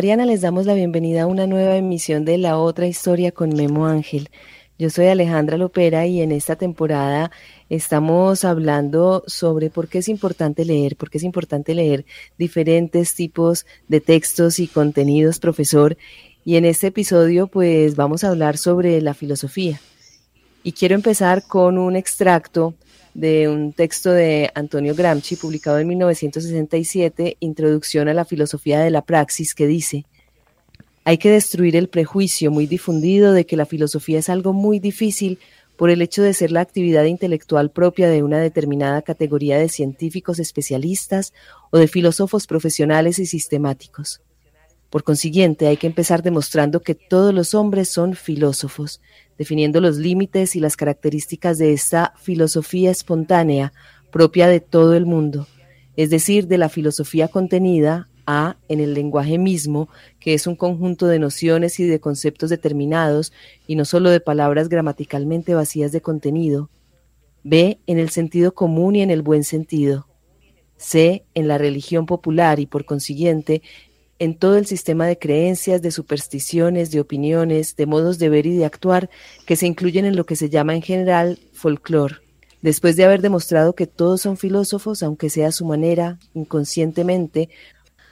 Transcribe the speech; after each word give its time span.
Bolivariana 0.00 0.24
les 0.24 0.40
damos 0.40 0.64
la 0.64 0.72
bienvenida 0.72 1.24
a 1.24 1.26
una 1.26 1.46
nueva 1.46 1.76
emisión 1.76 2.24
de 2.24 2.38
La 2.38 2.56
Otra 2.56 2.86
Historia 2.86 3.32
con 3.32 3.50
Memo 3.50 3.86
Ángel. 3.86 4.30
Yo 4.78 4.88
soy 4.88 5.08
Alejandra 5.08 5.58
Lopera 5.58 6.06
y 6.06 6.22
en 6.22 6.32
esta 6.32 6.56
temporada 6.56 7.30
estamos 7.68 8.46
hablando 8.46 9.22
sobre 9.26 9.68
por 9.68 9.88
qué 9.88 9.98
es 9.98 10.08
importante 10.08 10.64
leer, 10.64 10.96
por 10.96 11.10
qué 11.10 11.18
es 11.18 11.24
importante 11.24 11.74
leer 11.74 12.06
diferentes 12.38 13.14
tipos 13.14 13.66
de 13.88 14.00
textos 14.00 14.58
y 14.58 14.68
contenidos, 14.68 15.38
profesor. 15.38 15.98
Y 16.46 16.56
en 16.56 16.64
este 16.64 16.86
episodio 16.86 17.46
pues 17.48 17.94
vamos 17.94 18.24
a 18.24 18.30
hablar 18.30 18.56
sobre 18.56 19.02
la 19.02 19.12
filosofía. 19.12 19.82
Y 20.62 20.72
quiero 20.72 20.94
empezar 20.94 21.42
con 21.46 21.78
un 21.78 21.96
extracto 21.96 22.74
de 23.14 23.48
un 23.48 23.72
texto 23.72 24.12
de 24.12 24.50
Antonio 24.54 24.94
Gramsci 24.94 25.36
publicado 25.36 25.78
en 25.78 25.88
1967, 25.88 27.36
Introducción 27.40 28.08
a 28.08 28.14
la 28.14 28.24
Filosofía 28.24 28.80
de 28.80 28.90
la 28.90 29.02
Praxis, 29.02 29.54
que 29.54 29.66
dice, 29.66 30.04
hay 31.04 31.18
que 31.18 31.30
destruir 31.30 31.76
el 31.76 31.88
prejuicio 31.88 32.50
muy 32.50 32.66
difundido 32.66 33.32
de 33.32 33.46
que 33.46 33.56
la 33.56 33.66
filosofía 33.66 34.18
es 34.18 34.28
algo 34.28 34.52
muy 34.52 34.78
difícil 34.78 35.38
por 35.76 35.88
el 35.88 36.02
hecho 36.02 36.22
de 36.22 36.34
ser 36.34 36.52
la 36.52 36.60
actividad 36.60 37.04
intelectual 37.04 37.70
propia 37.70 38.10
de 38.10 38.22
una 38.22 38.38
determinada 38.38 39.00
categoría 39.00 39.58
de 39.58 39.70
científicos 39.70 40.38
especialistas 40.38 41.32
o 41.70 41.78
de 41.78 41.88
filósofos 41.88 42.46
profesionales 42.46 43.18
y 43.18 43.24
sistemáticos. 43.24 44.20
Por 44.90 45.04
consiguiente, 45.04 45.68
hay 45.68 45.78
que 45.78 45.86
empezar 45.86 46.22
demostrando 46.22 46.80
que 46.80 46.94
todos 46.94 47.32
los 47.32 47.54
hombres 47.54 47.88
son 47.88 48.14
filósofos, 48.14 49.00
definiendo 49.40 49.80
los 49.80 49.96
límites 49.96 50.54
y 50.54 50.60
las 50.60 50.76
características 50.76 51.56
de 51.56 51.72
esta 51.72 52.12
filosofía 52.18 52.90
espontánea 52.90 53.72
propia 54.12 54.46
de 54.48 54.60
todo 54.60 54.94
el 54.94 55.06
mundo, 55.06 55.46
es 55.96 56.10
decir, 56.10 56.46
de 56.46 56.58
la 56.58 56.68
filosofía 56.68 57.26
contenida 57.26 58.10
a 58.26 58.58
en 58.68 58.80
el 58.80 58.92
lenguaje 58.92 59.38
mismo, 59.38 59.88
que 60.20 60.34
es 60.34 60.46
un 60.46 60.56
conjunto 60.56 61.06
de 61.06 61.18
nociones 61.18 61.80
y 61.80 61.86
de 61.86 62.00
conceptos 62.00 62.50
determinados 62.50 63.32
y 63.66 63.76
no 63.76 63.86
solo 63.86 64.10
de 64.10 64.20
palabras 64.20 64.68
gramaticalmente 64.68 65.54
vacías 65.54 65.90
de 65.90 66.02
contenido, 66.02 66.68
b 67.42 67.78
en 67.86 67.98
el 67.98 68.10
sentido 68.10 68.52
común 68.52 68.96
y 68.96 69.00
en 69.00 69.10
el 69.10 69.22
buen 69.22 69.44
sentido, 69.44 70.06
c 70.76 71.24
en 71.32 71.48
la 71.48 71.56
religión 71.56 72.04
popular 72.04 72.60
y 72.60 72.66
por 72.66 72.84
consiguiente 72.84 73.62
en 74.20 74.34
todo 74.34 74.58
el 74.58 74.66
sistema 74.66 75.06
de 75.06 75.18
creencias, 75.18 75.80
de 75.80 75.90
supersticiones, 75.90 76.90
de 76.90 77.00
opiniones, 77.00 77.74
de 77.74 77.86
modos 77.86 78.18
de 78.18 78.28
ver 78.28 78.46
y 78.46 78.54
de 78.54 78.66
actuar 78.66 79.08
que 79.46 79.56
se 79.56 79.66
incluyen 79.66 80.04
en 80.04 80.14
lo 80.14 80.26
que 80.26 80.36
se 80.36 80.50
llama 80.50 80.74
en 80.74 80.82
general 80.82 81.38
folclore. 81.54 82.16
Después 82.60 82.96
de 82.96 83.04
haber 83.04 83.22
demostrado 83.22 83.74
que 83.74 83.86
todos 83.86 84.20
son 84.20 84.36
filósofos, 84.36 85.02
aunque 85.02 85.30
sea 85.30 85.48
a 85.48 85.52
su 85.52 85.64
manera, 85.64 86.18
inconscientemente, 86.34 87.48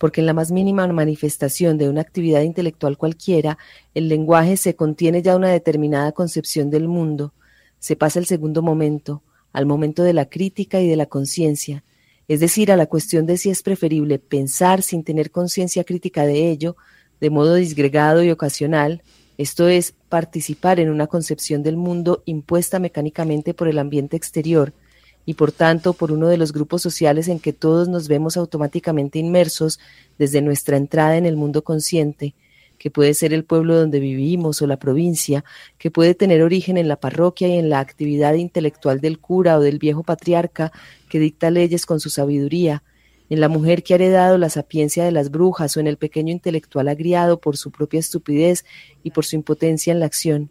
porque 0.00 0.22
en 0.22 0.26
la 0.26 0.32
más 0.32 0.50
mínima 0.50 0.86
manifestación 0.86 1.76
de 1.76 1.90
una 1.90 2.00
actividad 2.00 2.40
intelectual 2.40 2.96
cualquiera, 2.96 3.58
el 3.94 4.08
lenguaje 4.08 4.56
se 4.56 4.74
contiene 4.74 5.20
ya 5.20 5.36
una 5.36 5.50
determinada 5.50 6.12
concepción 6.12 6.70
del 6.70 6.88
mundo, 6.88 7.34
se 7.80 7.96
pasa 7.96 8.18
el 8.18 8.24
segundo 8.24 8.62
momento, 8.62 9.22
al 9.52 9.66
momento 9.66 10.02
de 10.02 10.14
la 10.14 10.24
crítica 10.24 10.80
y 10.80 10.88
de 10.88 10.96
la 10.96 11.04
conciencia, 11.04 11.84
es 12.28 12.40
decir, 12.40 12.70
a 12.70 12.76
la 12.76 12.86
cuestión 12.86 13.26
de 13.26 13.38
si 13.38 13.48
es 13.50 13.62
preferible 13.62 14.18
pensar 14.18 14.82
sin 14.82 15.02
tener 15.02 15.30
conciencia 15.30 15.84
crítica 15.84 16.26
de 16.26 16.50
ello, 16.50 16.76
de 17.20 17.30
modo 17.30 17.54
disgregado 17.54 18.22
y 18.22 18.30
ocasional, 18.30 19.02
esto 19.38 19.68
es, 19.68 19.94
participar 20.08 20.78
en 20.78 20.90
una 20.90 21.06
concepción 21.06 21.62
del 21.62 21.76
mundo 21.76 22.22
impuesta 22.26 22.78
mecánicamente 22.78 23.54
por 23.54 23.68
el 23.68 23.78
ambiente 23.78 24.16
exterior 24.16 24.74
y 25.24 25.34
por 25.34 25.52
tanto 25.52 25.92
por 25.92 26.10
uno 26.10 26.28
de 26.28 26.38
los 26.38 26.52
grupos 26.52 26.82
sociales 26.82 27.28
en 27.28 27.38
que 27.38 27.52
todos 27.52 27.88
nos 27.88 28.08
vemos 28.08 28.36
automáticamente 28.36 29.18
inmersos 29.18 29.78
desde 30.18 30.42
nuestra 30.42 30.76
entrada 30.76 31.16
en 31.16 31.26
el 31.26 31.36
mundo 31.36 31.62
consciente, 31.62 32.34
que 32.78 32.90
puede 32.90 33.14
ser 33.14 33.32
el 33.32 33.44
pueblo 33.44 33.76
donde 33.76 34.00
vivimos 34.00 34.62
o 34.62 34.66
la 34.66 34.78
provincia, 34.78 35.44
que 35.78 35.90
puede 35.90 36.14
tener 36.14 36.42
origen 36.42 36.76
en 36.76 36.88
la 36.88 36.96
parroquia 36.96 37.48
y 37.48 37.58
en 37.58 37.68
la 37.68 37.80
actividad 37.80 38.34
intelectual 38.34 39.00
del 39.00 39.18
cura 39.18 39.58
o 39.58 39.60
del 39.60 39.78
viejo 39.78 40.02
patriarca 40.02 40.72
que 41.08 41.18
dicta 41.18 41.50
leyes 41.50 41.86
con 41.86 42.00
su 42.00 42.10
sabiduría, 42.10 42.82
en 43.30 43.40
la 43.40 43.48
mujer 43.48 43.82
que 43.82 43.94
ha 43.94 43.96
heredado 43.96 44.38
la 44.38 44.48
sapiencia 44.48 45.04
de 45.04 45.12
las 45.12 45.30
brujas 45.30 45.76
o 45.76 45.80
en 45.80 45.86
el 45.86 45.98
pequeño 45.98 46.32
intelectual 46.32 46.88
agriado 46.88 47.40
por 47.40 47.56
su 47.56 47.70
propia 47.70 48.00
estupidez 48.00 48.64
y 49.02 49.10
por 49.10 49.24
su 49.24 49.36
impotencia 49.36 49.92
en 49.92 50.00
la 50.00 50.06
acción, 50.06 50.50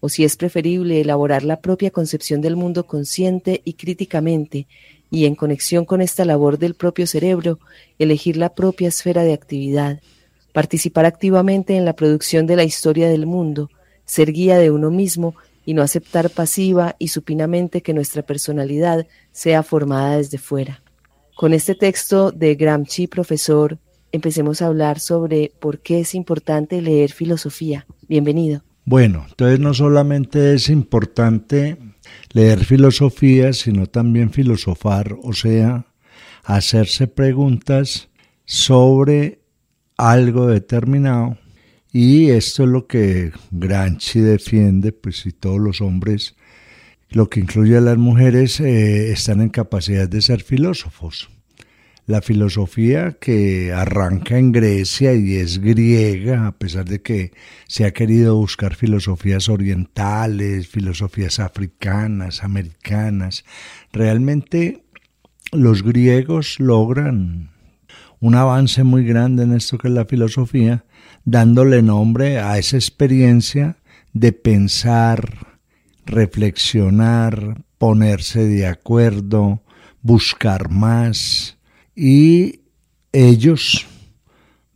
o 0.00 0.08
si 0.08 0.24
es 0.24 0.36
preferible 0.36 1.00
elaborar 1.00 1.42
la 1.42 1.60
propia 1.60 1.90
concepción 1.90 2.40
del 2.40 2.56
mundo 2.56 2.86
consciente 2.86 3.62
y 3.64 3.74
críticamente, 3.74 4.66
y 5.10 5.24
en 5.24 5.34
conexión 5.34 5.86
con 5.86 6.02
esta 6.02 6.24
labor 6.24 6.58
del 6.58 6.74
propio 6.74 7.06
cerebro, 7.06 7.58
elegir 7.98 8.36
la 8.36 8.54
propia 8.54 8.88
esfera 8.88 9.22
de 9.22 9.32
actividad, 9.32 10.00
participar 10.52 11.06
activamente 11.06 11.76
en 11.76 11.84
la 11.84 11.94
producción 11.94 12.46
de 12.46 12.56
la 12.56 12.64
historia 12.64 13.08
del 13.08 13.26
mundo, 13.26 13.70
ser 14.04 14.32
guía 14.32 14.58
de 14.58 14.70
uno 14.70 14.90
mismo 14.90 15.34
y 15.64 15.74
no 15.74 15.82
aceptar 15.82 16.30
pasiva 16.30 16.96
y 16.98 17.08
supinamente 17.08 17.82
que 17.82 17.92
nuestra 17.92 18.22
personalidad 18.22 19.06
sea 19.32 19.62
formada 19.62 20.16
desde 20.16 20.38
fuera. 20.38 20.82
Con 21.36 21.52
este 21.52 21.74
texto 21.74 22.32
de 22.32 22.54
Gramsci, 22.54 23.06
profesor, 23.06 23.78
empecemos 24.10 24.62
a 24.62 24.66
hablar 24.66 24.98
sobre 24.98 25.52
por 25.60 25.80
qué 25.80 26.00
es 26.00 26.14
importante 26.14 26.80
leer 26.80 27.12
filosofía. 27.12 27.86
Bienvenido. 28.08 28.62
Bueno, 28.84 29.26
entonces 29.28 29.60
no 29.60 29.74
solamente 29.74 30.54
es 30.54 30.70
importante 30.70 31.76
leer 32.32 32.64
filosofía, 32.64 33.52
sino 33.52 33.86
también 33.86 34.30
filosofar, 34.30 35.16
o 35.22 35.34
sea, 35.34 35.84
hacerse 36.44 37.06
preguntas 37.06 38.08
sobre 38.46 39.37
algo 39.98 40.46
determinado 40.46 41.36
y 41.92 42.30
esto 42.30 42.64
es 42.64 42.68
lo 42.68 42.86
que 42.86 43.32
Gramsci 43.50 44.20
defiende, 44.20 44.92
pues 44.92 45.20
si 45.20 45.32
todos 45.32 45.58
los 45.58 45.80
hombres, 45.80 46.36
lo 47.10 47.30
que 47.30 47.40
incluye 47.40 47.76
a 47.76 47.80
las 47.80 47.96
mujeres, 47.96 48.60
eh, 48.60 49.10
están 49.10 49.40
en 49.40 49.48
capacidad 49.48 50.08
de 50.08 50.20
ser 50.20 50.42
filósofos. 50.42 51.30
La 52.06 52.22
filosofía 52.22 53.16
que 53.20 53.72
arranca 53.72 54.38
en 54.38 54.52
Grecia 54.52 55.14
y 55.14 55.36
es 55.36 55.58
griega, 55.58 56.46
a 56.46 56.52
pesar 56.52 56.86
de 56.86 57.02
que 57.02 57.32
se 57.66 57.84
ha 57.84 57.92
querido 57.92 58.36
buscar 58.36 58.76
filosofías 58.76 59.48
orientales, 59.48 60.68
filosofías 60.68 61.38
africanas, 61.38 62.44
americanas, 62.44 63.44
realmente 63.92 64.84
los 65.52 65.82
griegos 65.82 66.60
logran 66.60 67.50
un 68.20 68.34
avance 68.34 68.84
muy 68.84 69.04
grande 69.04 69.44
en 69.44 69.52
esto 69.52 69.78
que 69.78 69.88
es 69.88 69.94
la 69.94 70.04
filosofía, 70.04 70.84
dándole 71.24 71.82
nombre 71.82 72.38
a 72.38 72.58
esa 72.58 72.76
experiencia 72.76 73.76
de 74.12 74.32
pensar, 74.32 75.46
reflexionar, 76.06 77.62
ponerse 77.78 78.46
de 78.46 78.66
acuerdo, 78.66 79.62
buscar 80.02 80.70
más. 80.70 81.58
Y 81.94 82.60
ellos 83.12 83.86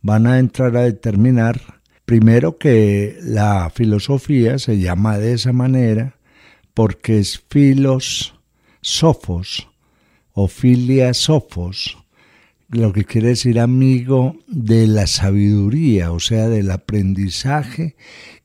van 0.01 0.27
a 0.27 0.39
entrar 0.39 0.75
a 0.77 0.83
determinar 0.83 1.81
primero 2.05 2.57
que 2.57 3.17
la 3.21 3.69
filosofía 3.73 4.59
se 4.59 4.79
llama 4.79 5.17
de 5.17 5.33
esa 5.33 5.53
manera 5.53 6.17
porque 6.73 7.19
es 7.19 7.43
filos 7.49 8.35
sofos 8.81 9.69
o 10.33 10.47
filia 10.47 11.13
sofos, 11.13 11.97
lo 12.73 12.91
que 12.91 13.05
quiere 13.05 13.29
decir 13.29 13.59
amigo 13.59 14.35
de 14.47 14.87
la 14.87 15.05
sabiduría, 15.05 16.11
o 16.11 16.19
sea, 16.19 16.49
del 16.49 16.71
aprendizaje 16.71 17.95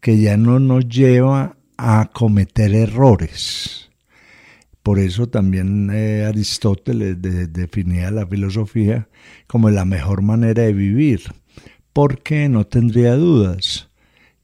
que 0.01 0.21
ya 0.21 0.37
no 0.37 0.59
nos 0.61 0.87
lleva 0.89 1.57
a 1.79 2.11
cometer 2.13 2.75
errores. 2.75 3.91
Por 4.83 4.99
eso 4.99 5.29
también 5.29 5.91
eh, 5.93 6.25
Aristóteles 6.25 7.17
definía 7.21 8.11
la 8.11 8.27
filosofía 8.27 9.09
como 9.47 9.71
la 9.71 9.85
mejor 9.85 10.23
manera 10.23 10.63
de 10.63 10.73
vivir, 10.73 11.23
porque 11.93 12.49
no 12.49 12.67
tendría 12.67 13.15
dudas. 13.15 13.89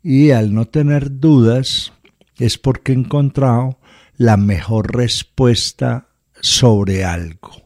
Y 0.03 0.31
al 0.31 0.55
no 0.55 0.67
tener 0.67 1.19
dudas 1.21 1.93
es 2.39 2.59
porque 2.59 2.93
he 2.93 2.97
encontrado 2.97 3.79
la 4.17 4.37
mejor 4.37 4.95
respuesta 4.95 6.09
sobre 6.41 7.05
algo. 7.05 7.64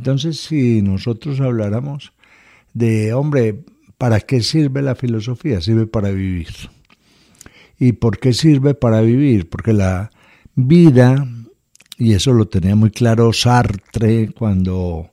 Entonces, 0.00 0.40
si 0.40 0.80
nosotros 0.80 1.42
habláramos 1.42 2.14
de, 2.72 3.12
hombre, 3.12 3.64
¿para 3.98 4.20
qué 4.20 4.40
sirve 4.40 4.80
la 4.80 4.94
filosofía? 4.94 5.60
Sirve 5.60 5.86
para 5.86 6.08
vivir. 6.08 6.48
¿Y 7.78 7.92
por 7.92 8.18
qué 8.18 8.32
sirve 8.32 8.72
para 8.72 9.02
vivir? 9.02 9.50
Porque 9.50 9.74
la 9.74 10.10
vida, 10.54 11.28
y 11.98 12.14
eso 12.14 12.32
lo 12.32 12.48
tenía 12.48 12.76
muy 12.76 12.90
claro 12.90 13.30
Sartre 13.34 14.30
cuando 14.32 15.10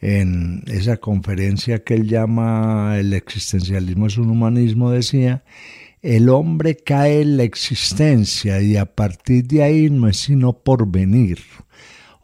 en 0.00 0.62
esa 0.68 0.98
conferencia 0.98 1.82
que 1.82 1.94
él 1.94 2.06
llama 2.06 2.96
El 2.96 3.14
existencialismo 3.14 4.06
es 4.06 4.18
un 4.18 4.30
humanismo, 4.30 4.92
decía, 4.92 5.42
el 6.00 6.28
hombre 6.28 6.76
cae 6.76 7.22
en 7.22 7.38
la 7.38 7.42
existencia 7.42 8.62
y 8.62 8.76
a 8.76 8.86
partir 8.86 9.48
de 9.48 9.64
ahí 9.64 9.90
no 9.90 10.06
es 10.06 10.16
sino 10.18 10.52
por 10.52 10.88
venir. 10.88 11.40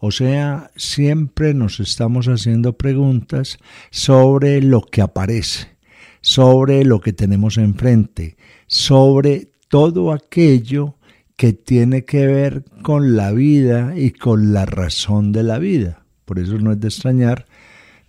O 0.06 0.10
sea, 0.10 0.70
siempre 0.76 1.54
nos 1.54 1.80
estamos 1.80 2.26
haciendo 2.26 2.76
preguntas 2.76 3.56
sobre 3.90 4.60
lo 4.60 4.82
que 4.82 5.00
aparece, 5.00 5.78
sobre 6.20 6.84
lo 6.84 7.00
que 7.00 7.14
tenemos 7.14 7.56
enfrente, 7.56 8.36
sobre 8.66 9.48
todo 9.68 10.12
aquello 10.12 10.96
que 11.36 11.54
tiene 11.54 12.04
que 12.04 12.26
ver 12.26 12.64
con 12.82 13.16
la 13.16 13.32
vida 13.32 13.94
y 13.96 14.10
con 14.10 14.52
la 14.52 14.66
razón 14.66 15.32
de 15.32 15.42
la 15.42 15.58
vida. 15.58 16.04
Por 16.26 16.38
eso 16.38 16.58
no 16.58 16.72
es 16.72 16.80
de 16.80 16.88
extrañar 16.88 17.46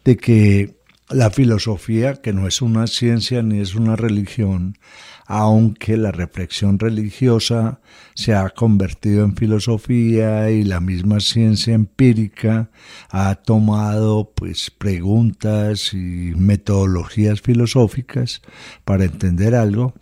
de 0.04 0.18
que 0.18 0.76
la 1.10 1.30
filosofía, 1.30 2.16
que 2.16 2.34
no 2.34 2.46
es 2.46 2.62
una 2.62 2.88
ciencia 2.88 3.42
ni 3.42 3.62
es 3.62 3.74
una 3.74 3.96
religión, 3.96 4.78
aunque 5.26 5.98
la 5.98 6.12
reflexión 6.12 6.78
religiosa 6.80 7.80
se 8.14 8.34
ha 8.34 8.50
convertido 8.50 9.26
en 9.26 9.36
filosofía 9.36 10.52
y 10.52 10.64
la 10.64 10.80
misma 10.80 11.20
ciencia 11.20 11.74
empírica 11.74 12.70
ha 13.10 13.36
tomado 13.36 14.32
pues 14.36 14.72
preguntas 14.72 15.94
y 15.94 16.34
metodologías 16.36 17.42
filosóficas 17.42 18.42
para 18.84 19.06
entender 19.06 19.56
algo. 19.56 19.94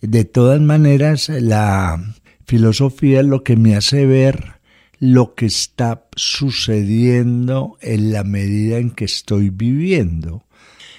De 0.00 0.24
todas 0.24 0.60
maneras, 0.60 1.28
la 1.28 2.14
filosofía 2.46 3.20
es 3.20 3.26
lo 3.26 3.42
que 3.42 3.56
me 3.56 3.74
hace 3.74 4.06
ver 4.06 4.58
lo 5.00 5.34
que 5.34 5.46
está 5.46 6.06
sucediendo 6.16 7.78
en 7.80 8.12
la 8.12 8.24
medida 8.24 8.78
en 8.78 8.90
que 8.90 9.04
estoy 9.04 9.50
viviendo. 9.50 10.44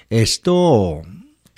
Esto 0.09 1.01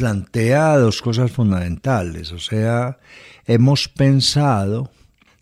plantea 0.02 0.80
dos 0.80 1.00
cosas 1.00 1.32
fundamentales, 1.32 2.32
o 2.32 2.40
sea, 2.40 2.98
hemos 3.46 3.88
pensado 3.88 4.90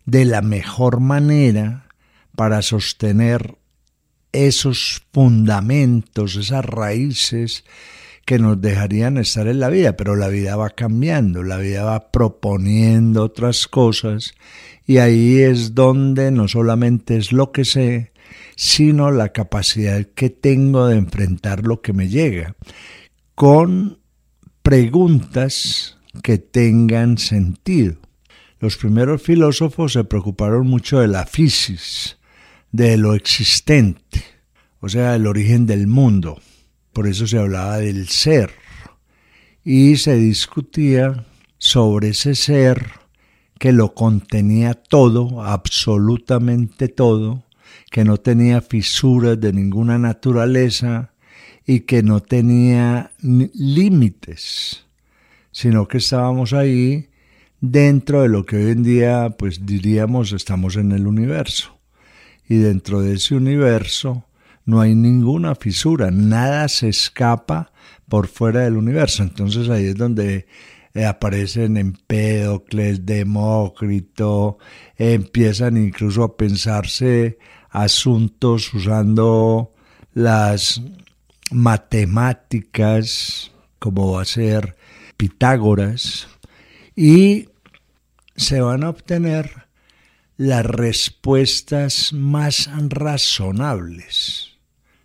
de 0.04 0.26
la 0.26 0.42
mejor 0.42 1.00
manera 1.00 1.86
para 2.36 2.60
sostener 2.60 3.56
esos 4.32 5.02
fundamentos, 5.14 6.36
esas 6.36 6.62
raíces 6.62 7.64
que 8.26 8.38
nos 8.38 8.60
dejarían 8.60 9.16
estar 9.16 9.48
en 9.48 9.60
la 9.60 9.70
vida, 9.70 9.96
pero 9.96 10.14
la 10.14 10.28
vida 10.28 10.56
va 10.56 10.68
cambiando, 10.68 11.42
la 11.42 11.56
vida 11.56 11.82
va 11.84 12.10
proponiendo 12.10 13.24
otras 13.24 13.66
cosas 13.66 14.34
y 14.86 14.98
ahí 14.98 15.38
es 15.38 15.74
donde 15.74 16.32
no 16.32 16.48
solamente 16.48 17.16
es 17.16 17.32
lo 17.32 17.50
que 17.50 17.64
sé, 17.64 18.12
sino 18.56 19.10
la 19.10 19.30
capacidad 19.30 20.04
que 20.14 20.28
tengo 20.28 20.86
de 20.86 20.98
enfrentar 20.98 21.66
lo 21.66 21.80
que 21.80 21.94
me 21.94 22.08
llega 22.08 22.56
con 23.34 23.99
preguntas 24.70 25.98
que 26.22 26.38
tengan 26.38 27.18
sentido. 27.18 27.96
Los 28.60 28.76
primeros 28.76 29.20
filósofos 29.20 29.94
se 29.94 30.04
preocuparon 30.04 30.68
mucho 30.68 31.00
de 31.00 31.08
la 31.08 31.26
fisis, 31.26 32.18
de 32.70 32.96
lo 32.96 33.14
existente, 33.14 34.22
o 34.78 34.88
sea, 34.88 35.16
el 35.16 35.26
origen 35.26 35.66
del 35.66 35.88
mundo. 35.88 36.40
Por 36.92 37.08
eso 37.08 37.26
se 37.26 37.38
hablaba 37.38 37.78
del 37.78 38.06
ser 38.06 38.52
y 39.64 39.96
se 39.96 40.14
discutía 40.14 41.26
sobre 41.58 42.10
ese 42.10 42.36
ser 42.36 42.92
que 43.58 43.72
lo 43.72 43.92
contenía 43.92 44.74
todo, 44.74 45.42
absolutamente 45.42 46.86
todo, 46.86 47.42
que 47.90 48.04
no 48.04 48.18
tenía 48.18 48.60
fisuras 48.60 49.40
de 49.40 49.52
ninguna 49.52 49.98
naturaleza, 49.98 51.09
y 51.70 51.82
que 51.82 52.02
no 52.02 52.20
tenía 52.20 53.12
límites, 53.22 54.86
sino 55.52 55.86
que 55.86 55.98
estábamos 55.98 56.52
ahí 56.52 57.10
dentro 57.60 58.22
de 58.22 58.28
lo 58.28 58.44
que 58.44 58.56
hoy 58.56 58.72
en 58.72 58.82
día 58.82 59.36
pues 59.38 59.64
diríamos 59.64 60.32
estamos 60.32 60.74
en 60.74 60.90
el 60.90 61.06
universo. 61.06 61.78
Y 62.48 62.56
dentro 62.56 63.02
de 63.02 63.14
ese 63.14 63.36
universo 63.36 64.24
no 64.64 64.80
hay 64.80 64.96
ninguna 64.96 65.54
fisura, 65.54 66.10
nada 66.10 66.66
se 66.66 66.88
escapa 66.88 67.70
por 68.08 68.26
fuera 68.26 68.62
del 68.62 68.76
universo. 68.76 69.22
Entonces 69.22 69.68
ahí 69.68 69.84
es 69.84 69.94
donde 69.94 70.48
eh, 70.92 71.04
aparecen 71.04 71.76
Empédocles, 71.76 73.06
Demócrito, 73.06 74.58
empiezan 74.96 75.76
incluso 75.76 76.24
a 76.24 76.36
pensarse 76.36 77.38
asuntos 77.70 78.74
usando 78.74 79.72
las 80.14 80.82
matemáticas, 81.50 83.50
como 83.78 84.12
va 84.12 84.22
a 84.22 84.26
ser 84.26 84.76
Pitágoras, 85.16 86.28
y 86.96 87.48
se 88.36 88.60
van 88.60 88.84
a 88.84 88.90
obtener 88.90 89.66
las 90.36 90.64
respuestas 90.64 92.12
más 92.12 92.70
razonables. 92.88 94.58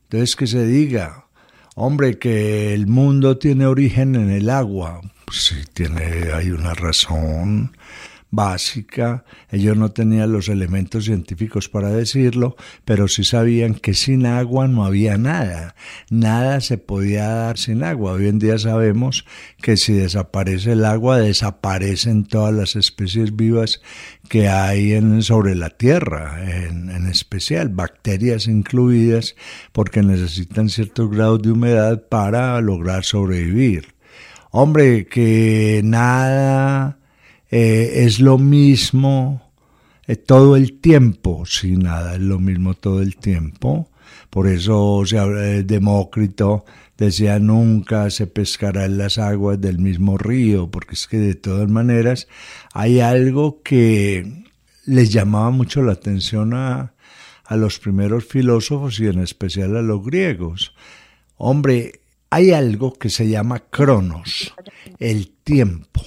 Entonces 0.04 0.36
que 0.36 0.48
se 0.48 0.66
diga, 0.66 1.28
hombre, 1.76 2.18
que 2.18 2.74
el 2.74 2.88
mundo 2.88 3.38
tiene 3.38 3.66
origen 3.66 4.16
en 4.16 4.30
el 4.30 4.50
agua, 4.50 5.02
pues 5.26 5.44
sí, 5.44 5.56
tiene, 5.74 6.32
hay 6.34 6.52
una 6.52 6.74
razón 6.74 7.76
básica. 8.36 9.26
Ellos 9.50 9.78
no 9.78 9.92
tenían 9.92 10.32
los 10.32 10.50
elementos 10.50 11.06
científicos 11.06 11.70
para 11.70 11.90
decirlo, 11.90 12.56
pero 12.84 13.08
sí 13.08 13.24
sabían 13.24 13.76
que 13.76 13.94
sin 13.94 14.26
agua 14.26 14.68
no 14.68 14.86
había 14.86 15.18
nada. 15.18 15.76
Nada 16.10 16.62
se 16.62 16.78
podía 16.78 17.28
dar 17.28 17.58
sin 17.58 17.84
agua. 17.84 18.14
Hoy 18.14 18.28
en 18.28 18.40
día 18.40 18.58
sabemos 18.60 19.26
que 19.62 19.78
si 19.78 19.94
desaparece 19.94 20.74
el 20.74 20.86
agua, 20.86 21.20
desaparecen 21.20 22.26
todas 22.26 22.54
las 22.54 22.76
especies 22.76 23.36
vivas 23.36 23.82
que 24.30 24.50
hay 24.50 24.94
en, 24.94 25.22
sobre 25.22 25.56
la 25.56 25.70
Tierra, 25.70 26.44
en, 26.66 26.90
en 26.90 27.08
especial 27.08 27.70
bacterias 27.70 28.48
incluidas, 28.48 29.36
porque 29.72 30.04
necesitan 30.04 30.70
ciertos 30.70 31.10
grados 31.10 31.42
de 31.42 31.52
humedad 31.52 32.04
para 32.10 32.60
lograr 32.62 33.04
sobrevivir. 33.04 33.96
Hombre, 34.52 35.06
que 35.08 35.82
nada 35.84 36.98
eh, 37.58 38.04
es 38.04 38.20
lo 38.20 38.38
mismo 38.38 39.54
eh, 40.08 40.18
todo 40.18 40.58
el 40.58 40.82
tiempo, 40.82 41.46
si 41.46 41.78
nada, 41.78 42.16
es 42.16 42.20
lo 42.20 42.38
mismo 42.38 42.74
todo 42.74 43.02
el 43.02 43.16
tiempo. 43.16 43.90
Por 44.30 44.48
eso 44.48 45.04
se 45.06 45.16
eh, 45.16 45.64
Demócrito 45.64 46.66
decía 46.98 47.40
nunca 47.40 48.10
se 48.10 48.28
pescará 48.28 48.84
en 48.84 48.98
las 48.98 49.18
aguas 49.20 49.62
del 49.62 49.80
mismo 49.80 50.18
río, 50.18 50.70
porque 50.70 50.96
es 50.96 51.08
que 51.08 51.18
de 51.18 51.36
todas 51.36 51.70
maneras 51.70 52.28
hay 52.74 53.00
algo 53.00 53.62
que 53.64 54.44
les 54.86 55.14
llamaba 55.14 55.50
mucho 55.50 55.82
la 55.82 55.94
atención 55.94 56.54
a, 56.54 56.92
a 57.46 57.56
los 57.56 57.80
primeros 57.80 58.26
filósofos 58.26 59.00
y 59.00 59.08
en 59.08 59.20
especial 59.20 59.78
a 59.78 59.82
los 59.82 60.04
griegos. 60.04 60.76
Hombre, 61.38 62.02
hay 62.30 62.52
algo 62.52 62.92
que 62.96 63.10
se 63.10 63.30
llama 63.30 63.64
cronos, 63.72 64.54
el 65.00 65.30
tiempo 65.30 66.02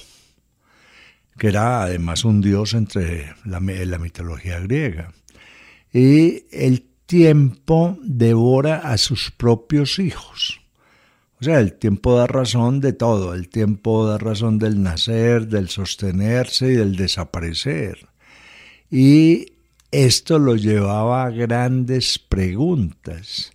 que 1.39 1.47
era 1.47 1.83
además 1.83 2.25
un 2.25 2.41
dios 2.41 2.75
entre 2.75 3.33
la, 3.45 3.59
mitología 3.59 4.59
griega. 4.59 5.13
Y 5.91 6.43
el 6.51 6.83
tiempo 7.07 7.97
devora 8.03 8.77
a 8.77 8.97
sus 8.97 9.31
propios 9.31 9.97
hijos. 9.97 10.61
O 11.41 11.43
sea, 11.45 11.59
el 11.59 11.73
tiempo 11.73 12.15
da 12.15 12.27
razón 12.27 12.81
de 12.81 12.93
todo, 12.93 13.33
el 13.33 13.47
tiempo 13.47 14.05
da 14.05 14.17
razón 14.17 14.59
del 14.59 14.83
nacer, 14.83 15.47
del 15.47 15.69
sostenerse 15.69 16.67
y 16.67 16.75
del 16.75 16.97
desaparecer. 16.97 18.09
Y 18.91 19.53
esto 19.91 20.37
lo 20.37 20.57
llevaba 20.57 21.23
a 21.23 21.31
grandes 21.31 22.19
preguntas. 22.19 23.53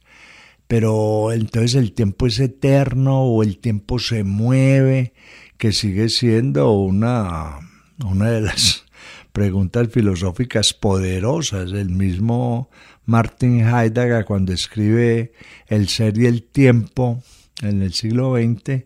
Pero 0.66 1.30
entonces 1.30 1.74
el 1.74 1.92
tiempo 1.92 2.26
es 2.26 2.40
eterno 2.40 3.22
o 3.24 3.42
el 3.42 3.58
tiempo 3.58 3.98
se 3.98 4.24
mueve, 4.24 5.12
que 5.58 5.72
sigue 5.72 6.08
siendo 6.08 6.72
una, 6.72 7.60
una 8.02 8.30
de 8.30 8.40
las 8.40 8.84
preguntas 9.32 9.88
filosóficas 9.90 10.72
poderosas. 10.72 11.72
El 11.72 11.90
mismo 11.90 12.70
Martin 13.06 13.60
Heidegger 13.60 14.24
cuando 14.24 14.52
escribe 14.52 15.32
El 15.66 15.88
ser 15.88 16.16
y 16.18 16.26
el 16.26 16.42
tiempo 16.42 17.22
en 17.62 17.82
el 17.82 17.92
siglo 17.92 18.34
XX, 18.36 18.84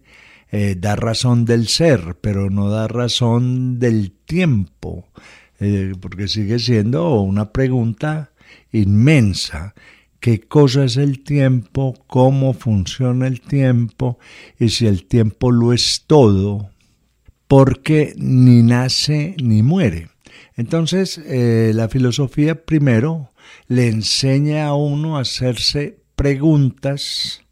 eh, 0.50 0.77
da 0.79 0.97
razón 0.97 1.45
del 1.45 1.69
ser, 1.69 2.17
pero 2.21 2.50
no 2.50 2.71
da 2.71 2.88
razón 2.88 3.79
del 3.79 4.12
tiempo, 4.12 5.09
eh, 5.61 5.93
porque 6.00 6.29
sigue 6.29 6.59
siendo 6.59 7.21
una 7.21 7.53
pregunta 7.53 8.31
inmensa. 8.73 9.75
¿Qué 10.21 10.41
cosa 10.41 10.85
es 10.85 10.97
el 10.97 11.23
tiempo? 11.23 11.95
¿Cómo 12.07 12.53
funciona 12.53 13.27
el 13.27 13.41
tiempo? 13.41 14.19
Y 14.59 14.71
si 14.71 14.87
el 14.87 15.05
tiempo 15.05 15.53
lo 15.53 15.73
es 15.73 16.05
todo, 16.07 16.71
porque 17.49 18.14
ni 18.17 18.62
nace 18.62 19.35
ni 19.43 19.62
muere. 19.62 20.09
Entonces, 20.57 21.19
eh, 21.19 21.73
la 21.75 21.88
filosofía 21.88 22.64
primero 22.64 23.33
le 23.67 23.88
enseña 23.88 24.67
a 24.67 24.75
uno 24.75 25.17
a 25.17 25.23
hacerse 25.23 25.99
preguntas 26.14 27.43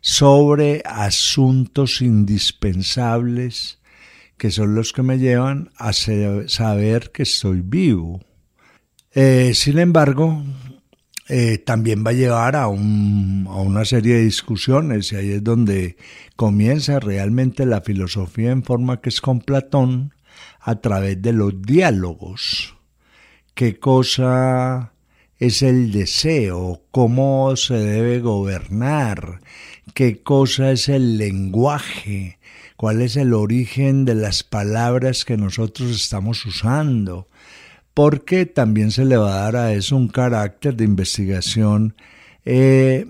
sobre 0.00 0.82
asuntos 0.84 2.00
indispensables 2.02 3.78
que 4.36 4.50
son 4.50 4.74
los 4.74 4.92
que 4.92 5.02
me 5.02 5.18
llevan 5.18 5.70
a 5.76 5.92
saber 5.92 7.10
que 7.12 7.22
estoy 7.22 7.62
vivo. 7.62 8.20
Eh, 9.12 9.52
sin 9.54 9.78
embargo, 9.78 10.42
eh, 11.28 11.58
también 11.58 12.04
va 12.06 12.10
a 12.10 12.14
llevar 12.14 12.56
a, 12.56 12.68
un, 12.68 13.46
a, 13.48 13.56
una 13.56 13.84
serie 13.84 14.16
de 14.16 14.24
discusiones 14.24 15.12
y 15.12 15.16
ahí 15.16 15.30
es 15.32 15.44
donde 15.44 15.96
comienza 16.36 17.00
realmente 17.00 17.66
la 17.66 17.80
filosofía 17.80 18.50
en 18.50 18.62
forma 18.62 19.00
que 19.00 19.08
es 19.08 19.20
con 19.20 19.40
Platón 19.40 20.14
a 20.60 20.80
través 20.80 21.20
de 21.22 21.32
los 21.32 21.62
diálogos. 21.62 22.76
¿Qué 23.54 23.78
cosa 23.78 24.92
es 25.38 25.62
el 25.62 25.92
deseo? 25.92 26.82
¿Cómo 26.90 27.54
se 27.56 27.74
debe 27.74 28.20
gobernar? 28.20 29.40
qué 29.92 30.22
cosa 30.22 30.72
es 30.72 30.88
el 30.88 31.18
lenguaje, 31.18 32.38
cuál 32.76 33.02
es 33.02 33.16
el 33.16 33.34
origen 33.34 34.04
de 34.04 34.14
las 34.14 34.42
palabras 34.42 35.24
que 35.24 35.36
nosotros 35.36 35.90
estamos 35.90 36.44
usando, 36.46 37.28
porque 37.94 38.44
también 38.44 38.90
se 38.90 39.04
le 39.04 39.16
va 39.16 39.36
a 39.36 39.42
dar 39.44 39.56
a 39.56 39.72
eso 39.72 39.96
un 39.96 40.08
carácter 40.08 40.76
de 40.76 40.84
investigación, 40.84 41.94
eh, 42.44 43.06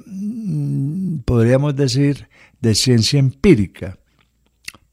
podríamos 1.25 1.75
decir, 1.75 2.29
de 2.61 2.75
ciencia 2.75 3.19
empírica 3.19 3.99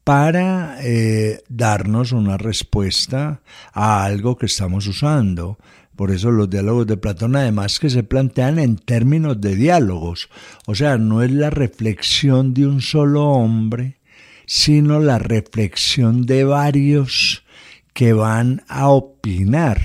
para 0.04 0.78
eh, 0.82 1.42
darnos 1.48 2.12
una 2.12 2.36
respuesta 2.36 3.42
a 3.72 4.04
algo 4.04 4.36
que 4.36 4.46
estamos 4.46 4.86
usando. 4.86 5.58
Por 5.94 6.10
eso 6.10 6.30
los 6.30 6.50
diálogos 6.50 6.86
de 6.86 6.96
Platón 6.96 7.36
además 7.36 7.78
que 7.78 7.90
se 7.90 8.02
plantean 8.02 8.58
en 8.58 8.76
términos 8.76 9.40
de 9.40 9.54
diálogos. 9.54 10.30
O 10.66 10.74
sea, 10.74 10.96
no 10.96 11.22
es 11.22 11.30
la 11.30 11.50
reflexión 11.50 12.54
de 12.54 12.66
un 12.66 12.80
solo 12.80 13.26
hombre, 13.26 14.00
sino 14.46 15.00
la 15.00 15.18
reflexión 15.18 16.26
de 16.26 16.44
varios 16.44 17.44
que 17.92 18.12
van 18.12 18.64
a 18.68 18.88
opinar. 18.88 19.80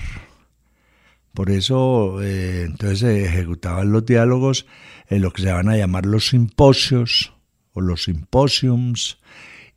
Por 1.33 1.51
eso 1.51 2.21
eh, 2.23 2.63
entonces 2.63 2.99
se 2.99 3.25
ejecutaban 3.25 3.91
los 3.91 4.05
diálogos 4.05 4.65
en 5.07 5.21
lo 5.21 5.31
que 5.31 5.43
se 5.43 5.51
van 5.51 5.69
a 5.69 5.77
llamar 5.77 6.05
los 6.05 6.29
simposios 6.29 7.33
o 7.73 7.81
los 7.81 8.03
simposiums 8.03 9.19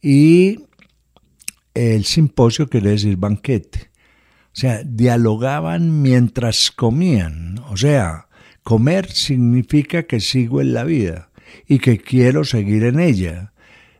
y 0.01 0.61
el 1.75 2.05
simposio 2.05 2.69
quiere 2.69 2.91
decir 2.91 3.17
banquete. 3.17 3.91
O 4.47 4.57
sea, 4.61 4.83
dialogaban 4.85 6.03
mientras 6.03 6.71
comían. 6.71 7.61
O 7.69 7.77
sea, 7.77 8.29
comer 8.63 9.11
significa 9.11 10.05
que 10.05 10.21
sigo 10.21 10.61
en 10.61 10.73
la 10.73 10.85
vida 10.85 11.31
y 11.67 11.79
que 11.79 11.99
quiero 11.99 12.45
seguir 12.45 12.85
en 12.85 12.99
ella. 12.99 13.53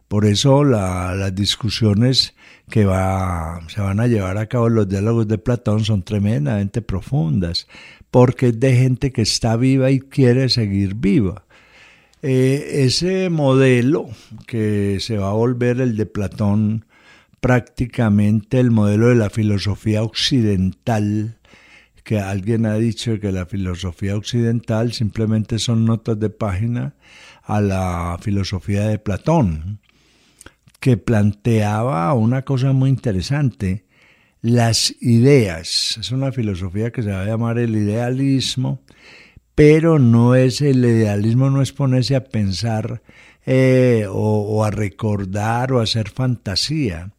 Por 0.09 0.25
eso 0.25 0.65
las 0.65 1.35
discusiones 1.35 2.35
que 2.71 2.85
va, 2.85 3.61
se 3.69 3.81
van 3.81 4.01
a 4.01 4.07
llevar 4.07 4.39
a 4.39 4.47
cabo 4.47 4.69
los 4.69 4.89
diálogos 4.89 5.29
de 5.29 5.39
Platón 5.39 5.85
son 5.85 6.03
tremendamente 6.03 6.81
profundas, 6.81 7.67
porque 8.11 8.49
es 8.49 8.61
de 8.61 8.77
gente 8.77 9.13
que 9.13 9.23
está 9.23 9.57
viva 9.57 9.91
y 9.91 10.01
quiere 10.01 10.49
seguir 10.49 10.95
viva. 10.95 11.45
Eh, 12.23 12.85
ese 12.85 13.31
modelo 13.31 14.09
que 14.47 14.99
se 15.01 15.19
va 15.19 15.31
a 15.31 15.35
volver 15.35 15.81
el 15.81 15.97
de 15.97 16.07
Platón 16.07 16.85
prácticamente 17.41 18.61
el 18.61 18.71
modelo 18.71 19.09
de 19.09 19.15
la 19.15 19.31
filosofía 19.31 20.03
occidental, 20.03 21.39
que 22.05 22.21
alguien 22.21 22.67
ha 22.67 22.75
dicho 22.75 23.19
que 23.21 23.33
la 23.33 23.47
filosofía 23.47 24.17
occidental 24.17 24.93
simplemente 24.93 25.59
son 25.59 25.85
notas 25.85 26.19
de 26.21 26.31
página 26.31 26.95
a 27.43 27.61
la 27.61 28.19
filosofía 28.21 28.87
de 28.87 28.99
Platón, 28.99 29.81
que 30.81 30.97
planteaba 30.97 32.13
una 32.15 32.43
cosa 32.43 32.73
muy 32.73 32.91
interesante, 32.91 33.85
las 34.41 34.95
ideas. 35.01 35.99
Es 36.01 36.11
una 36.11 36.33
filosofía 36.33 36.91
que 36.91 37.03
se 37.03 37.11
va 37.11 37.23
a 37.23 37.27
llamar 37.27 37.59
el 37.59 37.77
idealismo, 37.77 38.81
pero 39.55 39.99
no 39.99 40.35
es 40.35 40.63
el 40.63 40.85
idealismo, 40.85 41.51
no 41.51 41.61
es 41.61 41.73
ponerse 41.73 42.17
a 42.17 42.25
pensar 42.25 43.03
eh, 43.45 44.07
o, 44.09 44.65
a 44.65 44.71
recordar 44.71 45.73
o 45.73 45.81
a 45.81 45.83
hacer 45.83 46.09
fantasía. 46.09 47.11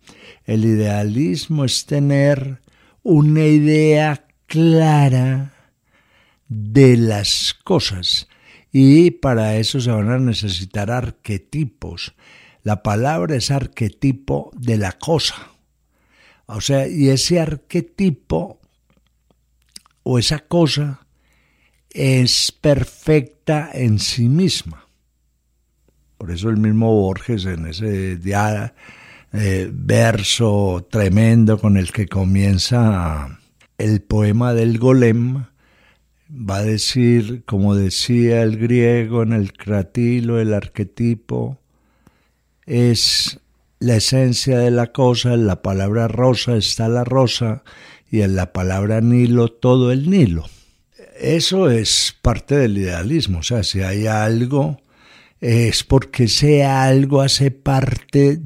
El 0.45 0.65
idealismo 0.65 1.65
es 1.65 1.85
tener 1.85 2.61
una 3.03 3.45
idea 3.45 4.25
clara 4.47 5.53
de 6.47 6.97
las 6.97 7.55
cosas 7.63 8.27
y 8.71 9.11
para 9.11 9.57
eso 9.57 9.79
se 9.79 9.91
van 9.91 10.09
a 10.09 10.19
necesitar 10.19 10.89
arquetipos. 10.89 12.15
La 12.63 12.83
palabra 12.83 13.35
es 13.35 13.51
arquetipo 13.51 14.51
de 14.55 14.77
la 14.77 14.93
cosa. 14.93 15.35
O 16.45 16.61
sea, 16.61 16.87
y 16.87 17.09
ese 17.09 17.39
arquetipo 17.39 18.59
o 20.03 20.19
esa 20.19 20.39
cosa 20.39 21.05
es 21.89 22.51
perfecta 22.51 23.69
en 23.73 23.99
sí 23.99 24.27
misma. 24.27 24.85
Por 26.17 26.31
eso 26.31 26.49
el 26.49 26.57
mismo 26.57 26.91
Borges 26.93 27.45
en 27.45 27.67
ese 27.67 28.19
eh, 29.33 29.69
verso 29.73 30.87
tremendo 30.91 31.57
con 31.57 31.77
el 31.77 31.91
que 31.91 32.07
comienza 32.07 33.39
el 33.77 34.01
poema 34.01 34.53
del 34.53 34.77
golem, 34.77 35.45
va 36.29 36.57
a 36.57 36.63
decir, 36.63 37.43
como 37.45 37.75
decía 37.75 38.43
el 38.43 38.57
griego 38.57 39.23
en 39.23 39.33
el 39.33 39.53
cratilo, 39.53 40.39
el 40.39 40.53
arquetipo, 40.53 41.60
es 42.65 43.39
la 43.79 43.95
esencia 43.95 44.59
de 44.59 44.71
la 44.71 44.91
cosa, 44.91 45.33
en 45.33 45.47
la 45.47 45.61
palabra 45.61 46.07
rosa 46.07 46.55
está 46.55 46.87
la 46.87 47.03
rosa 47.03 47.63
y 48.09 48.21
en 48.21 48.35
la 48.35 48.53
palabra 48.53 49.01
Nilo 49.01 49.49
todo 49.49 49.91
el 49.91 50.09
Nilo. 50.09 50.45
Eso 51.19 51.69
es 51.69 52.15
parte 52.21 52.55
del 52.55 52.77
idealismo, 52.77 53.39
o 53.39 53.43
sea, 53.43 53.63
si 53.63 53.81
hay 53.81 54.07
algo 54.07 54.81
es 55.41 55.83
porque 55.83 56.27
sea 56.27 56.83
algo 56.83 57.21
hace 57.21 57.49
parte 57.49 58.39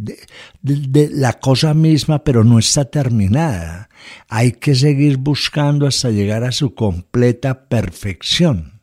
de, 0.62 1.10
la 1.12 1.34
cosa 1.34 1.74
misma, 1.74 2.24
pero 2.24 2.46
no 2.46 2.58
está 2.58 2.86
terminada. 2.86 3.90
Hay 4.30 4.54
que 4.54 4.76
seguir 4.76 5.18
buscando 5.18 5.88
hasta 5.88 6.10
llegar 6.10 6.46
a 6.46 6.54
su 6.54 6.74
completa 6.74 7.68
perfección. 7.68 8.80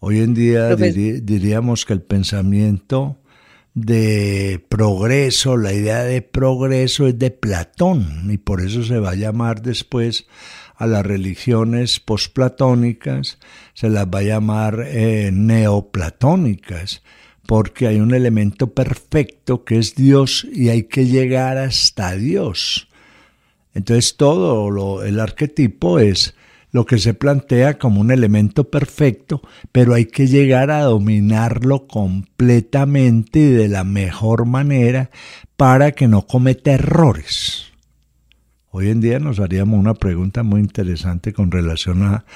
Hoy 0.00 0.18
en 0.18 0.34
día 0.34 0.74
diríamos 0.74 1.86
que 1.86 1.92
el 1.92 2.02
pensamiento 2.02 3.20
de 3.80 4.64
progreso, 4.68 5.56
la 5.56 5.72
idea 5.72 6.04
de 6.04 6.22
progreso 6.22 7.06
es 7.06 7.18
de 7.18 7.30
Platón 7.30 8.30
y 8.30 8.38
por 8.38 8.60
eso 8.60 8.82
se 8.82 8.98
va 8.98 9.10
a 9.10 9.16
llamar 9.16 9.62
después 9.62 10.26
a 10.76 10.86
las 10.86 11.04
religiones 11.04 12.00
posplatónicas, 12.00 13.38
se 13.74 13.88
las 13.88 14.06
va 14.06 14.20
a 14.20 14.22
llamar 14.22 14.84
eh, 14.86 15.30
neoplatónicas 15.32 17.02
porque 17.46 17.86
hay 17.86 17.98
un 17.98 18.14
elemento 18.14 18.74
perfecto 18.74 19.64
que 19.64 19.78
es 19.78 19.94
Dios 19.94 20.46
y 20.52 20.68
hay 20.68 20.84
que 20.84 21.06
llegar 21.06 21.56
hasta 21.56 22.14
Dios. 22.14 22.88
Entonces 23.74 24.16
todo 24.16 24.70
lo, 24.70 25.02
el 25.02 25.18
arquetipo 25.18 25.98
es 25.98 26.34
lo 26.70 26.86
que 26.86 26.98
se 26.98 27.14
plantea 27.14 27.78
como 27.78 28.00
un 28.00 28.10
elemento 28.10 28.70
perfecto, 28.70 29.40
pero 29.72 29.94
hay 29.94 30.06
que 30.06 30.26
llegar 30.26 30.70
a 30.70 30.82
dominarlo 30.82 31.86
completamente 31.86 33.40
y 33.40 33.50
de 33.50 33.68
la 33.68 33.84
mejor 33.84 34.46
manera 34.46 35.10
para 35.56 35.92
que 35.92 36.08
no 36.08 36.26
cometa 36.26 36.72
errores. 36.72 37.67
Hoy 38.70 38.90
en 38.90 39.00
día 39.00 39.18
nos 39.18 39.40
haríamos 39.40 39.80
una 39.80 39.94
pregunta 39.94 40.42
muy 40.42 40.60
interesante 40.60 41.32
con 41.32 41.50
relación 41.50 42.02
a, 42.02 42.26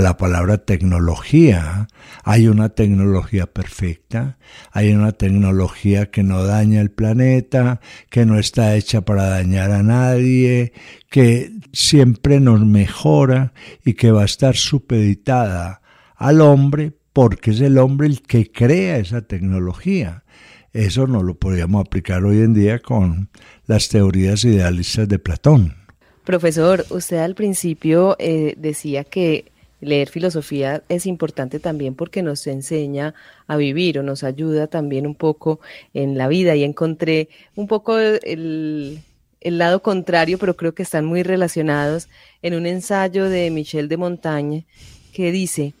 la 0.00 0.16
palabra 0.16 0.56
tecnología. 0.56 1.86
¿Hay 2.24 2.48
una 2.48 2.70
tecnología 2.70 3.46
perfecta? 3.46 4.38
¿Hay 4.70 4.94
una 4.94 5.12
tecnología 5.12 6.10
que 6.10 6.22
no 6.22 6.44
daña 6.44 6.80
el 6.80 6.90
planeta, 6.90 7.80
que 8.08 8.24
no 8.24 8.38
está 8.38 8.74
hecha 8.74 9.02
para 9.02 9.24
dañar 9.24 9.70
a 9.70 9.82
nadie, 9.82 10.72
que 11.10 11.52
siempre 11.74 12.40
nos 12.40 12.64
mejora 12.64 13.52
y 13.84 13.92
que 13.92 14.12
va 14.12 14.22
a 14.22 14.26
estar 14.26 14.56
supeditada 14.56 15.82
al 16.16 16.40
hombre 16.40 16.94
porque 17.12 17.50
es 17.50 17.60
el 17.60 17.76
hombre 17.76 18.06
el 18.06 18.22
que 18.22 18.50
crea 18.50 18.96
esa 18.96 19.20
tecnología? 19.20 20.24
Eso 20.72 21.06
no 21.06 21.22
lo 21.22 21.34
podríamos 21.34 21.84
aplicar 21.84 22.24
hoy 22.24 22.38
en 22.38 22.54
día 22.54 22.78
con 22.78 23.28
las 23.66 23.90
teorías 23.90 24.42
idealistas 24.46 25.06
de 25.06 25.18
Platón. 25.18 25.81
Profesor, 26.24 26.86
usted 26.90 27.18
al 27.18 27.34
principio 27.34 28.14
eh, 28.18 28.54
decía 28.56 29.02
que 29.02 29.50
leer 29.80 30.08
filosofía 30.08 30.84
es 30.88 31.06
importante 31.06 31.58
también 31.58 31.96
porque 31.96 32.22
nos 32.22 32.46
enseña 32.46 33.14
a 33.48 33.56
vivir 33.56 33.98
o 33.98 34.04
nos 34.04 34.22
ayuda 34.22 34.68
también 34.68 35.06
un 35.06 35.16
poco 35.16 35.58
en 35.92 36.16
la 36.16 36.28
vida. 36.28 36.54
Y 36.54 36.62
encontré 36.62 37.28
un 37.56 37.66
poco 37.66 37.98
el, 37.98 39.02
el 39.40 39.58
lado 39.58 39.82
contrario, 39.82 40.38
pero 40.38 40.56
creo 40.56 40.74
que 40.74 40.84
están 40.84 41.04
muy 41.04 41.24
relacionados 41.24 42.08
en 42.42 42.54
un 42.54 42.66
ensayo 42.66 43.28
de 43.28 43.50
Michel 43.50 43.88
de 43.88 43.96
Montaigne 43.96 44.66
que 45.12 45.32
dice, 45.32 45.74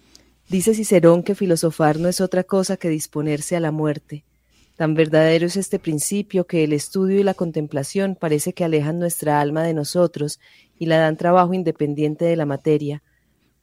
dice 0.48 0.74
Cicerón 0.74 1.22
que 1.22 1.36
filosofar 1.36 2.00
no 2.00 2.08
es 2.08 2.20
otra 2.20 2.42
cosa 2.42 2.76
que 2.76 2.88
disponerse 2.88 3.54
a 3.54 3.60
la 3.60 3.70
muerte 3.70 4.24
Tan 4.82 4.94
verdadero 4.94 5.46
es 5.46 5.56
este 5.56 5.78
principio 5.78 6.48
que 6.48 6.64
el 6.64 6.72
estudio 6.72 7.20
y 7.20 7.22
la 7.22 7.34
contemplación 7.34 8.16
parece 8.16 8.52
que 8.52 8.64
alejan 8.64 8.98
nuestra 8.98 9.40
alma 9.40 9.62
de 9.62 9.74
nosotros 9.74 10.40
y 10.76 10.86
la 10.86 10.98
dan 10.98 11.16
trabajo 11.16 11.54
independiente 11.54 12.24
de 12.24 12.34
la 12.34 12.46
materia, 12.46 13.00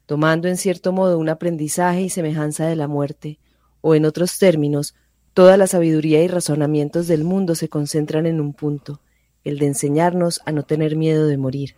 tomando 0.05 0.47
en 0.47 0.55
cierto 0.55 0.93
modo 0.93 1.17
un 1.17 1.27
aprendizaje 1.27 2.03
y 2.03 2.09
semejanza 2.09 2.67
de 2.67 2.77
la 2.77 2.88
muerte, 2.88 3.38
o 3.81 3.95
en 3.95 4.05
otros 4.05 4.39
términos, 4.39 4.95
toda 5.33 5.57
la 5.57 5.67
sabiduría 5.67 6.23
y 6.23 6.29
razonamientos 6.29 7.09
del 7.09 7.25
mundo 7.25 7.53
se 7.53 7.67
concentran 7.67 8.25
en 8.25 8.39
un 8.39 8.53
punto, 8.53 9.01
el 9.43 9.59
de 9.59 9.65
enseñarnos 9.65 10.39
a 10.45 10.53
no 10.53 10.63
tener 10.63 10.95
miedo 10.95 11.27
de 11.27 11.35
morir. 11.35 11.75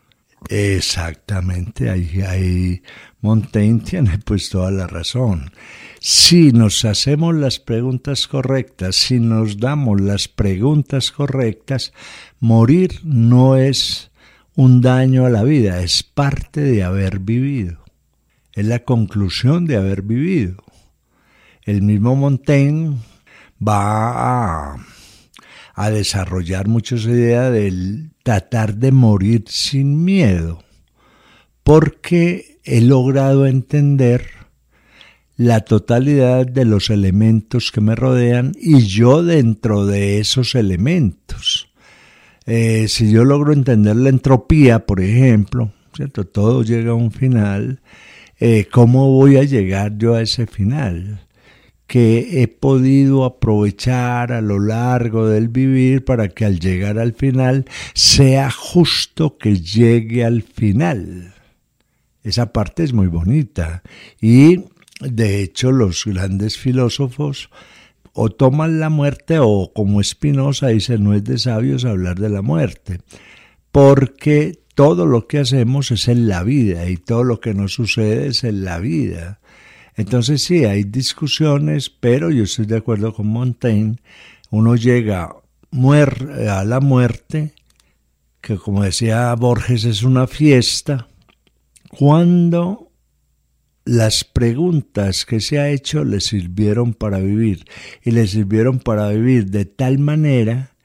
Exactamente, 0.49 1.89
ahí, 1.89 2.21
ahí 2.27 2.83
Montaigne 3.21 3.79
tiene 3.79 4.19
pues 4.23 4.49
toda 4.49 4.69
la 4.69 4.85
razón. 4.85 5.51
Si 6.03 6.51
nos 6.51 6.83
hacemos 6.83 7.35
las 7.35 7.59
preguntas 7.59 8.27
correctas, 8.27 8.95
si 8.95 9.19
nos 9.19 9.59
damos 9.59 10.01
las 10.01 10.27
preguntas 10.27 11.11
correctas, 11.11 11.93
morir 12.39 13.01
no 13.03 13.55
es 13.55 14.09
un 14.55 14.81
daño 14.81 15.27
a 15.27 15.29
la 15.29 15.43
vida, 15.43 15.83
es 15.83 16.01
parte 16.01 16.61
de 16.61 16.81
haber 16.81 17.19
vivido, 17.19 17.83
es 18.53 18.65
la 18.65 18.79
conclusión 18.79 19.67
de 19.67 19.77
haber 19.77 20.01
vivido. 20.01 20.63
El 21.65 21.83
mismo 21.83 22.15
Montaigne 22.15 22.97
va 23.61 24.73
a, 25.75 25.89
desarrollar 25.91 26.67
mucho 26.67 26.95
esa 26.95 27.11
idea 27.11 27.51
del 27.51 28.09
tratar 28.23 28.73
de 28.73 28.91
morir 28.91 29.43
sin 29.49 30.03
miedo, 30.03 30.63
porque 31.61 32.59
he 32.63 32.81
logrado 32.81 33.45
entender 33.45 34.40
la 35.41 35.61
totalidad 35.61 36.45
de 36.45 36.65
los 36.65 36.91
elementos 36.91 37.71
que 37.71 37.81
me 37.81 37.95
rodean 37.95 38.51
y 38.61 38.81
yo 38.85 39.23
dentro 39.23 39.87
de 39.87 40.19
esos 40.19 40.53
elementos. 40.53 41.69
Eh, 42.45 42.87
si 42.87 43.11
yo 43.11 43.25
logro 43.25 43.51
entender 43.51 43.95
la 43.95 44.09
entropía, 44.09 44.85
por 44.85 45.01
ejemplo, 45.01 45.71
¿cierto? 45.95 46.27
todo 46.27 46.61
llega 46.61 46.91
a 46.91 46.95
un 46.95 47.11
final, 47.11 47.81
eh, 48.39 48.67
¿cómo 48.71 49.09
voy 49.13 49.37
a 49.37 49.43
llegar 49.43 49.97
yo 49.97 50.13
a 50.13 50.21
ese 50.21 50.45
final? 50.45 51.27
que 51.87 52.41
he 52.41 52.47
podido 52.47 53.25
aprovechar 53.25 54.31
a 54.31 54.39
lo 54.39 54.59
largo 54.59 55.27
del 55.27 55.49
vivir 55.49 56.05
para 56.05 56.29
que 56.29 56.45
al 56.45 56.57
llegar 56.57 56.97
al 56.97 57.11
final 57.11 57.65
sea 57.93 58.49
justo 58.49 59.37
que 59.37 59.59
llegue 59.59 60.23
al 60.23 60.41
final. 60.41 61.33
Esa 62.23 62.53
parte 62.53 62.83
es 62.83 62.93
muy 62.93 63.07
bonita 63.07 63.83
y 64.21 64.59
de 65.01 65.41
hecho, 65.41 65.71
los 65.71 66.05
grandes 66.05 66.57
filósofos 66.57 67.49
o 68.13 68.29
toman 68.29 68.79
la 68.79 68.89
muerte 68.89 69.39
o 69.39 69.71
como 69.73 70.03
Spinoza 70.03 70.67
dice, 70.67 70.97
no 70.97 71.13
es 71.13 71.23
de 71.23 71.37
sabios 71.37 71.85
hablar 71.85 72.19
de 72.19 72.29
la 72.29 72.41
muerte, 72.41 72.99
porque 73.71 74.59
todo 74.75 75.05
lo 75.05 75.27
que 75.27 75.39
hacemos 75.39 75.91
es 75.91 76.07
en 76.07 76.27
la 76.27 76.43
vida 76.43 76.89
y 76.89 76.97
todo 76.97 77.23
lo 77.23 77.39
que 77.39 77.53
nos 77.53 77.73
sucede 77.73 78.27
es 78.27 78.43
en 78.43 78.63
la 78.63 78.79
vida. 78.79 79.39
Entonces 79.95 80.43
sí, 80.43 80.65
hay 80.65 80.83
discusiones, 80.83 81.89
pero 81.89 82.29
yo 82.31 82.43
estoy 82.43 82.65
de 82.65 82.77
acuerdo 82.77 83.13
con 83.13 83.27
Montaigne, 83.27 83.97
uno 84.49 84.75
llega 84.75 85.33
a 85.33 86.63
la 86.65 86.79
muerte, 86.79 87.53
que 88.41 88.57
como 88.57 88.83
decía 88.83 89.33
Borges 89.35 89.85
es 89.85 90.03
una 90.03 90.27
fiesta, 90.27 91.07
cuando 91.89 92.90
las 93.85 94.23
preguntas 94.23 95.25
que 95.25 95.39
se 95.39 95.59
ha 95.59 95.69
hecho 95.69 96.03
le 96.03 96.21
sirvieron 96.21 96.93
para 96.93 97.19
vivir 97.19 97.65
y 98.03 98.11
le 98.11 98.27
sirvieron 98.27 98.79
para 98.79 99.09
vivir 99.09 99.47
de 99.47 99.65
tal 99.65 99.99
manera 99.99 100.75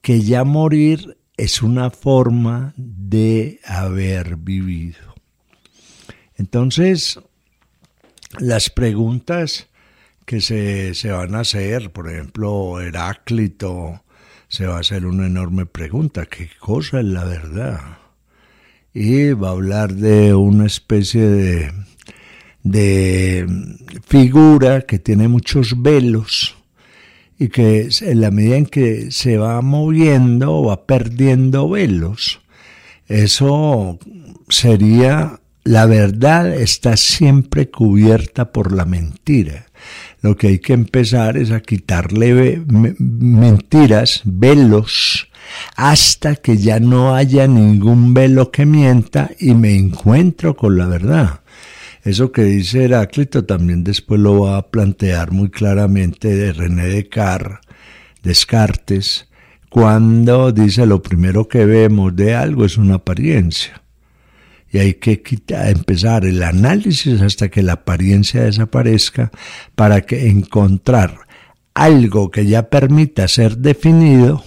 que 0.00 0.20
ya 0.22 0.44
morir 0.44 1.18
es 1.36 1.62
una 1.62 1.90
forma 1.90 2.72
de 2.76 3.60
haber 3.64 4.36
vivido. 4.36 5.14
Entonces, 6.36 7.20
las 8.38 8.70
preguntas 8.70 9.68
que 10.24 10.40
se, 10.40 10.94
se 10.94 11.10
van 11.10 11.34
a 11.34 11.40
hacer, 11.40 11.92
por 11.92 12.10
ejemplo, 12.10 12.80
Heráclito 12.80 14.02
se 14.48 14.66
va 14.66 14.76
a 14.76 14.80
hacer 14.80 15.06
una 15.06 15.26
enorme 15.26 15.66
pregunta, 15.66 16.26
¿qué 16.26 16.50
cosa 16.58 17.00
es 17.00 17.06
la 17.06 17.24
verdad? 17.24 17.98
Y 18.94 19.32
va 19.32 19.48
a 19.48 19.52
hablar 19.52 19.94
de 19.94 20.34
una 20.34 20.66
especie 20.66 21.22
de 21.22 21.72
de 22.66 23.46
figura 24.06 24.82
que 24.82 24.98
tiene 24.98 25.28
muchos 25.28 25.80
velos 25.80 26.56
y 27.38 27.48
que 27.48 27.88
en 28.00 28.20
la 28.20 28.30
medida 28.30 28.56
en 28.56 28.66
que 28.66 29.10
se 29.12 29.38
va 29.38 29.60
moviendo 29.62 30.64
va 30.64 30.84
perdiendo 30.84 31.68
velos. 31.68 32.40
Eso 33.06 33.98
sería 34.48 35.40
la 35.62 35.86
verdad 35.86 36.54
está 36.54 36.96
siempre 36.96 37.70
cubierta 37.70 38.52
por 38.52 38.72
la 38.72 38.84
mentira. 38.84 39.66
Lo 40.20 40.36
que 40.36 40.48
hay 40.48 40.58
que 40.60 40.72
empezar 40.72 41.36
es 41.36 41.50
a 41.50 41.60
quitarle 41.60 42.62
mentiras, 42.98 44.22
velos, 44.24 45.28
hasta 45.76 46.36
que 46.36 46.56
ya 46.56 46.80
no 46.80 47.14
haya 47.14 47.46
ningún 47.46 48.14
velo 48.14 48.50
que 48.50 48.64
mienta 48.64 49.30
y 49.38 49.54
me 49.54 49.76
encuentro 49.76 50.56
con 50.56 50.78
la 50.78 50.86
verdad. 50.86 51.40
Eso 52.06 52.30
que 52.30 52.44
dice 52.44 52.84
Heráclito 52.84 53.44
también 53.44 53.82
después 53.82 54.20
lo 54.20 54.42
va 54.42 54.58
a 54.58 54.70
plantear 54.70 55.32
muy 55.32 55.50
claramente 55.50 56.36
de 56.36 56.52
René 56.52 56.86
Descartes, 56.86 57.58
Descartes, 58.22 59.28
cuando 59.68 60.52
dice 60.52 60.86
lo 60.86 61.02
primero 61.02 61.48
que 61.48 61.66
vemos 61.66 62.14
de 62.14 62.36
algo 62.36 62.64
es 62.64 62.78
una 62.78 62.94
apariencia. 62.94 63.82
Y 64.70 64.78
hay 64.78 64.94
que 64.94 65.20
empezar 65.48 66.24
el 66.24 66.44
análisis 66.44 67.20
hasta 67.22 67.48
que 67.48 67.64
la 67.64 67.72
apariencia 67.72 68.44
desaparezca 68.44 69.32
para 69.74 70.02
que 70.02 70.28
encontrar 70.28 71.18
algo 71.74 72.30
que 72.30 72.46
ya 72.46 72.70
permita 72.70 73.26
ser 73.26 73.58
definido, 73.58 74.44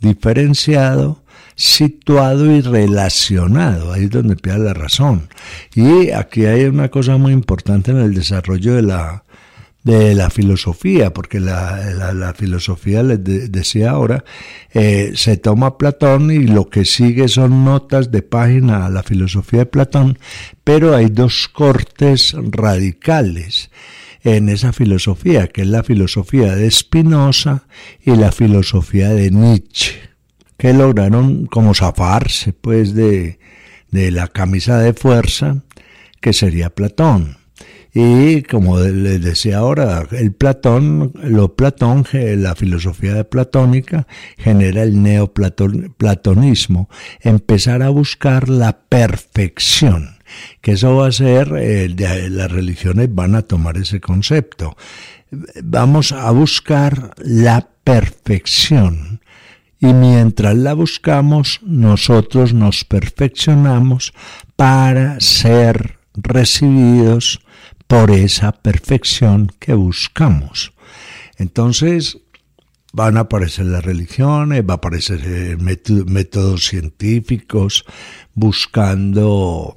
diferenciado 0.00 1.22
situado 1.54 2.50
y 2.50 2.60
relacionado, 2.60 3.92
ahí 3.92 4.04
es 4.04 4.10
donde 4.10 4.36
pide 4.36 4.58
la 4.58 4.74
razón. 4.74 5.28
Y 5.74 6.10
aquí 6.10 6.46
hay 6.46 6.64
una 6.64 6.88
cosa 6.88 7.16
muy 7.16 7.32
importante 7.32 7.90
en 7.90 7.98
el 7.98 8.14
desarrollo 8.14 8.74
de 8.74 8.82
la, 8.82 9.24
de 9.82 10.14
la 10.14 10.30
filosofía, 10.30 11.12
porque 11.12 11.40
la, 11.40 12.34
filosofía, 12.36 13.02
les 13.02 13.22
decía 13.50 13.90
ahora, 13.90 14.24
eh, 14.72 15.12
se 15.14 15.36
toma 15.36 15.78
Platón 15.78 16.30
y 16.30 16.46
lo 16.46 16.68
que 16.68 16.84
sigue 16.84 17.28
son 17.28 17.64
notas 17.64 18.10
de 18.10 18.22
página 18.22 18.86
a 18.86 18.90
la 18.90 19.02
filosofía 19.02 19.60
de 19.60 19.66
Platón, 19.66 20.18
pero 20.64 20.94
hay 20.94 21.06
dos 21.06 21.48
cortes 21.48 22.34
radicales 22.34 23.70
en 24.22 24.50
esa 24.50 24.72
filosofía, 24.72 25.46
que 25.46 25.62
es 25.62 25.68
la 25.68 25.82
filosofía 25.82 26.54
de 26.54 26.70
Spinoza 26.70 27.64
y 28.04 28.10
la 28.16 28.32
filosofía 28.32 29.08
de 29.08 29.30
Nietzsche 29.30 30.09
que 30.60 30.74
lograron 30.74 31.46
como 31.46 31.72
zafarse 31.72 32.52
pues 32.52 32.94
de, 32.94 33.38
de 33.90 34.10
la 34.10 34.28
camisa 34.28 34.78
de 34.78 34.92
fuerza 34.92 35.62
que 36.20 36.34
sería 36.34 36.68
Platón. 36.68 37.38
Y 37.94 38.42
como 38.42 38.78
les 38.78 39.22
decía 39.22 39.56
ahora, 39.58 40.06
el 40.10 40.32
Platón, 40.32 41.14
lo 41.14 41.56
Platón, 41.56 42.04
la 42.12 42.54
filosofía 42.54 43.24
platónica 43.24 44.06
genera 44.36 44.82
el 44.82 45.02
neoplatonismo, 45.02 46.90
empezar 47.20 47.82
a 47.82 47.88
buscar 47.88 48.50
la 48.50 48.80
perfección 48.80 50.18
que 50.60 50.72
eso 50.72 50.94
va 50.94 51.08
a 51.08 51.12
ser, 51.12 51.52
eh, 51.58 51.88
las 51.88 52.52
religiones 52.52 53.12
van 53.12 53.34
a 53.34 53.42
tomar 53.42 53.76
ese 53.78 54.00
concepto. 54.00 54.76
Vamos 55.64 56.12
a 56.12 56.30
buscar 56.30 57.12
la 57.18 57.66
perfección 57.82 59.20
y 59.80 59.94
mientras 59.94 60.54
la 60.56 60.74
buscamos, 60.74 61.60
nosotros 61.62 62.52
nos 62.52 62.84
perfeccionamos 62.84 64.12
para 64.54 65.18
ser 65.20 65.98
recibidos 66.14 67.40
por 67.86 68.10
esa 68.10 68.52
perfección 68.52 69.50
que 69.58 69.72
buscamos. 69.72 70.74
Entonces, 71.38 72.18
van 72.92 73.16
a 73.16 73.20
aparecer 73.20 73.66
las 73.66 73.84
religiones, 73.84 74.62
va 74.68 74.74
a 74.74 74.76
aparecer 74.76 75.22
eh, 75.24 75.56
métodos 75.56 76.66
científicos 76.66 77.84
buscando 78.34 79.74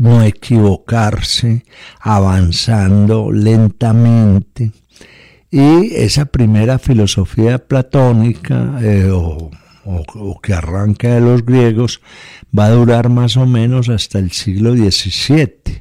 no 0.00 0.22
equivocarse, 0.22 1.64
avanzando 2.00 3.30
lentamente. 3.30 4.72
Y 5.54 5.94
esa 5.94 6.24
primera 6.24 6.80
filosofía 6.80 7.58
platónica 7.58 8.76
eh, 8.82 9.08
o, 9.12 9.52
que 10.42 10.52
arranca 10.52 11.14
de 11.14 11.20
los 11.20 11.46
griegos 11.46 12.00
va 12.58 12.66
a 12.66 12.70
durar 12.70 13.08
más 13.08 13.36
o 13.36 13.46
menos 13.46 13.88
hasta 13.88 14.18
el 14.18 14.32
siglo 14.32 14.74
XVII, 14.74 15.80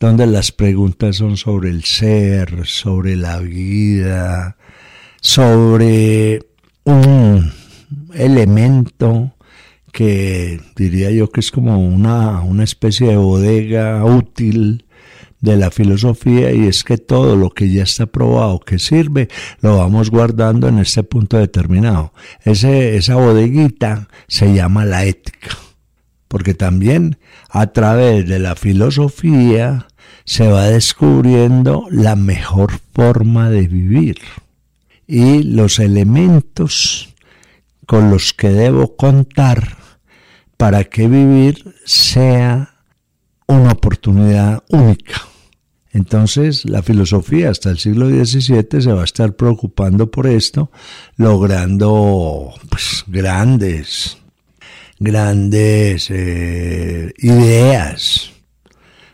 donde 0.00 0.26
las 0.26 0.50
preguntas 0.50 1.14
son 1.14 1.36
sobre 1.36 1.70
el 1.70 1.84
ser, 1.84 2.66
sobre 2.66 3.14
la 3.14 3.38
vida, 3.38 4.56
sobre 5.20 6.40
un 6.82 7.52
elemento 8.12 9.36
que 9.92 10.60
diría 10.74 11.12
yo 11.12 11.30
que 11.30 11.38
es 11.38 11.52
como 11.52 11.78
una, 11.78 12.40
una 12.40 12.64
especie 12.64 13.10
de 13.10 13.16
bodega 13.18 14.04
útil 14.04 14.84
de 15.40 15.56
la 15.56 15.70
filosofía 15.70 16.52
y 16.52 16.66
es 16.66 16.84
que 16.84 16.98
todo 16.98 17.36
lo 17.36 17.50
que 17.50 17.70
ya 17.70 17.82
está 17.82 18.06
probado 18.06 18.60
que 18.60 18.78
sirve 18.78 19.28
lo 19.60 19.78
vamos 19.78 20.10
guardando 20.10 20.68
en 20.68 20.78
este 20.78 21.02
punto 21.02 21.38
determinado. 21.38 22.12
Ese, 22.44 22.96
esa 22.96 23.16
bodeguita 23.16 24.08
se 24.28 24.52
llama 24.54 24.84
la 24.84 25.04
ética, 25.04 25.50
porque 26.28 26.54
también 26.54 27.18
a 27.48 27.68
través 27.68 28.28
de 28.28 28.38
la 28.38 28.54
filosofía 28.54 29.88
se 30.24 30.48
va 30.48 30.66
descubriendo 30.66 31.86
la 31.90 32.16
mejor 32.16 32.72
forma 32.94 33.50
de 33.50 33.66
vivir 33.66 34.18
y 35.06 35.42
los 35.42 35.78
elementos 35.78 37.14
con 37.86 38.10
los 38.10 38.32
que 38.32 38.50
debo 38.50 38.96
contar 38.96 39.76
para 40.56 40.84
que 40.84 41.08
vivir 41.08 41.74
sea 41.84 42.79
una 43.50 43.72
oportunidad 43.72 44.62
única. 44.68 45.22
Entonces, 45.92 46.64
la 46.66 46.82
filosofía 46.82 47.50
hasta 47.50 47.70
el 47.70 47.78
siglo 47.78 48.08
XVII 48.08 48.80
se 48.80 48.92
va 48.92 49.02
a 49.02 49.04
estar 49.04 49.34
preocupando 49.34 50.10
por 50.10 50.28
esto, 50.28 50.70
logrando 51.16 52.52
pues, 52.68 53.04
grandes, 53.08 54.18
grandes 55.00 56.08
eh, 56.10 57.12
ideas, 57.18 58.30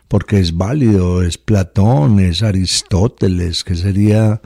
porque 0.07 0.39
es 0.39 0.55
válido, 0.55 1.23
es 1.23 1.39
Platón, 1.39 2.19
es 2.19 2.43
Aristóteles, 2.43 3.63
que 3.63 3.75
sería 3.75 4.39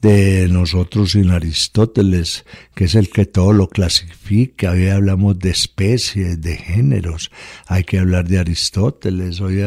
de 0.00 0.48
nosotros 0.48 1.12
sin 1.12 1.30
Aristóteles, 1.30 2.44
que 2.74 2.84
es 2.84 2.94
el 2.94 3.10
que 3.10 3.26
todo 3.26 3.52
lo 3.52 3.68
clasifica. 3.68 4.72
Hoy 4.72 4.88
hablamos 4.88 5.38
de 5.38 5.50
especies, 5.50 6.40
de 6.40 6.56
géneros. 6.56 7.30
Hay 7.66 7.84
que 7.84 7.98
hablar 7.98 8.28
de 8.28 8.38
Aristóteles. 8.38 9.40
Hoy, 9.40 9.62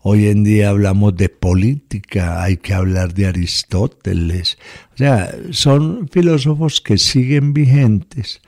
hoy 0.00 0.26
en 0.26 0.44
día 0.44 0.70
hablamos 0.70 1.16
de 1.16 1.28
política. 1.28 2.42
Hay 2.42 2.58
que 2.58 2.74
hablar 2.74 3.14
de 3.14 3.26
Aristóteles. 3.26 4.58
O 4.94 4.98
sea, 4.98 5.34
son 5.50 6.08
filósofos 6.08 6.80
que 6.80 6.98
siguen 6.98 7.54
vigentes 7.54 8.40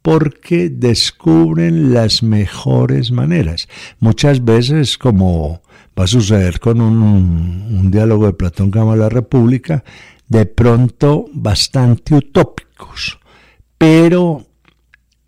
porque 0.00 0.70
descubren 0.70 1.92
las 1.92 2.22
mejores 2.22 3.10
maneras. 3.10 3.68
Muchas 3.98 4.44
veces, 4.44 4.96
como 4.96 5.60
va 5.98 6.04
a 6.04 6.06
suceder 6.06 6.60
con 6.60 6.80
un, 6.80 7.02
un 7.02 7.90
diálogo 7.90 8.26
de 8.26 8.32
Platón 8.32 8.70
llama 8.70 8.94
la 8.94 9.08
República, 9.08 9.82
de 10.28 10.46
pronto 10.46 11.26
bastante 11.32 12.14
utópicos, 12.14 13.18
pero 13.76 14.46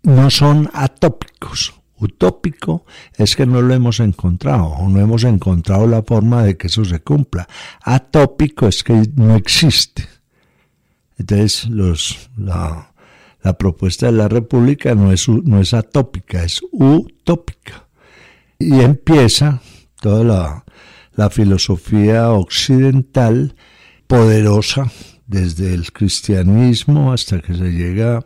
no 0.03 0.29
son 0.29 0.69
atópicos. 0.73 1.73
Utópico 1.97 2.85
es 3.15 3.35
que 3.35 3.45
no 3.45 3.61
lo 3.61 3.75
hemos 3.75 3.99
encontrado 3.99 4.65
o 4.65 4.89
no 4.89 4.99
hemos 4.99 5.23
encontrado 5.23 5.85
la 5.85 6.01
forma 6.01 6.43
de 6.43 6.57
que 6.57 6.65
eso 6.65 6.83
se 6.83 6.99
cumpla. 6.99 7.47
Atópico 7.83 8.67
es 8.67 8.83
que 8.83 9.07
no 9.15 9.35
existe. 9.35 10.07
Entonces 11.19 11.69
la, 12.37 12.91
la 13.43 13.57
propuesta 13.57 14.07
de 14.07 14.13
la 14.13 14.27
República 14.27 14.95
no 14.95 15.11
es, 15.11 15.29
no 15.29 15.59
es 15.59 15.75
atópica, 15.75 16.43
es 16.43 16.61
utópica. 16.71 17.87
Y 18.57 18.79
empieza 18.79 19.61
toda 19.99 20.63
la 21.13 21.29
filosofía 21.29 22.31
occidental 22.31 23.55
poderosa 24.11 24.91
desde 25.25 25.73
el 25.73 25.93
cristianismo 25.93 27.13
hasta 27.13 27.39
que 27.39 27.53
se 27.53 27.71
llega 27.71 28.25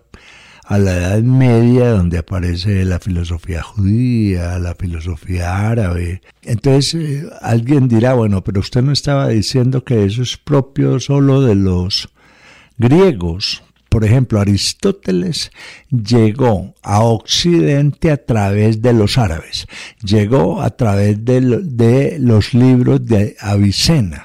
a 0.63 0.80
la 0.80 0.98
Edad 0.98 1.21
Media, 1.21 1.91
donde 1.91 2.17
aparece 2.17 2.84
la 2.86 3.00
filosofía 3.00 3.62
judía, 3.62 4.58
la 4.58 4.74
filosofía 4.74 5.69
árabe. 5.69 6.24
Entonces 6.41 6.95
eh, 6.95 7.30
alguien 7.39 7.88
dirá, 7.88 8.15
bueno, 8.15 8.43
pero 8.43 8.62
usted 8.62 8.82
no 8.82 8.91
estaba 8.91 9.28
diciendo 9.28 9.84
que 9.84 10.06
eso 10.06 10.24
es 10.24 10.38
propio 10.38 11.00
solo 11.00 11.43
de 11.43 11.54
los 11.54 12.10
griegos. 12.80 13.62
Por 13.88 14.06
ejemplo, 14.06 14.39
Aristóteles 14.39 15.52
llegó 15.91 16.74
a 16.82 17.02
Occidente 17.02 18.10
a 18.10 18.26
través 18.26 18.82
de 18.82 18.91
los 18.91 19.19
árabes, 19.19 19.67
llegó 20.04 20.63
a 20.63 20.71
través 20.71 21.24
de, 21.24 21.41
de 21.62 22.17
los 22.17 22.56
libros 22.56 23.06
de 23.06 23.36
Avicena. 23.39 24.24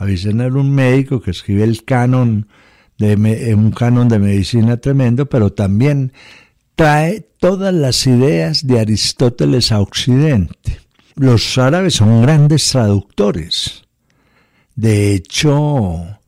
Avicena 0.00 0.46
era 0.46 0.54
un 0.54 0.74
médico 0.74 1.20
que 1.20 1.30
escribe 1.30 1.62
el 1.62 1.84
canon, 1.84 2.48
de, 2.96 3.12
eh, 3.12 3.54
un 3.54 3.70
canon 3.70 4.08
de 4.08 4.18
medicina 4.18 4.78
tremendo, 4.78 5.26
pero 5.26 5.52
también 5.52 6.14
trae 6.74 7.20
todas 7.38 7.74
las 7.74 8.06
ideas 8.06 8.66
de 8.66 8.80
Aristóteles 8.80 9.72
a 9.72 9.80
Occidente. 9.80 10.80
Los 11.16 11.58
árabes 11.58 11.96
son 11.96 12.22
grandes 12.22 12.70
traductores. 12.70 13.82
De 14.74 15.12
hecho, 15.12 16.18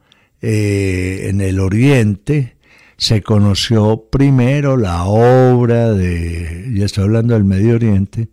eh, 0.42 1.28
en 1.30 1.40
el 1.40 1.58
Oriente 1.58 2.56
se 2.98 3.22
conoció 3.22 4.04
primero 4.10 4.76
la 4.76 5.04
obra 5.04 5.94
de, 5.94 6.72
ya 6.74 6.84
estoy 6.84 7.04
hablando 7.04 7.32
del 7.32 7.44
Medio 7.44 7.76
Oriente, 7.76 8.28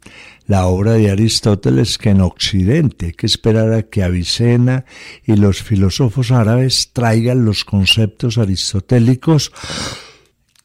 la 0.50 0.66
obra 0.66 0.94
de 0.94 1.12
Aristóteles 1.12 2.00
que 2.00 2.10
en 2.10 2.22
Occidente, 2.22 3.14
que 3.14 3.28
esperar 3.28 3.72
a 3.72 3.84
que 3.84 4.02
Avicena 4.02 4.84
y 5.24 5.36
los 5.36 5.62
filósofos 5.62 6.32
árabes 6.32 6.90
traigan 6.92 7.46
los 7.46 7.64
conceptos 7.64 8.40
aristotélicos 8.40 9.52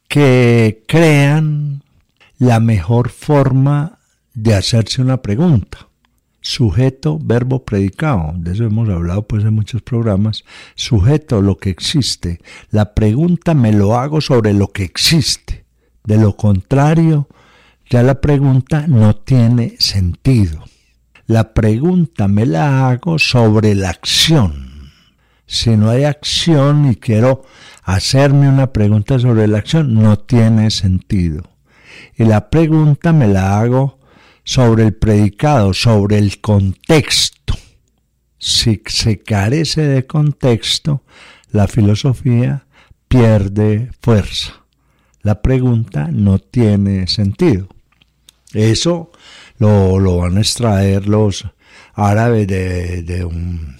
que 0.07 0.83
crean 0.87 1.83
la 2.39 2.59
mejor 2.59 3.09
forma 3.09 3.99
de 4.33 4.55
hacerse 4.55 5.03
una 5.03 5.21
pregunta. 5.21 5.87
Sujeto, 6.41 7.19
verbo, 7.21 7.63
predicado. 7.63 8.33
De 8.37 8.53
eso 8.53 8.63
hemos 8.63 8.89
hablado 8.89 9.27
pues 9.27 9.43
en 9.43 9.53
muchos 9.53 9.83
programas. 9.83 10.45
Sujeto, 10.73 11.43
lo 11.43 11.57
que 11.57 11.69
existe. 11.69 12.41
La 12.71 12.95
pregunta 12.95 13.53
me 13.53 13.71
lo 13.71 13.95
hago 13.95 14.19
sobre 14.19 14.51
lo 14.55 14.69
que 14.69 14.81
existe. 14.81 15.63
De 16.03 16.17
lo 16.17 16.35
contrario, 16.35 17.27
ya 17.89 18.03
la 18.03 18.19
pregunta 18.21 18.85
no 18.87 19.15
tiene 19.15 19.75
sentido. 19.79 20.63
La 21.27 21.53
pregunta 21.53 22.27
me 22.27 22.45
la 22.45 22.89
hago 22.89 23.19
sobre 23.19 23.75
la 23.75 23.89
acción. 23.89 24.91
Si 25.47 25.77
no 25.77 25.89
hay 25.89 26.03
acción 26.03 26.89
y 26.89 26.95
quiero 26.95 27.43
hacerme 27.83 28.49
una 28.49 28.73
pregunta 28.73 29.19
sobre 29.19 29.47
la 29.47 29.59
acción, 29.59 29.93
no 29.93 30.17
tiene 30.17 30.71
sentido. 30.71 31.43
Y 32.15 32.25
la 32.25 32.49
pregunta 32.49 33.13
me 33.13 33.27
la 33.27 33.59
hago 33.59 33.99
sobre 34.43 34.83
el 34.83 34.93
predicado, 34.93 35.73
sobre 35.73 36.17
el 36.17 36.41
contexto. 36.41 37.55
Si 38.37 38.81
se 38.85 39.19
carece 39.19 39.81
de 39.81 40.05
contexto, 40.05 41.03
la 41.51 41.67
filosofía 41.67 42.65
pierde 43.07 43.91
fuerza. 44.01 44.65
La 45.21 45.41
pregunta 45.41 46.09
no 46.11 46.39
tiene 46.39 47.07
sentido. 47.07 47.67
Eso 48.55 49.11
lo, 49.57 50.17
van 50.17 50.37
a 50.37 50.41
extraer 50.41 51.07
los, 51.07 51.45
árabe 51.93 52.45
de, 52.45 53.25
un, 53.25 53.75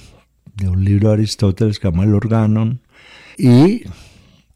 de 0.55 0.69
un 0.69 0.83
libro 0.83 1.09
de 1.09 1.15
Aristóteles 1.15 1.79
que 1.79 1.87
se 1.87 1.91
llama 1.91 2.03
el 2.03 2.13
Organon, 2.13 2.81
y 3.37 3.83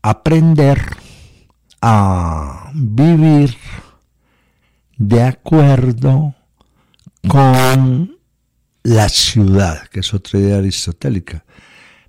aprender 0.02 0.82
a 1.82 2.72
vivir 2.74 3.56
de 4.98 5.24
acuerdo 5.24 6.36
con 7.28 8.18
la 8.84 9.10
ciudad, 9.10 9.88
que 9.88 10.00
es 10.02 10.14
otra 10.14 10.40
idea 10.40 10.58
aristotélica, 10.58 11.46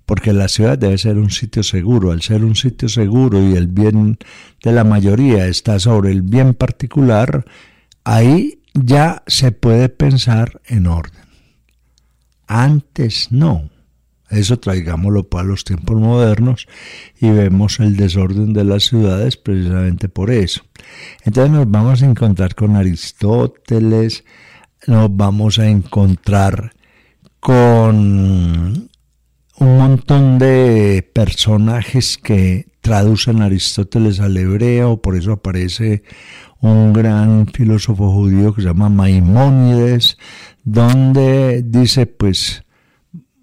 porque 0.05 0.33
la 0.33 0.47
ciudad 0.47 0.77
debe 0.77 0.97
ser 0.97 1.17
un 1.17 1.29
sitio 1.29 1.63
seguro. 1.63 2.11
Al 2.11 2.21
ser 2.21 2.43
un 2.43 2.55
sitio 2.55 2.89
seguro 2.89 3.41
y 3.41 3.55
el 3.55 3.67
bien 3.67 4.17
de 4.63 4.71
la 4.71 4.83
mayoría 4.83 5.47
está 5.47 5.79
sobre 5.79 6.11
el 6.11 6.21
bien 6.21 6.53
particular, 6.53 7.45
ahí 8.03 8.61
ya 8.73 9.23
se 9.27 9.51
puede 9.51 9.89
pensar 9.89 10.61
en 10.65 10.87
orden. 10.87 11.25
Antes 12.47 13.31
no. 13.31 13.69
Eso 14.29 14.57
traigámoslo 14.57 15.27
para 15.27 15.43
los 15.43 15.65
tiempos 15.65 15.99
modernos 15.99 16.67
y 17.19 17.29
vemos 17.29 17.81
el 17.81 17.97
desorden 17.97 18.53
de 18.53 18.63
las 18.63 18.83
ciudades 18.83 19.35
precisamente 19.35 20.07
por 20.07 20.31
eso. 20.31 20.61
Entonces 21.25 21.51
nos 21.51 21.69
vamos 21.69 22.01
a 22.01 22.05
encontrar 22.05 22.55
con 22.55 22.77
Aristóteles, 22.77 24.23
nos 24.87 25.15
vamos 25.15 25.59
a 25.59 25.67
encontrar 25.67 26.73
con 27.41 28.89
un 29.57 29.77
montón 29.77 30.39
de 30.39 31.09
personajes 31.13 32.17
que 32.17 32.70
traducen 32.81 33.41
Aristóteles 33.41 34.19
al 34.19 34.35
hebreo, 34.35 35.01
por 35.01 35.15
eso 35.15 35.33
aparece 35.33 36.03
un 36.59 36.93
gran 36.93 37.47
filósofo 37.47 38.11
judío 38.11 38.53
que 38.53 38.61
se 38.61 38.67
llama 38.67 38.89
Maimónides, 38.89 40.17
donde 40.63 41.63
dice 41.63 42.05
pues 42.05 42.63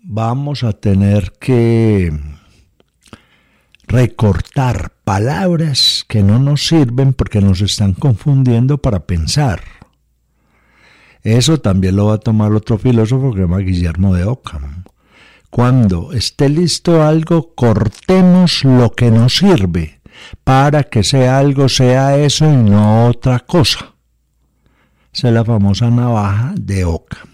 vamos 0.03 0.65
a 0.65 0.73
tener 0.73 1.33
que 1.41 2.13
recortar 3.87 4.93
palabras 5.05 6.05
que 6.09 6.23
no 6.23 6.39
nos 6.39 6.67
sirven 6.67 7.15
porque 7.15 7.41
nos 7.41 7.61
están 7.61 7.95
confundiendo 7.95 8.79
para 8.79 9.07
pensar. 9.07 9.63
Eso 11.23 11.59
también 11.61 11.97
lo 11.97 12.07
va 12.07 12.15
a 12.15 12.19
tomar 12.19 12.53
otro 12.53 12.79
filósofo 12.79 13.31
que 13.31 13.39
se 13.39 13.43
llama 13.43 13.59
Guillermo 13.59 14.15
de 14.15 14.25
Ockham. 14.25 14.85
Cuando 15.51 16.13
esté 16.13 16.49
listo 16.49 17.03
algo, 17.03 17.55
cortemos 17.55 18.65
lo 18.65 18.91
que 18.93 19.11
nos 19.11 19.39
sirve 19.39 20.01
para 20.45 20.85
que 20.85 21.03
sea 21.03 21.39
algo, 21.39 21.69
sea 21.69 22.17
eso 22.17 22.45
y 22.45 22.57
no 22.57 23.07
otra 23.07 23.41
cosa. 23.41 23.95
Esa 25.13 25.29
es 25.29 25.35
la 25.35 25.45
famosa 25.45 25.91
navaja 25.91 26.55
de 26.59 26.85
Ockham. 26.85 27.29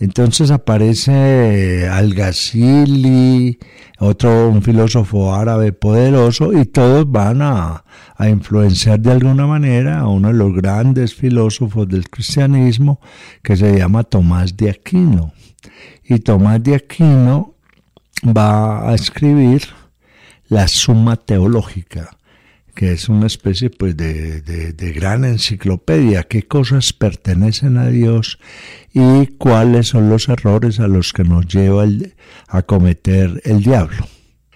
Entonces 0.00 0.50
aparece 0.50 1.86
Al-Ghazali, 1.86 3.58
otro 3.98 4.48
un 4.48 4.62
filósofo 4.62 5.34
árabe 5.34 5.74
poderoso, 5.74 6.58
y 6.58 6.64
todos 6.64 7.10
van 7.10 7.42
a, 7.42 7.84
influenciar 8.26 8.98
de 9.00 9.12
alguna 9.12 9.46
manera 9.46 10.00
a 10.00 10.08
uno 10.08 10.28
de 10.28 10.34
los 10.34 10.54
grandes 10.54 11.14
filósofos 11.14 11.86
del 11.86 12.08
cristianismo 12.08 13.00
que 13.42 13.56
se 13.56 13.78
llama 13.78 14.02
Tomás 14.04 14.56
de 14.56 14.70
Aquino. 14.70 15.32
Y 16.10 16.18
Tomás 16.18 16.60
de 16.62 16.74
Aquino 16.74 17.54
va 18.26 18.90
a 18.90 18.94
escribir 18.96 19.62
la 20.48 20.66
Suma 20.66 21.16
Teológica 21.16 22.10
que 22.74 22.92
es 22.92 23.08
una 23.08 23.26
especie 23.26 23.68
pues 23.68 23.96
de, 23.96 24.40
de, 24.40 24.92
gran 24.92 25.24
enciclopedia, 25.24 26.22
qué 26.22 26.44
cosas 26.44 26.94
pertenecen 26.94 27.76
a 27.76 27.88
Dios 27.88 28.38
y 28.94 29.26
cuáles 29.36 29.88
son 29.88 30.08
los 30.08 30.30
errores 30.30 30.80
a 30.80 30.88
los 30.88 31.12
que 31.12 31.22
nos 31.22 31.46
lleva 31.46 31.84
a 32.48 32.62
cometer 32.62 33.42
el 33.44 33.62
diablo. 33.62 34.06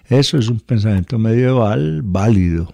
Eso 0.07 0.39
es 0.39 0.47
un 0.47 0.59
pensamiento 0.59 1.19
medieval 1.19 2.01
válido. 2.03 2.73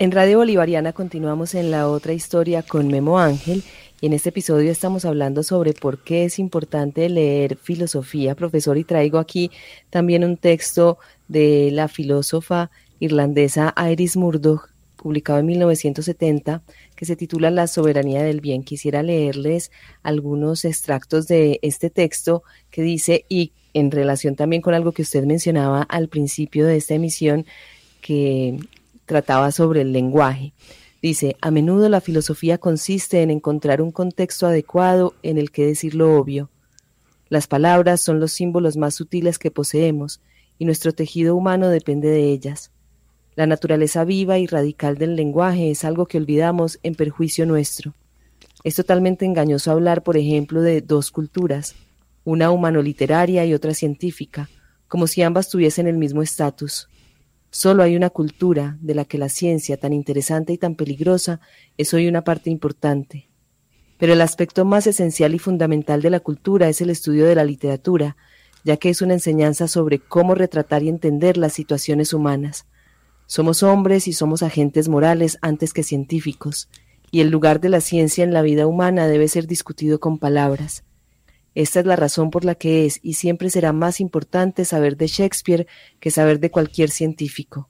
En 0.00 0.12
Radio 0.12 0.38
Bolivariana 0.38 0.94
continuamos 0.94 1.54
en 1.54 1.70
la 1.70 1.86
otra 1.86 2.14
historia 2.14 2.62
con 2.62 2.88
Memo 2.88 3.18
Ángel 3.18 3.62
y 4.00 4.06
en 4.06 4.14
este 4.14 4.30
episodio 4.30 4.72
estamos 4.72 5.04
hablando 5.04 5.42
sobre 5.42 5.74
por 5.74 5.98
qué 5.98 6.24
es 6.24 6.38
importante 6.38 7.06
leer 7.10 7.58
filosofía, 7.58 8.34
profesor, 8.34 8.78
y 8.78 8.84
traigo 8.84 9.18
aquí 9.18 9.50
también 9.90 10.24
un 10.24 10.38
texto 10.38 10.96
de 11.28 11.68
la 11.70 11.86
filósofa 11.86 12.70
irlandesa 12.98 13.74
Iris 13.92 14.16
Murdoch, 14.16 14.70
publicado 14.96 15.40
en 15.40 15.44
1970, 15.44 16.62
que 16.96 17.04
se 17.04 17.14
titula 17.14 17.50
La 17.50 17.66
soberanía 17.66 18.22
del 18.22 18.40
bien. 18.40 18.62
Quisiera 18.62 19.02
leerles 19.02 19.70
algunos 20.02 20.64
extractos 20.64 21.28
de 21.28 21.58
este 21.60 21.90
texto 21.90 22.42
que 22.70 22.80
dice, 22.80 23.26
y 23.28 23.52
en 23.74 23.90
relación 23.90 24.34
también 24.34 24.62
con 24.62 24.72
algo 24.72 24.92
que 24.92 25.02
usted 25.02 25.24
mencionaba 25.24 25.82
al 25.82 26.08
principio 26.08 26.64
de 26.64 26.78
esta 26.78 26.94
emisión, 26.94 27.44
que 28.00 28.56
trataba 29.10 29.50
sobre 29.50 29.80
el 29.80 29.92
lenguaje. 29.92 30.52
Dice, 31.02 31.36
a 31.40 31.50
menudo 31.50 31.88
la 31.88 32.00
filosofía 32.00 32.58
consiste 32.58 33.22
en 33.22 33.30
encontrar 33.30 33.82
un 33.82 33.90
contexto 33.90 34.46
adecuado 34.46 35.14
en 35.24 35.36
el 35.36 35.50
que 35.50 35.66
decir 35.66 35.96
lo 35.96 36.16
obvio. 36.16 36.48
Las 37.28 37.48
palabras 37.48 38.00
son 38.00 38.20
los 38.20 38.30
símbolos 38.30 38.76
más 38.76 38.94
sutiles 38.94 39.40
que 39.40 39.50
poseemos, 39.50 40.20
y 40.60 40.64
nuestro 40.64 40.92
tejido 40.92 41.34
humano 41.34 41.70
depende 41.70 42.08
de 42.08 42.30
ellas. 42.30 42.70
La 43.34 43.48
naturaleza 43.48 44.04
viva 44.04 44.38
y 44.38 44.46
radical 44.46 44.96
del 44.96 45.16
lenguaje 45.16 45.72
es 45.72 45.84
algo 45.84 46.06
que 46.06 46.18
olvidamos 46.18 46.78
en 46.84 46.94
perjuicio 46.94 47.46
nuestro. 47.46 47.94
Es 48.62 48.76
totalmente 48.76 49.24
engañoso 49.24 49.72
hablar, 49.72 50.04
por 50.04 50.16
ejemplo, 50.16 50.62
de 50.62 50.82
dos 50.82 51.10
culturas, 51.10 51.74
una 52.22 52.52
humano-literaria 52.52 53.44
y 53.44 53.54
otra 53.54 53.74
científica, 53.74 54.48
como 54.86 55.08
si 55.08 55.22
ambas 55.22 55.48
tuviesen 55.48 55.88
el 55.88 55.98
mismo 55.98 56.22
estatus. 56.22 56.89
Solo 57.50 57.82
hay 57.82 57.96
una 57.96 58.10
cultura 58.10 58.78
de 58.80 58.94
la 58.94 59.04
que 59.04 59.18
la 59.18 59.28
ciencia, 59.28 59.76
tan 59.76 59.92
interesante 59.92 60.52
y 60.52 60.58
tan 60.58 60.76
peligrosa, 60.76 61.40
es 61.76 61.92
hoy 61.92 62.06
una 62.06 62.22
parte 62.22 62.48
importante. 62.48 63.28
Pero 63.98 64.12
el 64.12 64.20
aspecto 64.20 64.64
más 64.64 64.86
esencial 64.86 65.34
y 65.34 65.38
fundamental 65.38 66.00
de 66.00 66.10
la 66.10 66.20
cultura 66.20 66.68
es 66.68 66.80
el 66.80 66.90
estudio 66.90 67.26
de 67.26 67.34
la 67.34 67.44
literatura, 67.44 68.16
ya 68.64 68.76
que 68.76 68.88
es 68.88 69.02
una 69.02 69.14
enseñanza 69.14 69.66
sobre 69.66 69.98
cómo 69.98 70.34
retratar 70.34 70.82
y 70.84 70.88
entender 70.88 71.36
las 71.36 71.52
situaciones 71.52 72.12
humanas. 72.12 72.66
Somos 73.26 73.62
hombres 73.62 74.06
y 74.06 74.12
somos 74.12 74.42
agentes 74.42 74.88
morales 74.88 75.38
antes 75.42 75.72
que 75.72 75.82
científicos, 75.82 76.68
y 77.10 77.20
el 77.20 77.30
lugar 77.30 77.60
de 77.60 77.68
la 77.68 77.80
ciencia 77.80 78.22
en 78.22 78.32
la 78.32 78.42
vida 78.42 78.66
humana 78.66 79.08
debe 79.08 79.26
ser 79.28 79.46
discutido 79.46 79.98
con 79.98 80.18
palabras. 80.18 80.84
Esta 81.54 81.80
es 81.80 81.86
la 81.86 81.96
razón 81.96 82.30
por 82.30 82.44
la 82.44 82.54
que 82.54 82.86
es 82.86 83.00
y 83.02 83.14
siempre 83.14 83.50
será 83.50 83.72
más 83.72 84.00
importante 84.00 84.64
saber 84.64 84.96
de 84.96 85.08
Shakespeare 85.08 85.66
que 85.98 86.10
saber 86.10 86.38
de 86.40 86.50
cualquier 86.50 86.90
científico. 86.90 87.68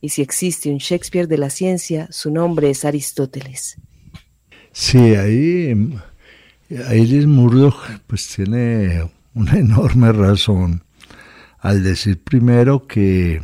Y 0.00 0.08
si 0.08 0.22
existe 0.22 0.70
un 0.70 0.78
Shakespeare 0.78 1.28
de 1.28 1.38
la 1.38 1.50
ciencia, 1.50 2.08
su 2.10 2.32
nombre 2.32 2.70
es 2.70 2.84
Aristóteles. 2.84 3.76
Sí, 4.72 4.98
ahí 4.98 5.92
Iris 6.68 7.26
Murdoch 7.26 7.76
pues 8.06 8.26
tiene 8.28 9.08
una 9.34 9.58
enorme 9.58 10.10
razón 10.12 10.82
al 11.58 11.82
decir 11.82 12.20
primero 12.22 12.86
que 12.86 13.40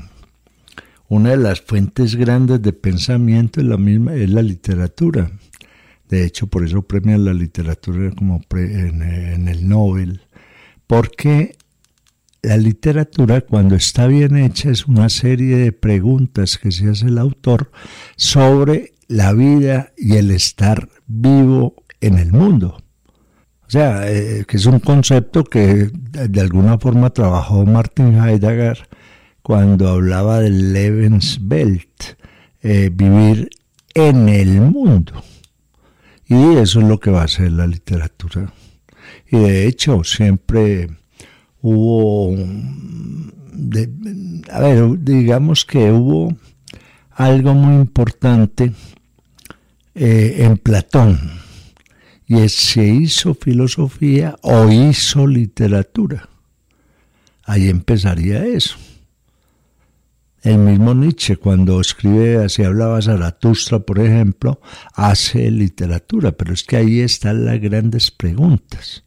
una 1.09 1.31
de 1.31 1.37
las 1.37 1.61
fuentes 1.61 2.17
grandes 2.17 2.61
de 2.63 2.73
pensamiento 2.73 3.61
es 3.61 3.67
la 3.67 3.77
misma 3.77 4.15
es 4.15 4.31
la 4.31 4.43
literatura 4.43 5.31
de 6.09 6.25
hecho, 6.25 6.47
por 6.47 6.65
eso 6.65 6.83
premian 6.83 7.25
la 7.25 7.35
literatura 7.35 8.11
como 8.13 8.41
en, 8.53 9.49
el 9.49 9.69
Nobel, 9.69 10.23
porque 10.87 11.57
la 12.43 12.57
literatura, 12.57 13.43
cuando 13.43 13.75
está 13.75 14.07
bien 14.07 14.37
hecha, 14.37 14.71
es 14.71 14.87
una 14.87 15.11
serie 15.11 15.57
de 15.57 15.73
preguntas 15.73 16.57
que 16.57 16.73
se 16.73 16.89
hace 16.89 17.07
el 17.07 17.19
autor 17.19 17.71
sobre 18.17 18.95
la 19.07 19.33
vida 19.33 19.93
y 19.97 20.17
el 20.17 20.31
estar 20.31 20.89
vivo 21.07 21.75
en 22.01 22.19
el 22.19 22.33
mundo. 22.33 22.83
O 23.67 23.71
sea, 23.71 24.11
eh, 24.11 24.47
que 24.49 24.57
es 24.57 24.65
un 24.65 24.79
concepto 24.79 25.45
que 25.45 25.91
de 25.93 26.41
alguna 26.41 26.79
forma 26.79 27.11
trabajó 27.11 27.67
Martin 27.67 28.19
Heidegger 28.19 28.89
cuando 29.43 29.89
hablaba 29.89 30.41
del 30.41 30.73
Lebenswelt, 30.73 32.17
eh, 32.63 32.91
vivir 32.91 33.51
en 33.95 34.29
el 34.31 34.61
mundo. 34.63 35.23
Y 36.29 36.57
eso 36.57 36.81
es 36.81 36.87
lo 36.87 37.01
que 37.01 37.11
va 37.11 37.23
a 37.23 37.29
ser 37.29 37.53
la 37.53 37.67
literatura. 37.67 38.53
Y 39.31 39.39
de 39.39 39.67
hecho, 39.67 40.05
siempre 40.05 40.91
hubo, 41.63 42.37
a 44.51 44.61
ver, 44.61 45.05
digamos 45.05 45.65
que 45.65 45.91
hubo 45.91 46.37
algo 47.11 47.55
muy 47.55 47.75
importante 47.77 48.73
eh, 49.95 50.37
en 50.39 50.59
Platón, 50.59 51.19
y 52.27 52.41
es 52.41 52.53
se 52.53 52.87
hizo 52.87 53.35
filosofía 53.35 54.37
o 54.43 54.71
hizo 54.71 55.27
literatura. 55.27 56.29
Ahí 57.45 57.69
empezaría 57.69 58.45
eso. 58.45 58.77
El 60.43 60.59
mismo 60.59 60.95
Nietzsche, 60.95 61.37
cuando 61.37 61.81
escribe 61.81 62.45
así 62.45 62.63
hablaba 62.63 63.03
Zaratustra, 63.03 63.81
por 63.81 63.99
ejemplo, 63.99 64.61
hace 64.95 65.51
literatura, 65.51 66.33
pero 66.33 66.55
es 66.55 66.63
que 66.63 66.77
ahí 66.77 67.01
están 67.01 67.45
las 67.45 67.61
grandes 67.61 68.11
preguntas. 68.11 69.05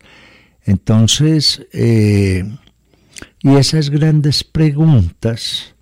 Entonces, 0.64 1.66
eh, 1.72 2.44
y 3.42 3.56
esas 3.56 3.90
grandes 3.90 4.44
preguntas 4.44 5.74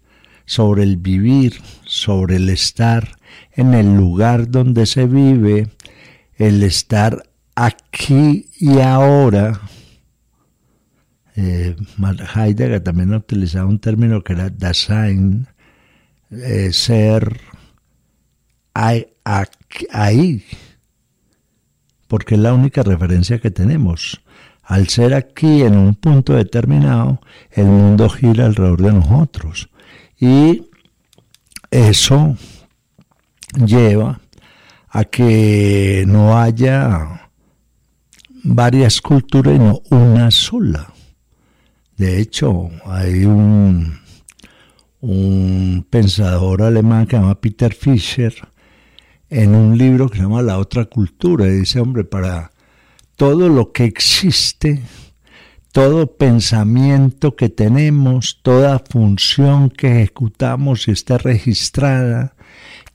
sobre 0.45 0.83
el 0.83 0.97
vivir, 0.97 1.61
sobre 1.85 2.37
el 2.37 2.49
estar 2.49 3.17
en 3.53 3.73
el 3.73 3.95
lugar 3.95 4.49
donde 4.49 4.85
se 4.85 5.05
vive, 5.05 5.69
el 6.37 6.63
estar 6.63 7.23
aquí 7.55 8.49
y 8.57 8.79
ahora, 8.79 9.59
eh, 11.41 11.75
Heidegger 12.35 12.81
también 12.81 13.13
utilizaba 13.13 13.65
un 13.65 13.79
término 13.79 14.21
que 14.23 14.33
era 14.33 14.49
Dasein, 14.49 15.47
eh, 16.31 16.73
ser 16.73 17.39
ahí, 19.91 20.43
porque 22.07 22.35
es 22.35 22.41
la 22.41 22.53
única 22.53 22.83
referencia 22.83 23.39
que 23.39 23.51
tenemos. 23.51 24.21
Al 24.63 24.89
ser 24.89 25.13
aquí 25.13 25.61
en 25.61 25.77
un 25.77 25.95
punto 25.95 26.33
determinado, 26.33 27.21
el 27.51 27.65
mundo 27.65 28.09
gira 28.09 28.45
alrededor 28.45 28.81
de 28.81 28.93
nosotros. 28.93 29.69
Y 30.19 30.63
eso 31.71 32.35
lleva 33.65 34.19
a 34.89 35.05
que 35.05 36.03
no 36.05 36.37
haya 36.37 37.29
varias 38.43 39.01
culturas, 39.01 39.53
sino 39.53 39.81
una 39.89 40.29
sola. 40.31 40.93
De 41.99 42.17
hecho, 42.21 42.69
hay 42.85 43.25
un, 43.25 43.99
pensador 45.89 46.61
alemán 46.61 47.05
que 47.05 47.17
se 47.17 47.21
llama 47.21 47.41
Peter 47.41 47.73
Fischer 47.73 48.33
en 49.29 49.53
un 49.53 49.77
libro 49.77 50.07
que 50.07 50.15
se 50.15 50.23
llama 50.23 50.41
La 50.41 50.59
otra 50.59 50.85
cultura. 50.85 51.45
Y 51.47 51.59
dice, 51.59 51.81
hombre, 51.81 52.05
para 52.05 52.51
todo 53.17 53.49
lo 53.49 53.73
que 53.73 53.83
existe, 53.83 54.81
todo 55.73 56.15
pensamiento 56.15 57.35
que 57.35 57.49
tenemos, 57.49 58.39
toda 58.43 58.79
función 58.79 59.69
que 59.69 59.97
ejecutamos 59.97 60.87
y 60.87 60.91
está 60.91 61.17
registrada, 61.17 62.33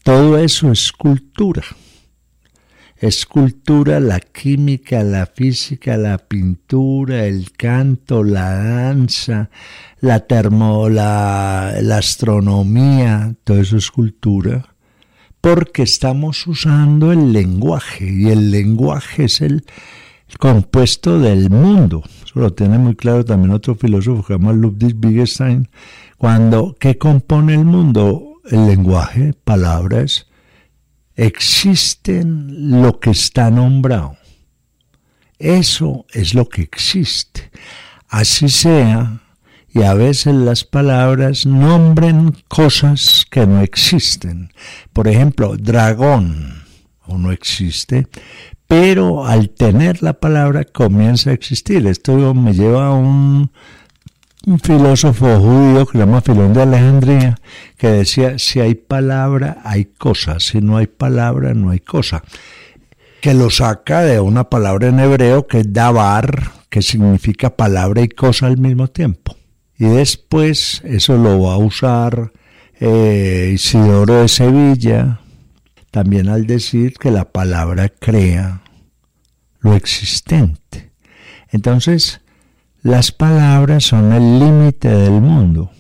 todo 0.03 0.39
eso 0.39 0.73
es 0.73 0.91
cultura 0.93 1.63
escultura, 3.09 4.01
la 4.01 4.19
química, 4.21 5.03
la 5.03 5.27
física, 5.27 5.97
la 5.97 6.19
pintura, 6.19 7.27
el 7.27 7.53
canto, 7.53 8.25
la 8.25 8.51
danza, 8.55 9.51
la 10.01 10.21
termo, 10.21 10.89
la, 10.89 11.69
astronomía, 11.97 13.35
todo 13.45 13.61
eso 13.61 13.77
es 13.77 13.91
cultura, 13.91 14.75
porque 15.41 15.83
estamos 15.83 16.47
usando 16.47 17.13
el 17.13 17.33
lenguaje 17.33 18.11
y 18.11 18.29
el 18.29 18.51
lenguaje 18.51 19.25
es 19.25 19.41
el, 19.41 19.65
compuesto 20.39 21.21
del 21.21 21.49
mundo. 21.49 22.03
Eso 22.25 22.41
lo 22.41 22.53
tiene 22.55 22.77
muy 22.79 22.97
claro 22.97 23.25
también 23.25 23.53
otro 23.53 23.77
filósofo 23.77 24.23
que 24.23 24.33
se 24.35 24.39
llama 24.39 24.53
Ludwig 24.53 24.97
Wittgenstein. 25.01 25.69
Cuando, 26.19 26.75
¿qué 26.81 26.99
compone 26.99 27.55
el 27.55 27.65
mundo? 27.65 28.41
El 28.51 28.67
lenguaje, 28.67 29.35
palabras, 29.45 30.27
existen 31.17 32.81
lo 32.81 33.01
que 33.01 33.11
está 33.11 33.51
nombrado. 33.51 34.17
Eso 35.39 36.07
es 36.13 36.35
lo 36.35 36.49
que 36.49 36.63
existe. 36.63 37.51
Así 38.09 38.49
sea, 38.49 39.21
y 39.73 39.83
a 39.83 39.95
veces 39.95 40.35
las 40.35 40.65
palabras 40.65 41.47
nombren 41.47 42.37
cosas 42.49 43.27
que 43.31 43.47
no 43.47 43.61
existen. 43.61 44.53
Por 44.93 45.09
ejemplo, 45.09 45.57
dragón, 45.57 46.63
o 47.07 47.19
no 47.19 47.33
existe, 47.33 48.07
pero 48.67 49.27
al 49.27 49.51
tener 49.51 50.03
la 50.03 50.15
palabra 50.15 50.65
comienza 50.65 51.31
a 51.31 51.35
existir. 51.35 51.87
Esto 51.87 52.35
me 52.35 52.55
lleva 52.55 52.87
a 52.87 52.93
un 52.93 53.51
un 54.47 54.59
filósofo 54.61 55.39
judío 55.39 55.87
que 55.87 55.93
se 55.93 55.99
llama 55.99 56.21
Filón 56.21 56.53
de 56.53 56.63
Alejandría, 56.63 57.37
que 57.77 57.89
decía, 57.89 58.39
si 58.39 58.61
hay 58.61 58.75
palabra, 58.75 59.59
hay 59.65 59.87
cosa, 59.87 60.41
si 60.41 60.61
no 60.61 60.77
hay 60.77 60.87
palabra, 60.87 61.55
no 61.55 61.71
hay 61.71 61.81
cosa. 61.81 62.23
Que 63.21 63.35
lo 63.35 63.51
saca 63.51 64.03
de 64.03 64.21
una 64.21 64.45
palabra 64.45 64.89
en 64.89 65.01
hebreo 65.01 65.47
que 65.47 65.61
es 65.61 65.73
davar, 65.73 66.53
que 66.69 66.83
significa 66.83 67.57
palabra 67.57 68.03
y 68.03 68.09
cosa 68.09 68.47
al 68.47 68.59
mismo 68.59 68.89
tiempo. 68.89 69.37
Y 69.79 69.87
después 69.87 70.83
eso 70.85 71.17
lo 71.17 71.41
va 71.43 71.55
a 71.55 71.59
usar 71.59 72.33
eh, 72.81 73.53
Isidoro 73.55 74.23
de 74.23 74.29
Sevilla, 74.29 75.21
también 75.91 76.29
al 76.29 76.47
decir 76.47 76.95
que 76.95 77.11
la 77.11 77.25
palabra 77.25 77.89
crea 77.89 78.63
lo 79.61 79.75
existente. 79.75 80.93
Entonces, 81.51 82.21
las 82.85 83.13
palabras 83.13 83.85
son 83.85 84.13
el 84.13 84.39
límite 84.39 84.91
del 84.91 85.23
mundo, 85.23 85.71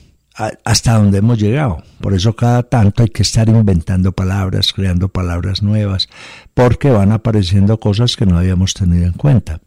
hasta 0.64 0.94
donde 0.94 1.18
hemos 1.18 1.38
llegado. 1.38 1.82
Por 2.00 2.14
eso 2.14 2.34
cada 2.34 2.62
tanto 2.62 3.02
hay 3.02 3.10
que 3.10 3.22
estar 3.22 3.46
inventando 3.46 4.12
palabras, 4.12 4.72
creando 4.72 5.10
palabras 5.10 5.62
nuevas, 5.62 6.08
porque 6.54 6.88
van 6.88 7.12
apareciendo 7.12 7.78
cosas 7.78 8.16
que 8.16 8.24
no 8.24 8.38
habíamos 8.38 8.72
tenido 8.72 9.04
en 9.04 9.12
cuenta. 9.12 9.60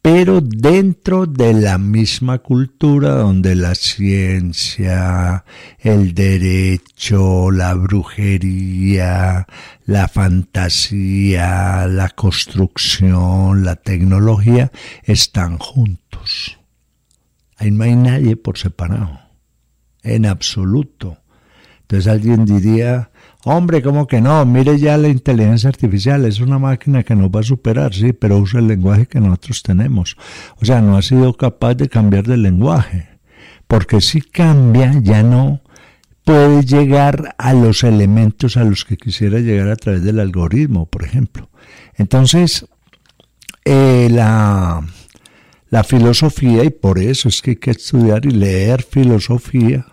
Pero 0.00 0.40
dentro 0.40 1.26
de 1.26 1.54
la 1.54 1.76
misma 1.76 2.38
cultura 2.38 3.14
donde 3.14 3.56
la 3.56 3.74
ciencia, 3.74 5.44
el 5.80 6.14
derecho, 6.14 7.50
la 7.50 7.74
brujería, 7.74 9.48
la 9.86 10.06
fantasía, 10.06 11.88
la 11.88 12.10
construcción, 12.10 13.64
la 13.64 13.74
tecnología 13.74 14.70
están 15.02 15.58
juntos. 15.58 16.59
Ahí 17.60 17.70
no 17.70 17.84
hay 17.84 17.94
nadie 17.94 18.36
por 18.36 18.56
separado, 18.56 19.20
en 20.02 20.24
absoluto. 20.24 21.18
Entonces 21.82 22.10
alguien 22.10 22.46
diría, 22.46 23.10
hombre, 23.44 23.82
¿cómo 23.82 24.06
que 24.06 24.22
no? 24.22 24.46
Mire 24.46 24.78
ya 24.78 24.96
la 24.96 25.08
inteligencia 25.08 25.68
artificial, 25.68 26.24
es 26.24 26.40
una 26.40 26.58
máquina 26.58 27.02
que 27.02 27.14
nos 27.14 27.28
va 27.28 27.40
a 27.40 27.42
superar, 27.42 27.92
sí, 27.92 28.14
pero 28.14 28.38
usa 28.38 28.60
el 28.60 28.68
lenguaje 28.68 29.04
que 29.04 29.20
nosotros 29.20 29.62
tenemos. 29.62 30.16
O 30.58 30.64
sea, 30.64 30.80
no 30.80 30.96
ha 30.96 31.02
sido 31.02 31.34
capaz 31.34 31.74
de 31.74 31.90
cambiar 31.90 32.24
de 32.26 32.38
lenguaje, 32.38 33.10
porque 33.68 34.00
si 34.00 34.22
cambia, 34.22 34.98
ya 35.02 35.22
no 35.22 35.60
puede 36.24 36.62
llegar 36.62 37.34
a 37.36 37.52
los 37.52 37.84
elementos 37.84 38.56
a 38.56 38.64
los 38.64 38.86
que 38.86 38.96
quisiera 38.96 39.38
llegar 39.38 39.68
a 39.68 39.76
través 39.76 40.02
del 40.02 40.18
algoritmo, 40.18 40.86
por 40.86 41.04
ejemplo. 41.04 41.50
Entonces, 41.94 42.64
eh, 43.66 44.08
la, 44.10 44.82
la 45.70 45.84
filosofía, 45.84 46.64
y 46.64 46.70
por 46.70 46.98
eso 46.98 47.28
es 47.28 47.40
que 47.40 47.52
hay 47.52 47.56
que 47.56 47.70
estudiar 47.70 48.26
y 48.26 48.30
leer 48.30 48.82
filosofía, 48.82 49.86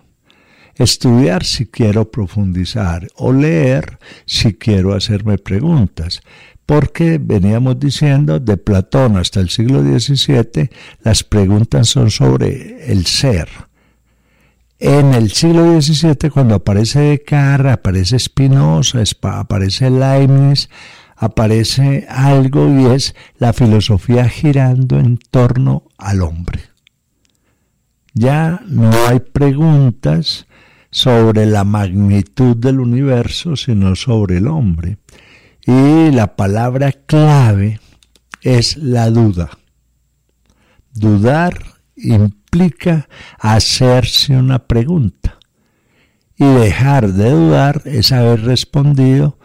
estudiar 0.75 1.43
si 1.43 1.67
quiero 1.67 2.09
profundizar 2.11 3.07
o 3.15 3.31
leer 3.31 3.99
si 4.25 4.53
quiero 4.55 4.93
hacerme 4.93 5.37
preguntas. 5.37 6.21
Porque 6.65 7.19
veníamos 7.21 7.79
diciendo, 7.79 8.39
de 8.39 8.57
Platón 8.57 9.17
hasta 9.17 9.39
el 9.39 9.49
siglo 9.49 9.81
XVII, 9.81 10.69
las 11.01 11.23
preguntas 11.23 11.87
son 11.87 12.11
sobre 12.11 12.91
el 12.91 13.05
ser. 13.05 13.47
En 14.79 15.13
el 15.13 15.31
siglo 15.31 15.79
XVII, 15.81 16.29
cuando 16.29 16.55
aparece 16.55 16.99
Descartes, 16.99 17.71
aparece 17.71 18.19
Spinoza, 18.19 19.01
aparece 19.23 19.89
Leibniz, 19.89 20.69
aparece 21.17 22.05
algo 22.09 22.69
y 22.79 22.85
es 22.93 23.15
la 23.37 23.51
filosofía 23.51 24.29
girando 24.29 24.99
en 24.99 25.17
torno 25.17 25.83
al 25.97 26.21
hombre. 26.21 26.61
Ya 28.13 28.61
no 28.65 28.91
hay 29.07 29.19
preguntas 29.19 30.47
sobre 30.91 31.45
la 31.45 31.63
magnitud 31.63 32.55
del 32.55 32.79
universo, 32.79 33.55
sino 33.55 33.95
sobre 33.95 34.37
el 34.37 34.47
hombre. 34.47 34.97
Y 35.65 36.11
la 36.11 36.35
palabra 36.35 36.91
clave 36.91 37.79
es 38.41 38.77
la 38.77 39.09
duda. 39.09 39.49
Dudar 40.93 41.59
implica 41.95 43.09
hacerse 43.39 44.37
una 44.37 44.59
pregunta. 44.59 45.37
Y 46.37 46.45
dejar 46.45 47.13
de 47.13 47.31
dudar 47.31 47.81
es 47.85 48.11
haber 48.11 48.41
respondido 48.43 49.36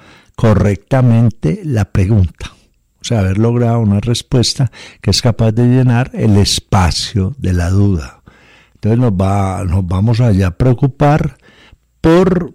correctamente 0.42 1.60
la 1.64 1.84
pregunta. 1.84 2.50
O 3.00 3.04
sea, 3.04 3.20
haber 3.20 3.38
logrado 3.38 3.78
una 3.78 4.00
respuesta 4.00 4.72
que 5.00 5.12
es 5.12 5.22
capaz 5.22 5.52
de 5.52 5.68
llenar 5.68 6.10
el 6.14 6.36
espacio 6.36 7.32
de 7.38 7.52
la 7.52 7.70
duda. 7.70 8.24
Entonces 8.74 8.98
nos, 8.98 9.12
va, 9.12 9.62
nos 9.62 9.86
vamos 9.86 10.20
allá 10.20 10.48
a 10.48 10.56
preocupar 10.58 11.36
por 12.00 12.52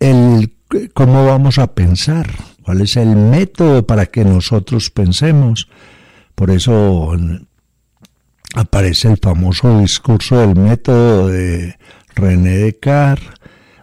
el 0.00 0.54
cómo 0.94 1.26
vamos 1.26 1.58
a 1.58 1.74
pensar, 1.74 2.30
cuál 2.62 2.80
es 2.80 2.96
el 2.96 3.14
método 3.14 3.86
para 3.86 4.06
que 4.06 4.24
nosotros 4.24 4.88
pensemos. 4.88 5.68
Por 6.34 6.50
eso 6.50 7.14
aparece 8.54 9.08
el 9.08 9.18
famoso 9.18 9.80
discurso 9.80 10.38
del 10.38 10.56
método 10.56 11.28
de 11.28 11.76
René 12.14 12.56
Descartes. 12.56 13.28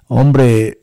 Hombre, 0.07 0.79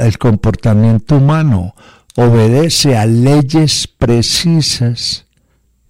el 0.00 0.18
comportamiento 0.18 1.16
humano 1.16 1.74
obedece 2.16 2.96
a 2.96 3.06
leyes 3.06 3.86
precisas 3.86 5.26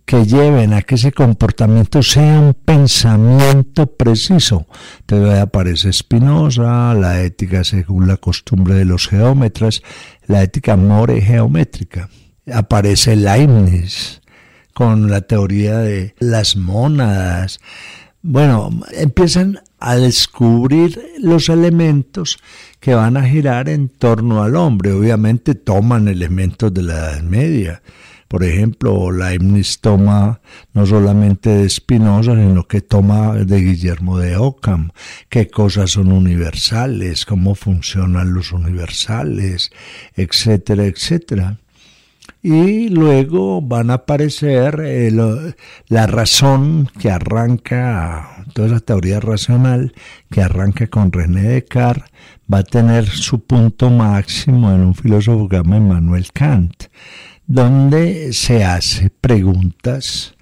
que 0.05 0.27
lleven 0.27 0.75
a 0.75 0.83
que 0.83 0.97
ese 0.97 1.13
comportamiento 1.13 2.03
sea 2.03 2.39
un 2.39 2.55
pensamiento 2.55 3.87
preciso. 3.87 4.67
Entonces 5.01 5.39
aparece 5.39 5.93
Spinoza, 5.93 6.95
la 6.95 7.23
ética 7.23 7.65
según 7.65 8.07
la 8.07 8.19
costumbre 8.19 8.75
de 8.75 8.85
los 8.85 9.09
geómetras, 9.09 9.83
la 10.27 10.43
ética 10.43 10.77
more 10.77 11.21
geométrica. 11.21 12.11
Aparece 12.53 13.17
Leibniz 13.17 14.21
con 14.75 15.11
la 15.11 15.23
teoría 15.23 15.79
de 15.79 16.15
las 16.19 16.57
mónadas. 16.57 17.61
Bueno, 18.21 18.71
empiezan 18.93 19.61
a 19.79 19.97
descubrir 19.97 21.01
los 21.19 21.49
elementos 21.49 22.39
que 22.85 22.95
van 22.95 23.17
a 23.17 23.27
girar 23.27 23.71
en 23.71 23.89
torno 23.89 24.43
al 24.43 24.57
hombre. 24.57 24.93
Obviamente 24.93 25.55
toman 25.55 26.07
elementos 26.07 26.75
de 26.75 26.83
la 26.83 26.93
Edad 26.93 27.23
Media. 27.23 27.83
Por 28.29 28.45
ejemplo, 28.45 29.11
Leibniz 29.11 29.79
toma 29.81 30.43
no 30.75 30.85
solamente 30.85 31.49
de 31.49 31.71
Spinoza, 31.71 32.33
sino 32.33 32.69
que 32.69 32.83
toma 32.83 33.37
de 33.37 33.63
Guillermo 33.63 34.19
de 34.19 34.37
Ockham, 34.37 34.91
qué 35.31 35.49
cosas 35.49 35.93
son 35.93 36.13
universales, 36.13 37.25
cómo 37.25 37.55
funcionan 37.55 38.35
los 38.35 38.53
universales, 38.53 39.71
etcétera, 40.15 40.85
etcétera 40.85 41.57
y 42.45 42.91
luego 42.91 43.63
van 43.63 43.89
a 43.89 43.95
aparecer 43.95 44.79
eh, 44.85 45.11
la 45.89 46.07
razón 46.07 46.91
que 47.01 47.11
arranca, 47.11 48.45
toda 48.53 48.69
esa 48.69 48.81
teoría 48.81 49.19
racional 49.19 49.95
que 50.31 50.43
arranca 50.43 50.87
con 50.89 51.11
René 51.11 51.41
Descartes, 51.41 52.13
va 52.53 52.59
a 52.59 52.63
tener 52.63 53.09
su 53.09 53.43
punto 53.47 53.89
máximo 53.89 54.71
en 54.75 54.83
un 54.83 54.95
filósofo 54.95 55.49
que 55.49 55.57
llama 55.57 55.79
Emmanuel 55.79 56.27
Kant, 56.35 56.85
donde 57.47 58.35
se 58.35 58.63
hace 58.63 59.09
preguntas 59.09 60.35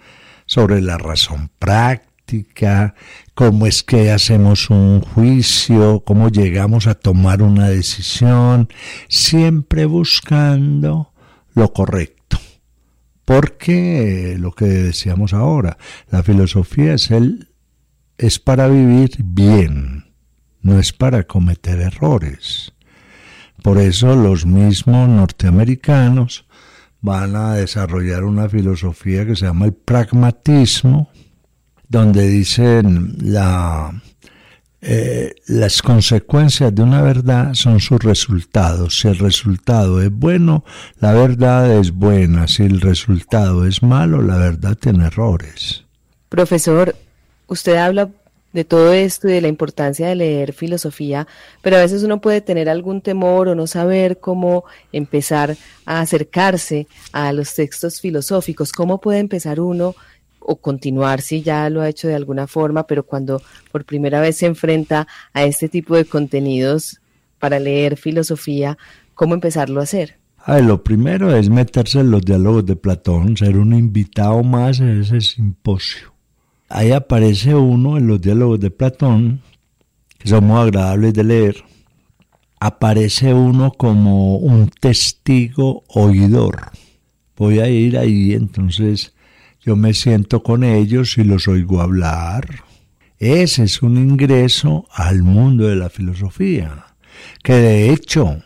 sobre 0.45 0.83
la 0.83 0.99
razón 0.99 1.53
práctica, 1.61 2.97
cómo 3.35 3.69
es 3.69 3.85
que 3.85 4.11
hacemos 4.11 4.71
un 4.71 5.03
juicio, 5.03 6.03
cómo 6.05 6.31
llegamos 6.31 6.89
a 6.89 6.97
tomar 6.97 7.43
una 7.43 7.69
decisión, 7.69 8.69
siempre 9.09 9.85
buscando 9.85 11.12
lo 11.55 11.73
correcto. 11.73 12.39
Porque 13.25 14.37
lo 14.39 14.53
que 14.53 14.67
decíamos 14.67 15.33
ahora, 15.33 15.79
la 16.11 16.23
filosofía 16.23 16.95
es 16.95 17.11
el 17.11 17.49
es 18.19 18.39
para 18.39 18.69
vivir 18.69 19.17
bien, 19.25 20.05
no 20.61 20.79
es 20.79 20.93
para 20.93 21.25
cometer 21.25 21.81
errores. 21.81 22.73
Por 23.63 23.79
eso 23.79 24.15
los 24.15 24.47
mismos 24.47 25.09
norteamericanos 25.09 26.47
van 27.01 27.35
a 27.35 27.55
desarrollar 27.55 28.25
una 28.25 28.49
filosofía 28.49 29.27
que 29.27 29.35
se 29.35 29.47
llama 29.47 29.67
el 29.67 29.73
pragmatismo, 29.73 31.11
donde 31.89 32.29
dicen 32.29 33.17
la 33.21 34.03
eh, 34.85 35.37
las 35.47 35.81
consecuencias 35.81 36.75
de 36.75 36.83
una 36.83 37.03
verdad 37.03 37.55
son 37.55 37.79
sus 37.79 38.03
resultados. 38.03 38.99
Si 38.99 39.07
el 39.07 39.19
resultado 39.19 40.03
es 40.03 40.11
bueno, 40.11 40.65
la 40.99 41.13
verdad 41.13 41.79
es 41.79 41.93
buena. 41.93 42.49
Si 42.49 42.65
el 42.65 42.81
resultado 42.81 43.65
es 43.65 43.81
malo, 43.85 44.21
la 44.21 44.39
verdad 44.39 44.77
tiene 44.77 45.07
errores. 45.07 45.85
Profesor, 46.29 46.97
usted 47.47 47.77
habla 47.77 48.11
de 48.53 48.65
todo 48.65 48.93
esto 48.93 49.29
y 49.29 49.33
de 49.33 49.41
la 49.41 49.49
importancia 49.49 50.09
de 50.09 50.17
leer 50.17 50.53
filosofía, 50.53 51.29
pero 51.63 51.77
a 51.77 51.81
veces 51.81 52.03
uno 52.03 52.21
puede 52.21 52.41
tener 52.41 52.69
algún 52.69 53.03
temor 53.03 53.49
o 53.49 53.55
no 53.55 53.69
saber 53.69 54.19
cómo 54.19 54.65
empezar 54.93 55.57
a 55.87 56.01
acercarse 56.01 56.89
a 57.13 57.33
los 57.33 57.55
textos 57.55 58.01
filosóficos. 58.01 58.73
¿Cómo 58.73 59.01
puede 59.01 59.21
empezar 59.21 59.61
uno 59.61 59.95
o 60.45 60.57
continuar 60.57 61.21
si 61.21 61.43
ya 61.43 61.69
lo 61.71 61.81
ha 61.81 61.89
hecho 61.89 62.09
de 62.09 62.15
alguna 62.15 62.47
forma, 62.47 62.87
pero 62.87 63.05
cuando 63.05 63.43
por 63.71 63.85
primera 63.85 64.21
vez 64.21 64.37
se 64.39 64.47
enfrenta 64.47 65.07
a 65.33 65.45
este 65.45 65.69
tipo 65.69 65.97
de 65.97 66.05
contenidos 66.05 67.01
para 67.39 67.59
leer 67.59 67.97
filosofía, 67.97 68.79
¿cómo 69.15 69.35
empezarlo 69.35 69.81
a 69.81 69.85
hacer? 69.85 70.17
lo 70.47 70.83
primero 70.83 71.35
es 71.37 71.49
meterse 71.49 72.01
en 72.01 72.11
los 72.11 72.23
diálogos 72.23 72.67
de 72.67 72.77
Platón, 72.77 73.37
ser 73.37 73.57
un 73.57 73.75
invitado 73.75 74.43
más 74.43 74.81
a 74.81 74.93
ese 74.93 75.21
simposio. 75.21 76.13
Ahí 76.69 76.91
aparece 76.91 77.55
uno 77.55 77.97
en 77.97 78.07
los 78.07 78.21
diálogos 78.21 78.59
de 78.59 78.71
Platón, 78.71 79.41
que 80.19 80.29
son 80.29 80.45
muy 80.45 80.59
agradables 80.59 81.15
de 81.15 81.25
leer. 81.25 81.57
Aparece 82.59 83.35
uno 83.35 83.73
como 83.73 84.37
un 84.37 84.69
testigo 84.69 85.85
oidor. 85.89 86.71
Voy 87.37 87.61
a 87.61 87.69
ir 87.69 87.99
ahí, 87.99 88.33
entonces 88.33 89.15
yo 89.65 89.77
me 89.77 89.95
siento 89.95 90.43
con 90.43 90.65
ellos 90.65 91.17
y 91.19 91.25
los 91.25 91.47
oigo 91.49 91.81
hablar. 91.81 92.65
Ese 93.19 93.63
es 93.65 93.83
un 93.83 93.97
ingreso 93.97 94.87
al 94.93 95.23
mundo 95.23 95.69
de 95.69 95.77
la 95.77 95.89
filosofía, 95.89 96.87
que 97.45 97.55
de 97.55 97.91
hecho 97.91 98.43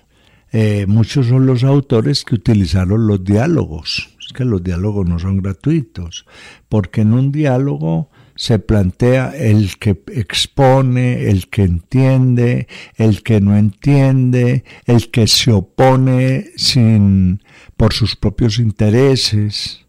eh, 0.52 0.84
muchos 0.86 1.28
son 1.28 1.46
los 1.46 1.64
autores 1.64 2.24
que 2.24 2.34
utilizaron 2.34 3.06
los 3.06 3.24
diálogos. 3.24 4.10
Es 4.20 4.34
que 4.34 4.44
los 4.44 4.62
diálogos 4.62 5.08
no 5.08 5.18
son 5.18 5.38
gratuitos, 5.38 6.26
porque 6.68 7.00
en 7.00 7.14
un 7.14 7.32
diálogo 7.32 8.10
se 8.34 8.58
plantea 8.58 9.32
el 9.34 9.78
que 9.78 10.02
expone, 10.08 11.30
el 11.30 11.48
que 11.48 11.62
entiende, 11.62 12.68
el 12.96 13.22
que 13.22 13.40
no 13.40 13.56
entiende, 13.56 14.64
el 14.84 15.10
que 15.10 15.26
se 15.26 15.52
opone 15.52 16.50
sin 16.56 17.42
por 17.78 17.94
sus 17.94 18.16
propios 18.16 18.58
intereses. 18.58 19.85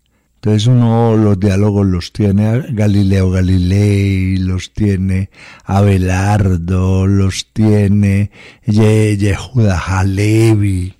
Entonces 0.47 0.67
uno 0.69 1.17
los 1.17 1.37
diálogos 1.37 1.85
los 1.85 2.13
tiene 2.13 2.63
Galileo 2.69 3.31
Galilei, 3.31 4.37
los 4.37 4.71
tiene 4.71 5.29
Abelardo, 5.65 7.05
los 7.05 7.47
tiene 7.51 8.31
Yehuda 8.65 9.77
Halevi, 9.77 10.95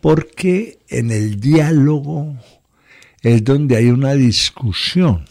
porque 0.00 0.78
en 0.88 1.10
el 1.10 1.38
diálogo 1.38 2.38
es 3.20 3.44
donde 3.44 3.76
hay 3.76 3.90
una 3.90 4.14
discusión, 4.14 5.26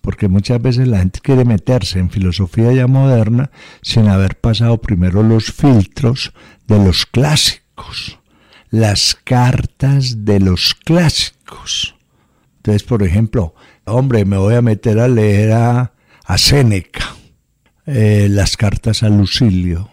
porque 0.00 0.28
muchas 0.28 0.62
veces 0.62 0.86
la 0.86 1.00
gente 1.00 1.18
quiere 1.20 1.44
meterse 1.44 1.98
en 1.98 2.08
filosofía 2.08 2.72
ya 2.72 2.86
moderna 2.86 3.50
sin 3.82 4.06
haber 4.06 4.38
pasado 4.38 4.80
primero 4.80 5.24
los 5.24 5.46
filtros 5.46 6.32
de 6.68 6.78
los 6.84 7.04
clásicos, 7.04 8.20
las 8.70 9.16
cartas 9.24 10.24
de 10.24 10.38
los 10.38 10.76
clásicos. 10.76 11.95
Entonces, 12.66 12.82
por 12.82 13.04
ejemplo, 13.04 13.54
hombre, 13.84 14.24
me 14.24 14.36
voy 14.38 14.56
a 14.56 14.60
meter 14.60 14.98
a 14.98 15.06
leer 15.06 15.52
a, 15.52 15.92
a 16.24 16.36
Séneca, 16.36 17.14
eh, 17.86 18.26
las 18.28 18.56
cartas 18.56 19.04
a 19.04 19.08
Lucilio. 19.08 19.88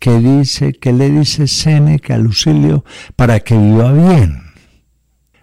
¿Qué 0.00 0.18
dice, 0.18 0.72
qué 0.72 0.94
le 0.94 1.10
dice 1.10 1.46
Séneca 1.46 2.14
a 2.14 2.18
Lucilio 2.18 2.82
para 3.14 3.40
que 3.40 3.58
viva 3.58 3.92
bien? 3.92 4.40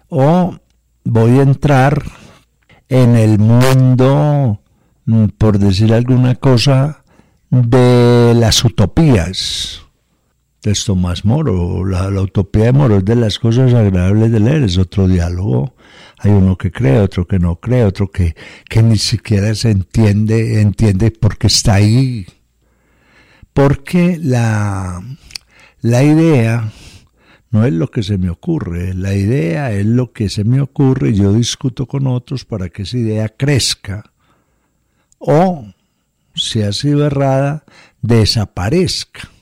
O 0.08 0.58
voy 1.04 1.38
a 1.38 1.42
entrar 1.42 2.02
en 2.88 3.14
el 3.14 3.38
mundo, 3.38 4.60
mm, 5.04 5.26
por 5.38 5.60
decir 5.60 5.94
alguna 5.94 6.34
cosa, 6.34 7.04
de 7.48 8.32
las 8.34 8.64
utopías 8.64 9.83
de 10.64 10.74
Tomás 10.84 11.24
Moro. 11.24 11.84
La, 11.84 12.08
utopía 12.20 12.64
de 12.64 12.72
Moro 12.72 12.96
es 12.98 13.04
de 13.04 13.16
las 13.16 13.38
cosas 13.38 13.72
agradables 13.72 14.32
de 14.32 14.40
leer, 14.40 14.64
es 14.64 14.78
otro 14.78 15.06
diálogo 15.06 15.74
hay 16.24 16.30
uno 16.30 16.56
que 16.56 16.72
cree, 16.72 17.00
otro 17.00 17.26
que 17.26 17.38
no 17.38 17.56
cree, 17.56 17.84
otro 17.84 18.10
que, 18.10 18.34
que 18.68 18.82
ni 18.82 18.96
siquiera 18.96 19.54
se 19.54 19.70
entiende, 19.70 20.62
entiende 20.62 21.10
por 21.10 21.36
qué 21.36 21.48
está 21.48 21.74
ahí. 21.74 22.26
Porque 23.52 24.18
la, 24.18 25.02
la 25.82 26.02
idea 26.02 26.72
no 27.50 27.66
es 27.66 27.74
lo 27.74 27.90
que 27.90 28.02
se 28.02 28.16
me 28.16 28.30
ocurre, 28.30 28.94
la 28.94 29.14
idea 29.14 29.70
es 29.72 29.84
lo 29.84 30.12
que 30.12 30.30
se 30.30 30.44
me 30.44 30.62
ocurre 30.62 31.10
y 31.10 31.16
yo 31.16 31.34
discuto 31.34 31.86
con 31.86 32.06
otros 32.06 32.46
para 32.46 32.70
que 32.70 32.82
esa 32.82 32.96
idea 32.96 33.28
crezca 33.28 34.10
o, 35.18 35.66
si 36.34 36.62
ha 36.62 36.72
sido 36.72 37.06
errada, 37.06 37.64
desaparezca. 38.00 39.33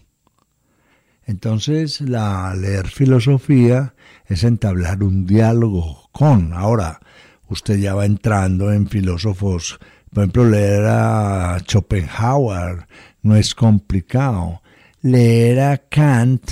Entonces, 1.26 2.00
la 2.00 2.54
leer 2.54 2.88
filosofía 2.88 3.94
es 4.26 4.44
entablar 4.44 5.02
un 5.02 5.26
diálogo 5.26 6.08
con. 6.12 6.52
Ahora, 6.52 7.00
usted 7.48 7.78
ya 7.78 7.94
va 7.94 8.06
entrando 8.06 8.72
en 8.72 8.88
filósofos, 8.88 9.78
por 10.12 10.24
ejemplo, 10.24 10.44
leer 10.44 10.84
a 10.86 11.58
Schopenhauer 11.66 12.86
no 13.22 13.36
es 13.36 13.54
complicado. 13.54 14.60
Leer 15.00 15.60
a 15.60 15.78
Kant 15.78 16.50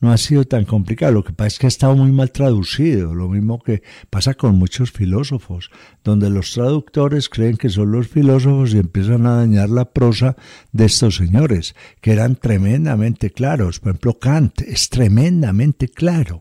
no 0.00 0.10
ha 0.10 0.16
sido 0.16 0.44
tan 0.44 0.64
complicado. 0.64 1.12
Lo 1.12 1.24
que 1.24 1.32
pasa 1.32 1.48
es 1.48 1.58
que 1.58 1.66
ha 1.66 1.68
estado 1.68 1.94
muy 1.94 2.10
mal 2.10 2.32
traducido. 2.32 3.14
Lo 3.14 3.28
mismo 3.28 3.62
que 3.62 3.82
pasa 4.08 4.34
con 4.34 4.56
muchos 4.56 4.90
filósofos, 4.90 5.70
donde 6.02 6.30
los 6.30 6.52
traductores 6.52 7.28
creen 7.28 7.56
que 7.56 7.68
son 7.68 7.92
los 7.92 8.08
filósofos 8.08 8.72
y 8.72 8.78
empiezan 8.78 9.26
a 9.26 9.36
dañar 9.36 9.68
la 9.68 9.92
prosa 9.92 10.36
de 10.72 10.86
estos 10.86 11.16
señores, 11.16 11.74
que 12.00 12.12
eran 12.12 12.36
tremendamente 12.36 13.30
claros. 13.30 13.78
Por 13.78 13.90
ejemplo, 13.90 14.18
Kant 14.18 14.62
es 14.62 14.88
tremendamente 14.88 15.88
claro 15.88 16.40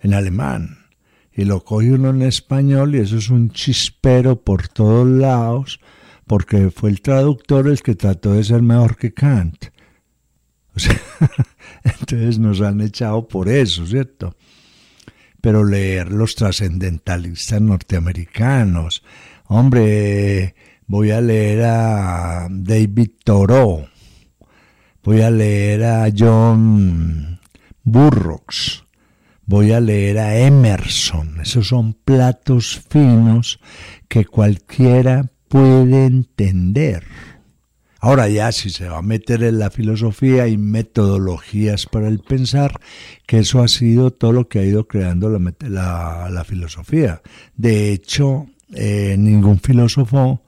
en 0.00 0.14
alemán. 0.14 0.78
Y 1.32 1.44
lo 1.44 1.64
coge 1.64 1.92
uno 1.92 2.10
en 2.10 2.22
español 2.22 2.94
y 2.94 2.98
eso 2.98 3.16
es 3.18 3.28
un 3.30 3.50
chispero 3.50 4.42
por 4.42 4.68
todos 4.68 5.08
lados, 5.08 5.80
porque 6.26 6.70
fue 6.70 6.90
el 6.90 7.00
traductor 7.00 7.68
el 7.68 7.82
que 7.82 7.94
trató 7.94 8.32
de 8.32 8.44
ser 8.44 8.62
mejor 8.62 8.96
que 8.96 9.12
Kant. 9.12 9.73
O 10.76 10.80
sea, 10.80 11.00
entonces 11.84 12.38
nos 12.38 12.60
han 12.60 12.80
echado 12.80 13.26
por 13.28 13.48
eso, 13.48 13.86
¿cierto? 13.86 14.36
Pero 15.40 15.64
leer 15.64 16.10
los 16.10 16.34
trascendentalistas 16.34 17.60
norteamericanos, 17.60 19.02
hombre, 19.46 20.54
voy 20.86 21.10
a 21.10 21.20
leer 21.20 21.64
a 21.64 22.48
David 22.50 23.10
Thoreau, 23.24 23.86
voy 25.02 25.20
a 25.20 25.30
leer 25.30 25.84
a 25.84 26.08
John 26.16 27.40
Burroughs, 27.82 28.84
voy 29.46 29.72
a 29.72 29.80
leer 29.80 30.18
a 30.18 30.38
Emerson. 30.38 31.40
Esos 31.40 31.68
son 31.68 31.92
platos 31.92 32.80
finos 32.88 33.60
que 34.08 34.24
cualquiera 34.24 35.30
puede 35.48 36.06
entender. 36.06 37.04
Ahora 38.04 38.28
ya 38.28 38.52
si 38.52 38.68
se 38.68 38.86
va 38.86 38.98
a 38.98 39.02
meter 39.02 39.42
en 39.44 39.58
la 39.58 39.70
filosofía 39.70 40.46
y 40.46 40.58
metodologías 40.58 41.86
para 41.86 42.06
el 42.06 42.18
pensar, 42.18 42.78
que 43.26 43.38
eso 43.38 43.62
ha 43.62 43.68
sido 43.68 44.10
todo 44.10 44.30
lo 44.32 44.46
que 44.46 44.58
ha 44.58 44.62
ido 44.62 44.86
creando 44.86 45.30
la, 45.30 46.44
filosofía. 46.46 47.22
De 47.56 47.92
hecho, 47.92 48.44
eh, 48.74 49.16
ningún 49.18 49.58
filósofo 49.58 50.42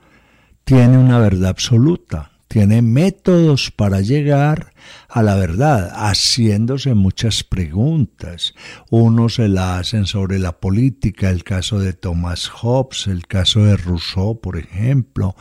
tiene 0.64 0.98
una 0.98 1.18
verdad 1.18 1.48
absoluta 1.48 2.30
tiene 2.48 2.80
métodos 2.80 3.70
para 3.70 4.00
llegar 4.00 4.72
a 5.08 5.22
la 5.22 5.34
verdad, 5.34 5.90
haciéndose 5.94 6.94
muchas 6.94 7.42
preguntas. 7.42 8.54
Unos 8.88 9.34
se 9.34 9.48
la 9.48 9.78
hacen 9.78 10.06
sobre 10.06 10.38
la 10.38 10.60
política, 10.60 11.30
el 11.30 11.42
caso 11.42 11.80
de 11.80 11.92
Thomas 11.92 12.48
Hobbes, 12.48 13.08
el 13.08 13.26
caso 13.26 13.64
de 13.64 13.76
Rousseau, 13.76 14.40
por 14.40 14.56
ejemplo. 14.56 15.34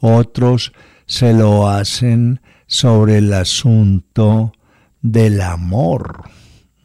Otros 0.00 0.72
se 1.12 1.34
lo 1.34 1.68
hacen 1.68 2.40
sobre 2.66 3.18
el 3.18 3.34
asunto 3.34 4.54
del 5.02 5.42
amor. 5.42 6.22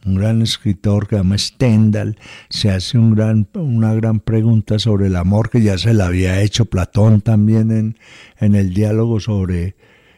Un 0.04 0.16
gran 0.16 0.42
escritor 0.42 1.08
que 1.08 1.16
se 1.16 1.22
llama 1.22 1.38
Stendhal, 1.38 2.18
se 2.50 2.70
hace 2.70 2.98
una 2.98 3.94
gran 3.94 4.20
pregunta 4.20 4.78
sobre 4.78 5.06
el 5.06 5.16
amor 5.16 5.48
que 5.48 5.62
ya 5.62 5.78
se 5.78 5.94
la 5.94 6.08
había 6.08 6.42
hecho 6.42 6.66
Platón 6.66 7.22
también 7.22 7.70
en, 7.70 7.98
en 8.38 8.54
el 8.54 8.74
diálogo 8.74 9.18
sobre 9.18 9.76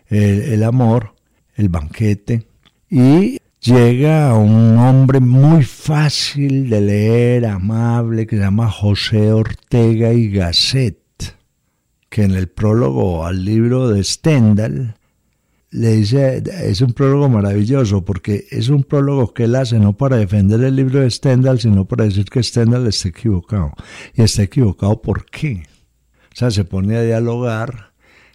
el, 0.09 0.43
el 0.43 0.65
amor, 0.65 1.15
el 1.55 1.69
banquete, 1.69 2.49
y 2.91 3.39
llega 3.61 4.31
a 4.31 4.35
un 4.35 4.77
hombre 4.77 5.21
muy 5.21 5.63
fácil 5.63 6.69
de 6.69 6.81
leer, 6.81 7.47
amable, 7.47 8.27
que 8.27 8.35
se 8.35 8.43
llama 8.43 8.69
José 8.69 9.31
Ortega 9.31 10.13
y 10.13 10.31
Gasset, 10.31 11.00
que 12.11 12.25
en 12.25 12.33
el 12.33 12.49
prólogo 12.49 13.25
al 13.25 13.45
libro 13.45 13.89
de 13.89 14.05
Stendhal 14.05 14.97
le 15.71 15.93
dice, 15.93 16.43
es 16.65 16.81
un 16.81 16.93
prólogo 16.93 17.29
maravilloso 17.29 18.05
porque 18.05 18.47
es 18.51 18.69
un 18.69 18.83
prólogo 18.83 19.33
que 19.33 19.45
él 19.45 19.55
hace 19.55 19.79
no 19.79 19.97
para 19.97 20.17
defender 20.17 20.61
el 20.65 20.75
libro 20.75 21.01
de 21.01 21.11
Stendhal, 21.11 21.61
sino 21.61 21.87
para 21.87 22.05
decir 22.05 22.25
que 22.25 22.43
Stendhal 22.43 22.89
está 22.89 23.09
equivocado. 23.09 23.73
Y 24.15 24.23
está 24.23 24.43
equivocado 24.43 25.01
¿por 25.01 25.27
qué? 25.27 25.63
O 26.33 26.37
sea, 26.37 26.51
se 26.51 26.65
pone 26.65 26.97
a 26.97 27.03
dialogar 27.03 27.93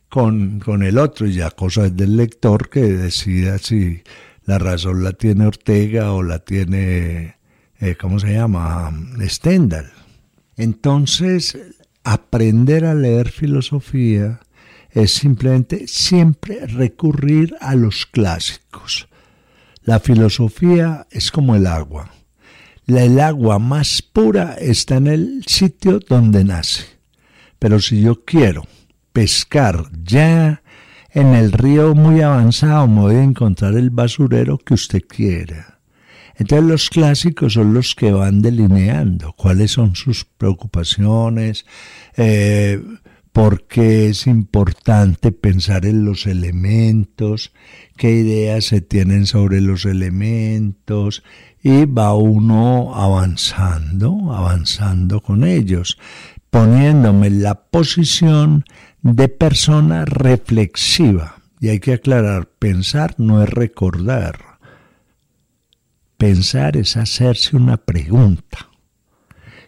con, 0.08 0.60
con 0.62 0.82
el 0.84 0.98
otro 0.98 1.28
y 1.28 1.34
ya 1.34 1.52
cosa 1.52 1.88
es 1.88 1.96
del 1.98 2.16
lector 2.16 2.70
que 2.70 2.84
decida 2.84 3.58
si 3.58 4.02
la 4.46 4.58
razón 4.58 5.04
la 5.04 5.12
tiene 5.12 5.46
Ortega 5.48 6.14
o 6.14 6.24
la 6.24 6.40
tiene, 6.40 7.36
eh, 7.80 7.96
¿cómo 8.00 8.20
se 8.20 8.32
llama? 8.32 8.94
Stendhal. 9.28 9.92
Entonces, 10.56 11.58
aprender 12.06 12.86
a 12.86 12.94
leer 12.94 13.30
filosofía 13.30 14.40
es 14.92 15.12
simplemente 15.12 15.88
siempre 15.88 16.66
recurrir 16.68 17.56
a 17.60 17.76
los 17.76 18.06
clásicos. 18.06 19.10
La 19.84 20.00
filosofía 20.00 21.08
es 21.12 21.32
como 21.32 21.56
el 21.56 21.68
agua. 21.68 22.12
El 22.88 23.20
agua 23.20 23.60
más 23.60 24.02
pura 24.02 24.54
está 24.54 24.98
en 24.98 25.08
el 25.08 25.44
sitio 25.48 26.00
donde 26.00 26.44
nace. 26.44 26.86
Pero 27.60 27.80
si 27.80 28.02
yo 28.02 28.24
quiero 28.24 28.64
pescar 29.12 29.90
ya 30.04 30.62
en 31.10 31.34
el 31.34 31.52
río 31.52 31.96
muy 31.96 32.22
avanzado, 32.22 32.88
me 32.88 33.02
voy 33.02 33.16
a 33.16 33.24
encontrar 33.24 33.76
el 33.76 33.90
basurero 33.90 34.60
que 34.60 34.76
usted 34.76 35.02
quiera. 35.08 35.75
Entonces 36.38 36.68
los 36.68 36.90
clásicos 36.90 37.54
son 37.54 37.74
los 37.74 37.96
que 37.96 38.12
van 38.12 38.42
delineando 38.42 39.34
cuáles 39.34 39.72
son 39.72 39.96
sus 39.96 40.26
preocupaciones, 40.26 41.66
eh, 42.18 42.82
porque 43.32 44.08
es 44.08 44.28
importante 44.28 45.32
pensar 45.34 45.86
en 45.86 46.06
los 46.06 46.26
elementos, 46.26 47.52
qué 47.98 48.12
ideas 48.12 48.66
se 48.66 48.80
tienen 48.80 49.26
sobre 49.26 49.60
los 49.60 49.86
elementos 49.86 51.22
y 51.62 51.86
va 51.86 52.14
uno 52.14 52.96
avanzando, 52.96 54.34
avanzando 54.34 55.20
con 55.20 55.44
ellos, 55.44 55.98
poniéndome 56.50 57.28
en 57.28 57.44
la 57.44 57.56
posición 57.56 58.64
de 59.02 59.28
persona 59.28 60.06
reflexiva. 60.06 61.36
Y 61.60 61.70
hay 61.70 61.80
que 61.80 61.94
aclarar, 61.94 62.48
pensar 62.60 63.16
no 63.18 63.44
es 63.44 63.50
recordar. 63.50 64.55
Pensar 66.18 66.78
es 66.78 66.98
hacerse 66.98 67.56
una 67.56 67.78
pregunta. 67.78 68.70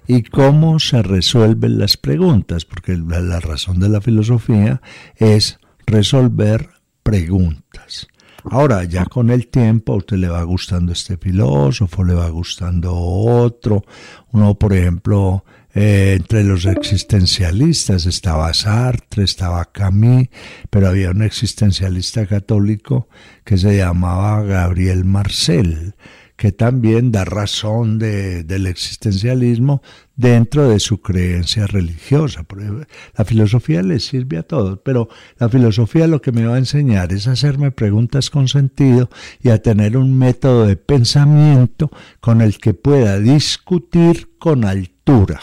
y 0.10 0.24
cómo 0.24 0.80
se 0.80 1.04
resuelven 1.04 1.80
las 1.80 1.98
preguntas, 1.98 2.64
porque 2.64 2.96
la, 2.96 3.42
razón 3.42 3.82
de 3.82 3.90
la 3.90 4.00
filosofía 4.00 4.82
es 5.18 5.60
resolver 5.86 6.70
preguntas. 7.04 8.08
Ahora, 8.50 8.86
ya 8.86 9.06
con 9.06 9.30
el 9.30 9.48
tiempo 9.50 9.92
a 9.92 9.98
usted 9.98 10.16
le 10.16 10.30
va 10.30 10.42
gustando 10.44 10.94
este 10.94 11.18
filósofo, 11.18 12.06
le 12.06 12.14
va 12.14 12.30
gustando 12.30 12.96
otro. 12.96 13.84
Uno, 14.32 14.56
por 14.56 14.72
ejemplo, 14.72 15.44
eh, 15.74 16.16
entre 16.18 16.46
los 16.46 16.66
existencialistas 16.66 18.06
estaba 18.06 18.54
Sartre, 18.54 19.26
estaba 19.26 19.66
Camus, 19.66 20.30
pero 20.70 20.88
había 20.88 21.12
un 21.12 21.24
existencialista 21.24 22.26
católico 22.26 23.10
que 23.44 23.58
se 23.58 23.76
llamaba 23.76 24.42
Gabriel 24.44 25.04
Marcel 25.04 25.96
que 26.38 26.52
también 26.52 27.12
da 27.12 27.26
razón 27.26 27.98
del 27.98 28.68
existencialismo 28.68 29.82
dentro 30.16 30.70
de 30.70 30.80
su 30.80 31.02
creencia 31.02 31.66
religiosa. 31.66 32.46
La 33.18 33.26
filosofía 33.26 33.82
le 33.82 34.00
sirve 34.00 34.38
a 34.38 34.44
todos, 34.44 34.80
pero 34.86 35.10
la 35.40 35.50
filosofía 35.50 36.06
lo 36.06 36.22
que 36.22 36.32
me 36.32 36.46
va 36.46 36.56
a 36.56 36.60
enseñar 36.60 37.12
es 37.12 37.28
a 37.28 37.32
hacerme 37.32 37.72
preguntas 37.72 38.30
con 38.30 38.48
sentido 38.48 39.10
y 39.42 39.50
a 39.50 39.64
tener 39.64 39.98
un 39.98 40.18
método 40.18 40.68
de 40.68 40.78
pensamiento 40.78 41.90
con 42.20 42.42
el 42.42 42.60
que 42.60 42.76
pueda 42.76 43.20
discutir 43.20 44.38
con 44.38 44.64
altura. 44.64 45.40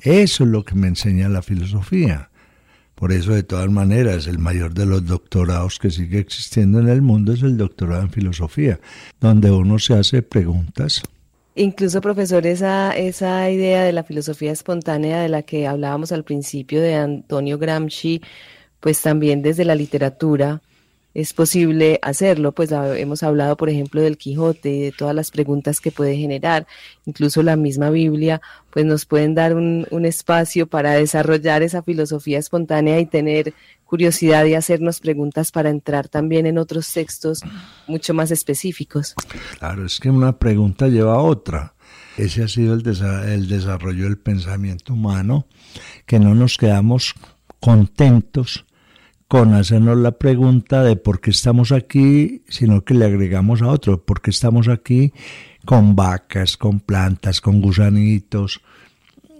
Eso 0.00 0.44
es 0.44 0.50
lo 0.50 0.64
que 0.64 0.76
me 0.76 0.86
enseña 0.86 1.28
la 1.28 1.42
filosofía. 1.42 2.29
Por 3.00 3.12
eso, 3.12 3.32
de 3.32 3.42
todas 3.42 3.70
maneras, 3.70 4.26
el 4.26 4.38
mayor 4.38 4.74
de 4.74 4.84
los 4.84 5.06
doctorados 5.06 5.78
que 5.78 5.90
sigue 5.90 6.18
existiendo 6.18 6.80
en 6.80 6.88
el 6.90 7.00
mundo 7.00 7.32
es 7.32 7.42
el 7.42 7.56
doctorado 7.56 8.02
en 8.02 8.10
filosofía, 8.10 8.78
donde 9.18 9.50
uno 9.50 9.78
se 9.78 9.94
hace 9.94 10.20
preguntas. 10.20 11.02
Incluso, 11.54 12.02
profesor, 12.02 12.46
esa, 12.46 12.94
esa 12.94 13.50
idea 13.50 13.84
de 13.84 13.92
la 13.92 14.04
filosofía 14.04 14.52
espontánea 14.52 15.22
de 15.22 15.30
la 15.30 15.40
que 15.40 15.66
hablábamos 15.66 16.12
al 16.12 16.24
principio 16.24 16.82
de 16.82 16.94
Antonio 16.94 17.56
Gramsci, 17.56 18.20
pues 18.80 19.00
también 19.00 19.40
desde 19.40 19.64
la 19.64 19.74
literatura 19.74 20.60
es 21.12 21.32
posible 21.32 21.98
hacerlo, 22.02 22.52
pues 22.52 22.70
hemos 22.70 23.22
hablado, 23.22 23.56
por 23.56 23.68
ejemplo, 23.68 24.00
del 24.00 24.16
Quijote 24.16 24.70
y 24.70 24.80
de 24.82 24.92
todas 24.92 25.14
las 25.14 25.30
preguntas 25.30 25.80
que 25.80 25.90
puede 25.90 26.16
generar, 26.16 26.66
incluso 27.04 27.42
la 27.42 27.56
misma 27.56 27.90
Biblia, 27.90 28.40
pues 28.70 28.84
nos 28.84 29.06
pueden 29.06 29.34
dar 29.34 29.54
un, 29.54 29.86
espacio 30.04 30.66
para 30.66 30.92
desarrollar 30.92 31.62
esa 31.62 31.82
filosofía 31.82 32.38
espontánea 32.38 33.00
y 33.00 33.06
tener 33.06 33.54
curiosidad 33.84 34.44
y 34.44 34.54
hacernos 34.54 35.00
preguntas 35.00 35.50
para 35.50 35.68
entrar 35.68 36.08
también 36.08 36.46
en 36.46 36.58
otros 36.58 36.92
textos 36.92 37.40
mucho 37.86 38.14
más 38.14 38.30
específicos. 38.30 39.14
Claro, 39.58 39.84
es 39.84 39.98
que 39.98 40.10
una 40.10 40.38
pregunta 40.38 40.88
lleva 40.88 41.14
a 41.14 41.20
otra. 41.20 41.74
Ese 42.16 42.44
ha 42.44 42.48
sido 42.48 42.74
el 42.74 43.48
desarrollo 43.48 44.04
del 44.04 44.18
pensamiento 44.18 44.94
humano, 44.94 45.46
que 46.06 46.18
no 46.18 46.34
nos 46.34 46.56
quedamos 46.56 47.14
contentos 47.58 48.64
con 49.30 49.54
hacernos 49.54 49.96
la 49.96 50.10
pregunta 50.10 50.82
de 50.82 50.96
por 50.96 51.20
qué 51.20 51.30
estamos 51.30 51.70
aquí, 51.70 52.42
sino 52.48 52.82
que 52.84 52.94
le 52.94 53.04
agregamos 53.04 53.62
a 53.62 53.68
otro, 53.68 54.04
por 54.04 54.20
qué 54.20 54.30
estamos 54.30 54.66
aquí 54.66 55.12
con 55.64 55.94
vacas, 55.94 56.56
con 56.56 56.80
plantas, 56.80 57.40
con 57.40 57.60
gusanitos. 57.60 58.60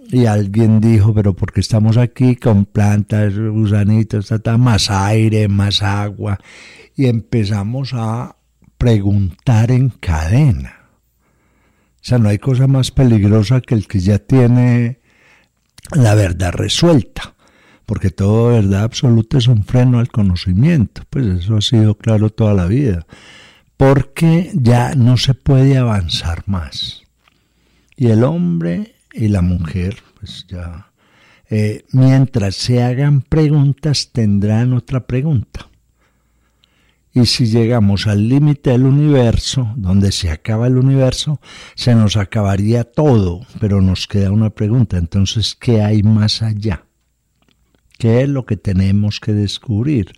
Y 0.09 0.27
alguien 0.27 0.79
dijo, 0.79 1.13
pero 1.13 1.33
¿por 1.33 1.51
qué 1.51 1.59
estamos 1.59 1.97
aquí 1.97 2.37
con 2.37 2.63
plantas, 2.63 3.37
gusanitos, 3.37 4.31
más 4.57 4.89
aire, 4.89 5.49
más 5.49 5.83
agua? 5.83 6.39
Y 6.95 7.07
empezamos 7.07 7.91
a 7.93 8.37
preguntar 8.77 9.71
en 9.71 9.89
cadena. 9.89 10.85
O 11.95 11.99
sea, 11.99 12.17
no 12.17 12.29
hay 12.29 12.37
cosa 12.37 12.65
más 12.65 12.91
peligrosa 12.91 13.59
que 13.59 13.75
el 13.75 13.89
que 13.89 13.99
ya 13.99 14.19
tiene 14.19 15.01
la 15.93 16.15
verdad 16.15 16.53
resuelta 16.53 17.35
porque 17.85 18.09
todo 18.09 18.49
verdad 18.49 18.83
absoluta 18.83 19.37
es 19.37 19.47
un 19.47 19.63
freno 19.63 19.99
al 19.99 20.09
conocimiento, 20.09 21.03
pues 21.09 21.25
eso 21.27 21.57
ha 21.57 21.61
sido 21.61 21.95
claro 21.95 22.29
toda 22.29 22.53
la 22.53 22.65
vida, 22.65 23.05
porque 23.77 24.51
ya 24.53 24.95
no 24.95 25.17
se 25.17 25.33
puede 25.33 25.77
avanzar 25.77 26.43
más. 26.45 27.03
Y 27.95 28.07
el 28.07 28.23
hombre 28.23 28.95
y 29.13 29.27
la 29.27 29.41
mujer, 29.41 29.97
pues 30.19 30.45
ya, 30.47 30.91
eh, 31.49 31.83
mientras 31.91 32.55
se 32.55 32.81
hagan 32.81 33.21
preguntas, 33.21 34.11
tendrán 34.13 34.73
otra 34.73 35.05
pregunta. 35.05 35.67
Y 37.13 37.25
si 37.25 37.45
llegamos 37.47 38.07
al 38.07 38.29
límite 38.29 38.69
del 38.69 38.85
universo, 38.85 39.73
donde 39.75 40.13
se 40.13 40.31
acaba 40.31 40.67
el 40.67 40.77
universo, 40.77 41.41
se 41.75 41.93
nos 41.93 42.15
acabaría 42.15 42.85
todo, 42.85 43.41
pero 43.59 43.81
nos 43.81 44.07
queda 44.07 44.31
una 44.31 44.49
pregunta. 44.49 44.97
Entonces, 44.97 45.55
¿qué 45.59 45.81
hay 45.81 46.03
más 46.03 46.41
allá? 46.41 46.85
¿Qué 48.01 48.23
es 48.23 48.29
lo 48.29 48.47
que 48.47 48.57
tenemos 48.57 49.19
que 49.19 49.31
descubrir? 49.31 50.13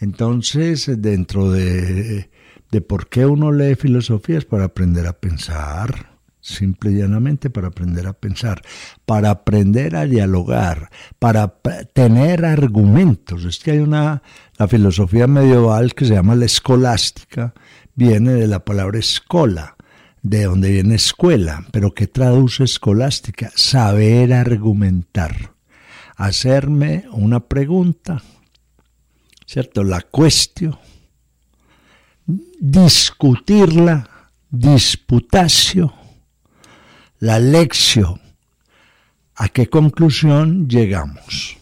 Entonces, 0.00 0.90
dentro 1.00 1.52
de, 1.52 2.28
de 2.72 2.80
por 2.80 3.08
qué 3.08 3.24
uno 3.24 3.52
lee 3.52 3.76
filosofía 3.76 4.38
es 4.38 4.44
para 4.44 4.64
aprender 4.64 5.06
a 5.06 5.12
pensar, 5.12 6.18
simple 6.40 6.90
y 6.90 6.96
llanamente 6.96 7.50
para 7.50 7.68
aprender 7.68 8.08
a 8.08 8.14
pensar, 8.14 8.62
para 9.06 9.30
aprender 9.30 9.94
a 9.94 10.06
dialogar, 10.06 10.90
para 11.20 11.54
tener 11.92 12.44
argumentos. 12.44 13.44
Es 13.44 13.60
que 13.60 13.70
hay 13.70 13.78
una, 13.78 14.20
la 14.58 14.66
filosofía 14.66 15.28
medieval 15.28 15.94
que 15.94 16.06
se 16.06 16.14
llama 16.14 16.34
la 16.34 16.46
escolástica, 16.46 17.54
viene 17.94 18.32
de 18.32 18.48
la 18.48 18.64
palabra 18.64 18.98
escola, 18.98 19.76
de 20.22 20.46
donde 20.46 20.72
viene 20.72 20.96
escuela, 20.96 21.64
pero 21.70 21.94
¿qué 21.94 22.08
traduce 22.08 22.64
escolástica? 22.64 23.52
Saber 23.54 24.32
argumentar 24.32 25.53
hacerme 26.16 27.04
una 27.12 27.40
pregunta, 27.40 28.22
¿cierto? 29.46 29.82
La 29.82 30.00
cuestión, 30.00 30.78
discutirla, 32.58 34.08
disputatio, 34.50 35.92
la 37.18 37.38
lección, 37.38 38.20
¿a 39.36 39.48
qué 39.48 39.68
conclusión 39.68 40.68
llegamos? 40.68 41.56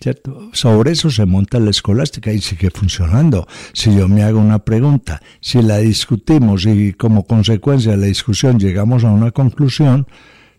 ¿Cierto? 0.00 0.50
Sobre 0.52 0.92
eso 0.92 1.08
se 1.10 1.24
monta 1.24 1.58
la 1.58 1.70
escolástica 1.70 2.30
y 2.30 2.38
sigue 2.38 2.70
funcionando. 2.70 3.46
Si 3.72 3.94
yo 3.96 4.06
me 4.06 4.22
hago 4.22 4.38
una 4.38 4.58
pregunta, 4.58 5.22
si 5.40 5.62
la 5.62 5.78
discutimos 5.78 6.66
y 6.66 6.92
como 6.92 7.24
consecuencia 7.24 7.92
de 7.92 7.96
la 7.96 8.06
discusión 8.06 8.58
llegamos 8.58 9.04
a 9.04 9.10
una 9.10 9.30
conclusión, 9.30 10.06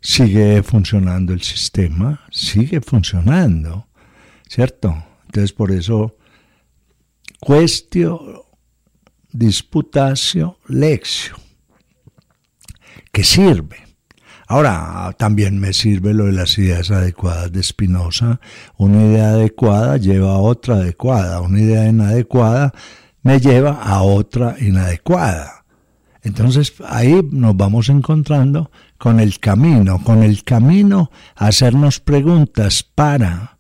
sigue 0.05 0.61
funcionando 0.61 1.33
el 1.33 1.41
sistema, 1.41 2.21
sigue 2.29 2.79
funcionando, 2.79 3.87
¿cierto? 4.47 5.03
Entonces 5.25 5.51
por 5.51 5.71
eso, 5.71 6.15
cuestio, 7.39 8.45
disputatio, 9.31 10.59
lección, 10.67 11.39
que 13.11 13.23
sirve. 13.23 13.77
Ahora, 14.47 15.11
también 15.17 15.59
me 15.59 15.73
sirve 15.73 16.13
lo 16.13 16.25
de 16.25 16.33
las 16.33 16.55
ideas 16.59 16.91
adecuadas 16.91 17.51
de 17.51 17.63
Spinoza. 17.63 18.39
Una 18.77 19.03
idea 19.03 19.29
adecuada 19.29 19.97
lleva 19.97 20.33
a 20.33 20.37
otra 20.37 20.75
adecuada. 20.75 21.41
Una 21.41 21.59
idea 21.59 21.89
inadecuada 21.89 22.71
me 23.23 23.39
lleva 23.39 23.81
a 23.81 24.03
otra 24.03 24.55
inadecuada. 24.59 25.65
Entonces 26.21 26.73
ahí 26.87 27.27
nos 27.31 27.57
vamos 27.57 27.89
encontrando 27.89 28.69
con 29.05 29.19
el 29.19 29.39
camino, 29.39 30.01
con 30.03 30.23
el 30.23 30.43
camino 30.43 31.11
hacernos 31.35 31.99
preguntas 31.99 32.81
para 32.81 33.59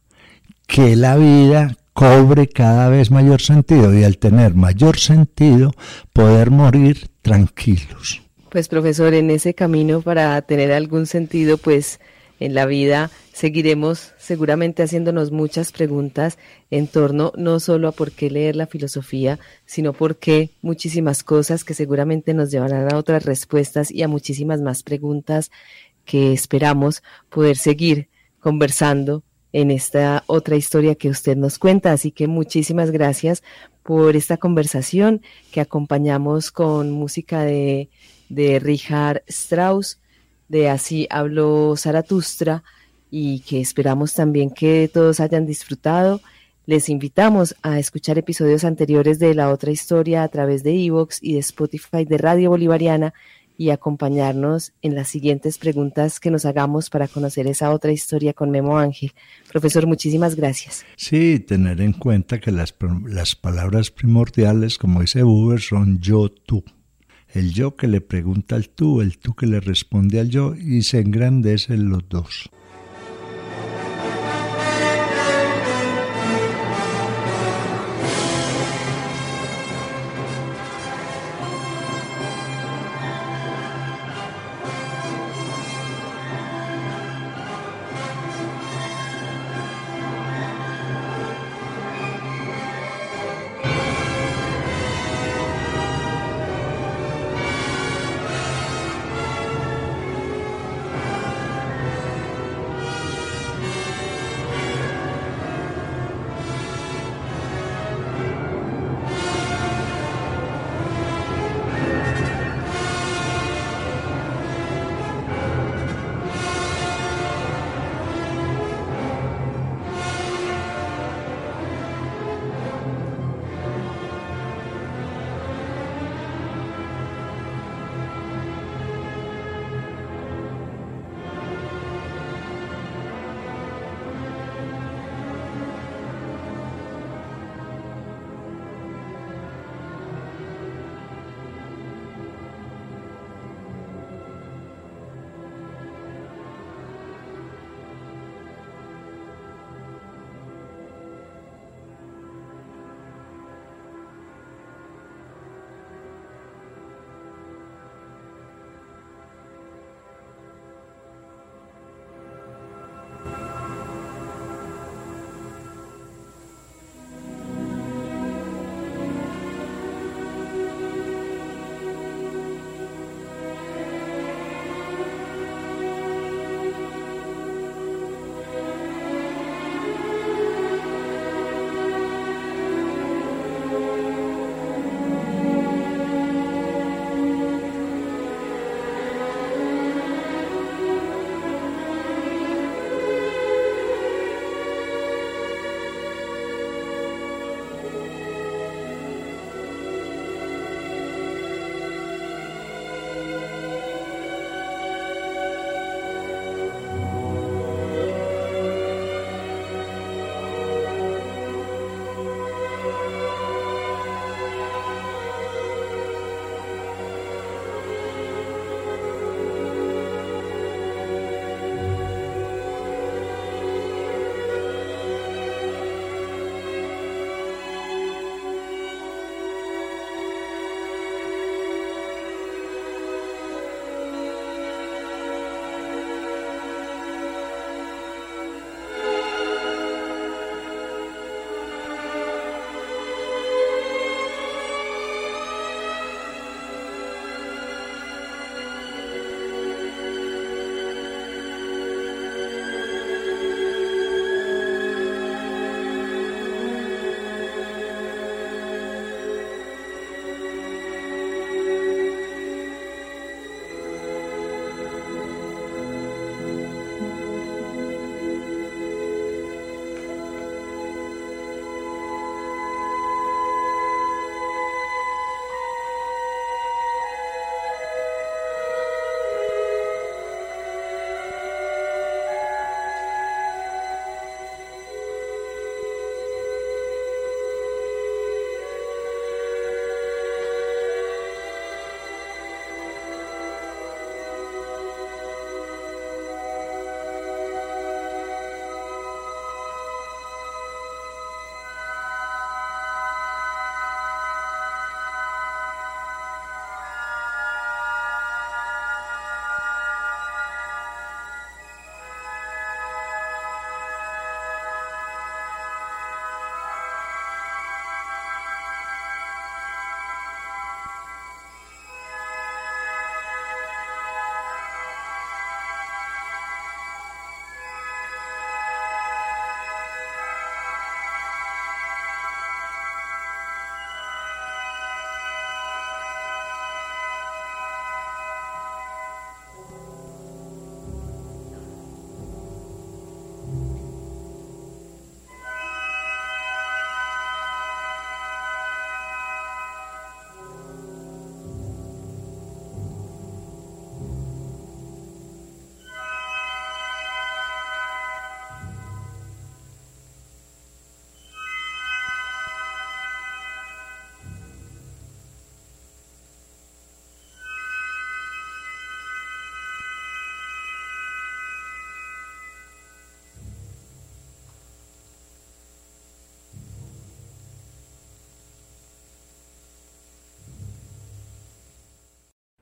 que 0.65 0.95
la 0.95 1.17
vida 1.17 1.77
cobre 1.93 2.47
cada 2.47 2.89
vez 2.89 3.11
mayor 3.11 3.43
sentido 3.43 3.93
y 3.93 4.03
al 4.03 4.17
tener 4.17 4.55
mayor 4.55 4.97
sentido 4.97 5.71
poder 6.13 6.49
morir 6.49 7.09
tranquilos. 7.21 8.23
Pues 8.49 8.67
profesor, 8.67 9.13
en 9.13 9.29
ese 9.29 9.53
camino 9.53 10.01
para 10.01 10.41
tener 10.41 10.71
algún 10.71 11.05
sentido, 11.05 11.59
pues 11.59 11.99
en 12.39 12.53
la 12.53 12.65
vida 12.65 13.11
seguiremos 13.33 14.13
seguramente 14.17 14.83
haciéndonos 14.83 15.31
muchas 15.31 15.71
preguntas 15.71 16.37
en 16.71 16.87
torno 16.87 17.31
no 17.35 17.59
solo 17.59 17.87
a 17.87 17.91
por 17.91 18.11
qué 18.11 18.29
leer 18.29 18.55
la 18.55 18.67
filosofía, 18.67 19.39
sino 19.65 19.93
por 19.93 20.17
qué 20.17 20.51
muchísimas 20.61 21.23
cosas 21.23 21.63
que 21.63 21.73
seguramente 21.73 22.33
nos 22.33 22.51
llevarán 22.51 22.93
a 22.93 22.97
otras 22.97 23.25
respuestas 23.25 23.91
y 23.91 24.03
a 24.03 24.07
muchísimas 24.07 24.61
más 24.61 24.83
preguntas 24.83 25.51
que 26.05 26.33
esperamos 26.33 27.03
poder 27.29 27.57
seguir 27.57 28.09
conversando 28.39 29.23
en 29.51 29.71
esta 29.71 30.23
otra 30.27 30.57
historia 30.57 30.95
que 30.95 31.09
usted 31.09 31.37
nos 31.37 31.57
cuenta. 31.57 31.93
Así 31.93 32.11
que 32.11 32.27
muchísimas 32.27 32.91
gracias 32.91 33.41
por 33.83 34.15
esta 34.15 34.37
conversación 34.37 35.21
que 35.51 35.61
acompañamos 35.61 36.51
con 36.51 36.91
música 36.91 37.43
de, 37.43 37.89
de 38.29 38.59
Richard 38.59 39.23
Strauss 39.27 39.99
de 40.47 40.69
Así 40.69 41.07
habló 41.09 41.75
Zaratustra 41.77 42.63
y 43.11 43.39
que 43.39 43.61
esperamos 43.61 44.13
también 44.13 44.49
que 44.49 44.89
todos 44.93 45.19
hayan 45.19 45.45
disfrutado. 45.45 46.21
Les 46.65 46.89
invitamos 46.89 47.55
a 47.61 47.79
escuchar 47.79 48.17
episodios 48.17 48.63
anteriores 48.63 49.19
de 49.19 49.35
La 49.35 49.51
Otra 49.51 49.71
Historia 49.71 50.23
a 50.23 50.27
través 50.27 50.63
de 50.63 50.73
Evox 50.73 51.19
y 51.21 51.33
de 51.33 51.39
Spotify 51.39 52.05
de 52.05 52.17
Radio 52.17 52.49
Bolivariana 52.49 53.13
y 53.57 53.69
acompañarnos 53.69 54.73
en 54.81 54.95
las 54.95 55.07
siguientes 55.07 55.57
preguntas 55.57 56.19
que 56.19 56.31
nos 56.31 56.45
hagamos 56.45 56.89
para 56.89 57.07
conocer 57.07 57.47
esa 57.47 57.71
otra 57.71 57.91
historia 57.91 58.33
con 58.33 58.51
Memo 58.51 58.77
Ángel. 58.77 59.13
Profesor, 59.49 59.87
muchísimas 59.87 60.35
gracias. 60.35 60.85
Sí, 60.95 61.39
tener 61.39 61.79
en 61.81 61.93
cuenta 61.93 62.39
que 62.39 62.51
las, 62.51 62.75
las 63.07 63.35
palabras 63.35 63.91
primordiales, 63.91 64.77
como 64.77 65.01
dice 65.01 65.23
Buber, 65.23 65.61
son 65.61 65.99
yo, 65.99 66.29
tú. 66.29 66.63
El 67.35 67.51
yo 67.51 67.75
que 67.75 67.89
le 67.89 67.99
pregunta 67.99 68.55
al 68.55 68.69
tú, 68.69 69.01
el 69.01 69.17
tú 69.17 69.33
que 69.35 69.45
le 69.45 69.59
responde 69.59 70.21
al 70.21 70.29
yo 70.29 70.55
y 70.55 70.83
se 70.83 71.01
engrandecen 71.01 71.89
los 71.89 72.07
dos. 72.07 72.49